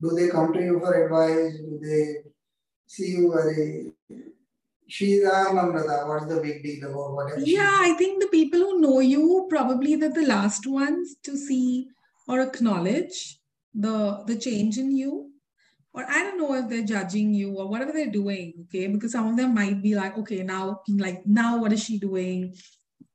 Do 0.00 0.10
they 0.10 0.28
come 0.28 0.52
to 0.52 0.60
you 0.60 0.78
for 0.78 0.92
advice? 0.92 1.58
Do 1.58 1.80
they 1.82 2.30
see 2.86 3.12
you 3.12 3.32
a 3.32 4.18
She's 4.88 5.24
Namrata. 5.24 6.06
What's 6.06 6.26
the 6.26 6.38
big 6.42 6.62
deal 6.62 6.90
about 6.90 7.14
whatever? 7.14 7.40
Yeah, 7.40 7.78
I 7.80 7.94
think 7.94 8.20
the 8.20 8.28
people 8.28 8.60
who 8.60 8.80
know 8.80 9.00
you 9.00 9.46
probably 9.48 9.96
they're 9.96 10.12
the 10.12 10.26
last 10.26 10.66
ones 10.66 11.16
to 11.22 11.34
see 11.34 11.88
or 12.28 12.40
acknowledge 12.40 13.40
the 13.74 14.22
the 14.26 14.36
change 14.36 14.76
in 14.76 14.94
you 14.94 15.31
or 15.94 16.04
i 16.08 16.22
don't 16.22 16.38
know 16.38 16.54
if 16.54 16.68
they're 16.68 16.82
judging 16.82 17.32
you 17.34 17.54
or 17.56 17.66
whatever 17.68 17.92
they're 17.92 18.10
doing 18.10 18.52
okay? 18.62 18.86
Because 18.86 19.12
some 19.12 19.28
of 19.28 19.36
them 19.36 19.54
might 19.54 19.82
be 19.82 19.94
like 19.94 20.16
okay 20.18 20.42
now 20.42 20.80
like 20.88 21.26
now 21.26 21.58
what 21.58 21.72
is 21.72 21.82
she 21.82 21.98
doing? 21.98 22.54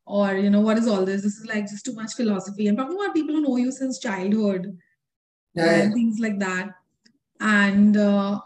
Or 0.05 0.36
you 0.36 0.49
know 0.49 0.61
what 0.61 0.78
is 0.78 0.88
all 0.88 1.03
this? 1.03 1.23
This 1.23 1.38
is 1.38 1.45
like 1.47 1.67
just 1.67 1.84
too 1.84 1.93
much 1.93 2.13
philosophy. 2.13 2.67
I'm 2.67 2.78
talking 2.78 2.97
about 2.97 3.13
people 3.13 3.36
who 3.36 3.41
know 3.41 3.57
you 3.57 3.71
since 3.73 3.99
childhood 3.99 4.78
yeah. 5.53 5.82
and 5.82 5.93
things 5.93 6.19
like 6.19 6.39
that. 6.39 6.69
And 7.41 7.97
uh, 7.97 8.39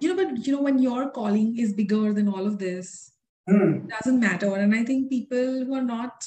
you 0.00 0.14
know 0.14 0.24
but 0.24 0.46
you 0.46 0.54
know 0.54 0.62
when 0.62 0.78
your 0.82 1.10
calling 1.10 1.58
is 1.58 1.74
bigger 1.74 2.12
than 2.12 2.28
all 2.28 2.46
of 2.46 2.58
this 2.58 3.12
mm. 3.48 3.84
it 3.84 3.88
doesn't 3.88 4.20
matter. 4.20 4.54
And 4.54 4.74
i 4.74 4.84
think 4.84 5.10
people 5.10 5.64
who 5.64 5.74
are 5.74 5.88
not 5.96 6.26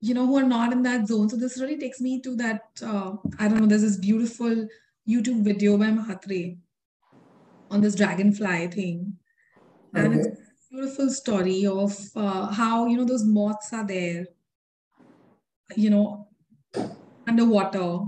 you 0.00 0.14
know, 0.14 0.26
who 0.26 0.36
are 0.36 0.42
not 0.42 0.72
in 0.72 0.82
that 0.82 1.06
zone. 1.06 1.28
So 1.28 1.36
this 1.36 1.60
really 1.60 1.78
takes 1.78 2.00
me 2.00 2.20
to 2.22 2.36
that, 2.36 2.62
uh, 2.82 3.12
I 3.38 3.48
don't 3.48 3.60
know, 3.60 3.66
there's 3.66 3.82
this 3.82 3.96
beautiful 3.96 4.68
YouTube 5.08 5.42
video 5.42 5.76
by 5.76 5.86
Mhatre 5.86 6.58
on 7.70 7.80
this 7.80 7.94
dragonfly 7.94 8.68
thing. 8.68 9.16
And 9.94 10.08
okay. 10.08 10.28
it's 10.28 10.28
a 10.28 10.74
beautiful 10.74 11.10
story 11.10 11.66
of 11.66 11.96
uh, 12.14 12.52
how, 12.52 12.86
you 12.86 12.96
know, 12.96 13.04
those 13.04 13.24
moths 13.24 13.72
are 13.72 13.86
there, 13.86 14.26
you 15.76 15.90
know, 15.90 16.28
underwater. 17.26 18.00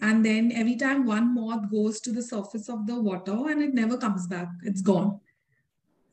And 0.00 0.24
then 0.24 0.52
every 0.52 0.76
time 0.76 1.06
one 1.06 1.34
moth 1.34 1.70
goes 1.70 2.00
to 2.02 2.12
the 2.12 2.22
surface 2.22 2.68
of 2.68 2.86
the 2.86 3.00
water 3.00 3.50
and 3.50 3.60
it 3.60 3.74
never 3.74 3.98
comes 3.98 4.28
back, 4.28 4.48
it's 4.62 4.80
gone 4.80 5.20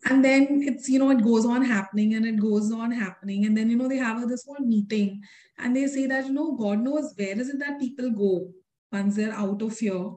and 0.06 0.24
then 0.24 0.62
it's 0.64 0.88
you 0.90 1.00
know 1.00 1.10
it 1.10 1.24
goes 1.24 1.46
on 1.46 1.64
happening 1.64 2.14
and 2.16 2.26
it 2.26 2.40
goes 2.40 2.72
on 2.72 2.92
happening 2.92 3.46
and 3.46 3.58
then 3.58 3.70
you 3.70 3.76
know 3.78 3.88
they 3.88 3.98
have 3.98 4.28
this 4.30 4.46
whole 4.46 4.66
meeting 4.66 5.22
and 5.60 5.76
they 5.76 5.88
say 5.88 6.06
that 6.06 6.26
you 6.26 6.34
know 6.34 6.54
god 6.54 6.80
knows 6.80 7.14
where 7.18 7.40
is 7.40 7.50
it 7.50 7.60
that 7.60 7.80
people 7.80 8.10
go 8.12 8.50
once 8.92 9.16
they're 9.16 9.34
out 9.34 9.62
of 9.62 9.78
here 9.78 10.12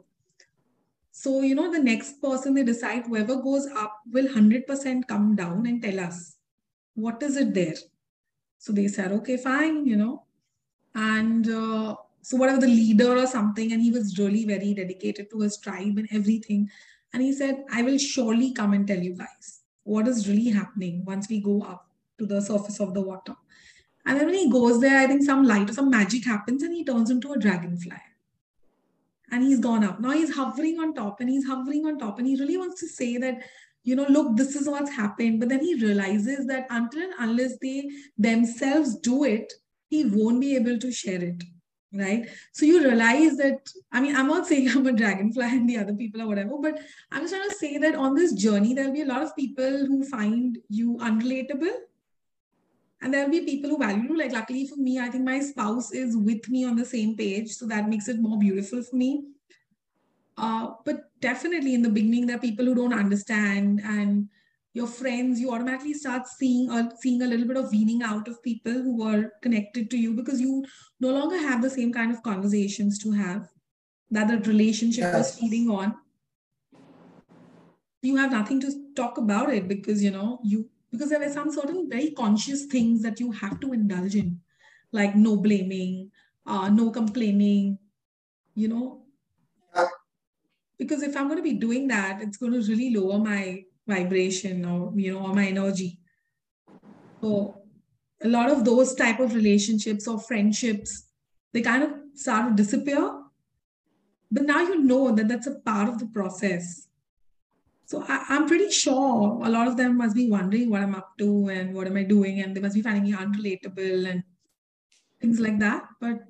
So, 1.11 1.43
you 1.43 1.55
know, 1.55 1.71
the 1.73 1.81
next 1.83 2.23
person 2.23 2.55
they 2.55 2.63
decide, 2.63 3.07
whoever 3.07 3.37
goes 3.37 3.67
up 3.67 4.01
will 4.13 4.29
100% 4.29 5.09
come 5.09 5.35
down 5.35 5.67
and 5.67 5.83
tell 5.83 5.99
us, 6.01 6.37
what 6.95 7.23
is 7.23 7.37
it 7.37 7.55
there? 7.55 7.75
So 8.59 8.73
they 8.73 8.89
said, 8.89 9.13
okay, 9.13 9.37
fine, 9.37 9.87
you 9.87 9.97
know. 9.97 10.25
And 10.95 11.49
uh, 11.49 11.97
so, 12.23 12.37
whatever 12.37 12.61
the 12.61 12.69
leader 12.69 13.17
or 13.17 13.27
something, 13.27 13.73
and 13.73 13.83
he 13.83 13.91
was 13.91 14.19
really 14.19 14.45
very 14.45 14.75
dedicated 14.75 15.31
to 15.31 15.41
his 15.41 15.59
tribe 15.59 15.99
and 15.99 16.09
everything. 16.13 16.71
And 17.13 17.23
he 17.23 17.33
said, 17.33 17.65
I 17.73 17.83
will 17.83 17.99
surely 17.99 18.53
come 18.53 18.73
and 18.73 18.87
tell 18.87 18.99
you 18.99 19.15
guys 19.17 19.58
what 19.89 20.07
is 20.07 20.29
really 20.29 20.51
happening 20.51 21.05
once 21.05 21.29
we 21.29 21.41
go 21.41 21.63
up 21.63 21.87
to 22.19 22.27
the 22.27 22.41
surface 22.41 22.79
of 22.81 22.95
the 22.95 23.01
water. 23.01 23.35
And 24.05 24.19
then 24.19 24.27
when 24.27 24.35
he 24.35 24.51
goes 24.51 24.81
there, 24.81 24.99
I 24.99 25.07
think 25.07 25.23
some 25.23 25.45
light 25.45 25.71
or 25.71 25.73
some 25.73 25.91
magic 25.91 26.25
happens 26.25 26.63
and 26.63 26.75
he 26.75 26.85
turns 26.85 27.11
into 27.11 27.33
a 27.33 27.39
dragonfly 27.39 27.97
and 29.31 29.43
he's 29.43 29.61
gone 29.61 29.85
up. 29.85 30.01
Now 30.01 30.13
he's 30.13 30.35
hovering 30.35 30.79
on 30.79 30.95
top 30.95 31.21
and 31.21 31.29
he's 31.29 31.47
hovering 31.47 31.87
on 31.87 31.99
top 31.99 32.19
and 32.19 32.27
he 32.27 32.37
really 32.37 32.57
wants 32.57 32.81
to 32.81 32.89
say 32.89 33.17
that, 33.19 33.39
you 33.83 33.97
know, 33.97 34.07
look, 34.09 34.37
this 34.37 34.57
is 34.57 34.69
what's 34.69 34.91
happened. 34.91 35.41
But 35.41 35.49
then 35.49 35.61
he 35.61 35.75
realizes 35.75 36.47
that 36.47 36.67
until 36.71 37.03
and 37.03 37.15
unless 37.19 37.59
they 37.59 37.91
themselves 38.17 38.97
do 38.97 39.25
it, 39.25 39.53
he 39.89 40.05
won't 40.05 40.41
be 40.41 40.57
able 40.57 40.79
to 40.79 40.93
share 40.93 41.23
it. 41.23 41.43
Right. 41.91 42.29
So 42.53 42.67
you 42.67 42.83
realize 42.85 43.39
that, 43.39 43.67
I 43.91 44.03
mean, 44.03 44.15
I'm 44.15 44.27
not 44.27 44.47
saying 44.47 44.69
I'm 44.69 44.87
a 44.87 44.93
dragonfly 44.93 45.45
and 45.45 45.69
the 45.69 45.79
other 45.79 45.95
people 45.95 46.21
or 46.21 46.27
whatever, 46.27 46.59
but 46.61 46.79
I'm 47.11 47.23
just 47.23 47.35
trying 47.35 47.49
to 47.49 47.55
say 47.55 47.79
that 47.79 47.95
on 47.95 48.15
this 48.15 48.35
journey, 48.35 48.75
there'll 48.75 48.93
be 48.93 49.01
a 49.01 49.07
lot 49.07 49.23
of 49.23 49.35
people 49.35 49.87
who 49.87 50.05
find 50.05 50.59
you 50.69 50.99
unrelatable 50.99 51.73
and 53.01 53.15
there'll 53.15 53.31
be 53.31 53.41
people 53.41 53.71
who 53.71 53.79
value 53.79 54.03
you 54.03 54.19
like 54.19 54.33
luckily 54.33 54.67
for 54.67 54.77
me 54.77 54.99
i 54.99 55.09
think 55.09 55.25
my 55.25 55.41
spouse 55.41 55.93
is 55.93 56.17
with 56.17 56.49
me 56.49 56.65
on 56.65 56.77
the 56.77 56.85
same 56.85 57.17
page 57.17 57.51
so 57.51 57.67
that 57.67 57.89
makes 57.89 58.09
it 58.09 58.21
more 58.21 58.39
beautiful 58.39 58.83
for 58.83 58.97
me 58.97 59.25
uh, 60.37 60.71
but 60.85 61.11
definitely 61.21 61.75
in 61.75 61.83
the 61.83 61.89
beginning 61.89 62.27
there 62.27 62.37
are 62.37 62.41
people 62.41 62.65
who 62.65 62.75
don't 62.75 62.99
understand 62.99 63.81
and 63.85 64.29
your 64.79 64.89
friends 64.95 65.41
you 65.43 65.53
automatically 65.53 65.95
start 66.01 66.27
seeing 66.33 66.71
or 66.71 66.83
seeing 67.01 67.23
a 67.23 67.31
little 67.33 67.47
bit 67.51 67.61
of 67.61 67.71
weaning 67.77 68.03
out 68.03 68.29
of 68.33 68.43
people 68.49 68.81
who 68.89 68.97
are 69.11 69.33
connected 69.43 69.91
to 69.91 70.03
you 70.07 70.15
because 70.15 70.41
you 70.47 70.65
no 71.01 71.15
longer 71.19 71.39
have 71.47 71.63
the 71.63 71.77
same 71.77 71.93
kind 71.93 72.17
of 72.17 72.23
conversations 72.23 72.99
to 73.05 73.13
have 73.21 73.49
that 74.11 74.29
the 74.29 74.39
relationship 74.51 75.09
yes. 75.09 75.17
was 75.19 75.35
feeding 75.39 75.71
on 75.79 75.95
you 78.03 78.17
have 78.17 78.33
nothing 78.33 78.61
to 78.61 78.73
talk 78.95 79.19
about 79.19 79.53
it 79.53 79.69
because 79.69 80.03
you 80.03 80.11
know 80.11 80.39
you 80.43 80.69
because 80.91 81.11
there 81.11 81.21
were 81.21 81.33
some 81.33 81.53
certain 81.53 81.89
very 81.89 82.11
conscious 82.13 82.65
things 82.67 83.03
that 83.03 83.21
you 83.21 83.31
have 83.33 83.61
to 83.61 83.73
indulge 83.73 84.15
in, 84.15 84.41
like 84.93 85.15
no 85.15 85.37
blaming, 85.37 86.11
uh, 86.47 86.69
no 86.69 86.91
complaining, 86.91 87.79
you 88.55 88.69
know. 88.69 89.03
Because 90.79 91.03
if 91.03 91.17
I'm 91.17 91.27
going 91.27 91.39
to 91.39 91.43
be 91.43 91.55
doing 91.55 91.89
that, 91.89 92.23
it's 92.23 92.37
going 92.37 92.53
to 92.53 92.61
really 92.61 92.95
lower 92.95 93.19
my 93.19 93.65
vibration 93.89 94.65
or 94.65 94.93
you 94.95 95.13
know 95.13 95.27
or 95.27 95.35
my 95.35 95.47
energy. 95.47 95.99
So 97.21 97.63
a 98.23 98.29
lot 98.29 98.51
of 98.51 98.65
those 98.65 98.95
type 98.95 99.19
of 99.19 99.35
relationships 99.35 100.07
or 100.07 100.21
friendships, 100.21 101.09
they 101.53 101.63
kind 101.63 101.83
of 101.83 101.91
start 102.15 102.49
to 102.49 102.63
disappear. 102.63 103.23
But 104.31 104.45
now 104.45 104.61
you 104.61 104.83
know 104.83 105.11
that 105.13 105.27
that's 105.27 105.47
a 105.47 105.59
part 105.61 105.89
of 105.89 105.99
the 105.99 106.07
process 106.07 106.89
so 107.89 108.05
I, 108.07 108.37
am 108.37 108.47
pretty 108.47 108.71
sure 108.71 109.41
a 109.43 109.49
lot 109.49 109.67
of 109.67 109.79
them 109.79 109.97
must 109.97 110.15
be 110.15 110.29
wondering 110.29 110.69
what 110.69 110.83
I'm 110.83 110.95
up 110.95 111.17
to 111.19 111.49
and 111.49 111.75
what 111.75 111.87
am 111.87 111.97
I 111.97 112.03
doing, 112.03 112.41
and 112.41 112.55
they 112.55 112.61
must 112.61 112.75
be 112.75 112.83
finding 112.83 113.05
me 113.05 113.15
unrelatable 113.15 114.11
and 114.11 114.23
things 115.23 115.41
like 115.41 115.59
that. 115.61 115.85
But 115.99 116.21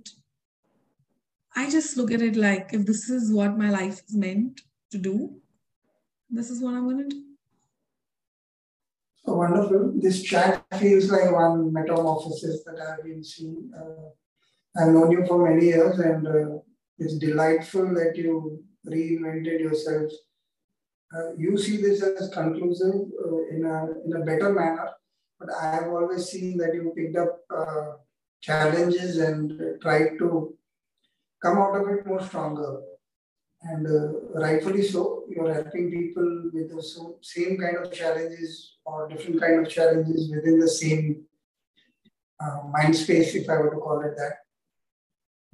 I 1.57 1.69
just 1.69 1.97
look 1.97 2.13
at 2.13 2.23
it 2.23 2.37
like 2.37 2.69
if 2.73 2.87
this 2.87 3.11
is 3.11 3.33
what 3.33 3.59
my 3.59 3.71
life 3.71 4.01
is 4.09 4.15
meant 4.15 4.61
to 4.93 4.99
do, 4.99 5.41
this 6.31 6.49
is 6.49 6.63
what 6.63 6.75
I'm 6.75 6.85
going 6.85 7.11
to 7.11 7.17
do. 7.17 7.25
So 9.25 9.35
wonderful. 9.35 9.93
This 9.97 10.23
chat 10.23 10.65
feels 10.79 11.11
like 11.11 11.31
one 11.31 11.73
metamorphosis 11.73 12.65
that 12.65 12.81
I've 12.81 13.05
been 13.05 13.23
seeing. 13.23 13.71
Uh, 13.77 14.81
I've 14.81 14.93
known 14.93 15.11
you 15.11 15.27
for 15.27 15.49
many 15.49 15.67
years, 15.67 15.99
and 15.99 16.27
uh, 16.27 16.59
it's 16.99 17.19
delightful 17.19 17.95
that 17.95 18.17
you 18.17 18.63
reinvented 18.87 19.61
yourself 19.61 20.11
uh, 21.15 21.33
you 21.39 21.57
see 21.57 21.79
this 21.79 22.03
as 22.03 22.29
conclusive 22.29 22.95
uh, 22.95 23.57
in, 23.57 23.65
a, 23.65 23.87
in 24.05 24.13
a 24.21 24.25
better 24.25 24.53
manner, 24.53 24.91
but 25.39 25.49
I 25.55 25.77
have 25.77 25.89
always 25.89 26.27
seen 26.27 26.59
that 26.59 26.75
you 26.75 26.93
picked 26.95 27.17
up 27.17 27.41
uh, 27.55 27.93
challenges 28.43 29.17
and 29.19 29.81
tried 29.81 30.19
to 30.19 30.55
come 31.43 31.59
out 31.59 31.77
of 31.77 31.89
it 31.89 32.07
more 32.07 32.23
stronger. 32.23 32.81
And 33.63 33.87
uh, 33.87 34.39
rightfully 34.39 34.83
so, 34.83 35.25
you're 35.31 35.53
helping 35.53 35.91
people 35.91 36.51
with 36.53 36.71
the 36.71 37.17
same 37.23 37.57
kind 37.57 37.79
of 37.79 37.93
challenges 37.93 38.77
or 38.89 39.09
different 39.09 39.41
kind 39.41 39.61
of 39.61 39.71
challenges 39.71 40.31
within 40.35 40.59
the 40.59 40.69
same 40.69 41.25
uh, 42.41 42.61
mind 42.73 42.97
space, 42.97 43.35
if 43.35 43.49
I 43.49 43.57
were 43.59 43.71
to 43.71 43.81
call 43.87 44.01
it 44.01 44.15
that. 44.17 44.35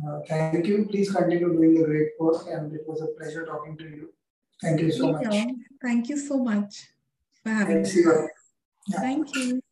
Uh, 0.04 0.20
thank 0.28 0.66
you. 0.66 0.86
Please 0.90 1.10
continue 1.10 1.52
doing 1.52 1.74
the 1.74 1.84
great 1.84 2.10
work, 2.20 2.46
and 2.50 2.74
it 2.74 2.82
was 2.86 3.00
a 3.02 3.08
pleasure 3.18 3.44
talking 3.46 3.76
to 3.78 3.84
you. 3.84 4.12
Thank 4.62 4.80
you 4.80 4.92
so 4.92 5.12
much. 5.12 5.26
Thank 5.82 6.08
you 6.08 6.16
so 6.16 6.38
much 6.38 6.88
for 7.42 7.50
having 7.50 7.82
me. 7.82 7.90
Yeah. 8.88 9.00
Thank 9.00 9.34
you. 9.36 9.63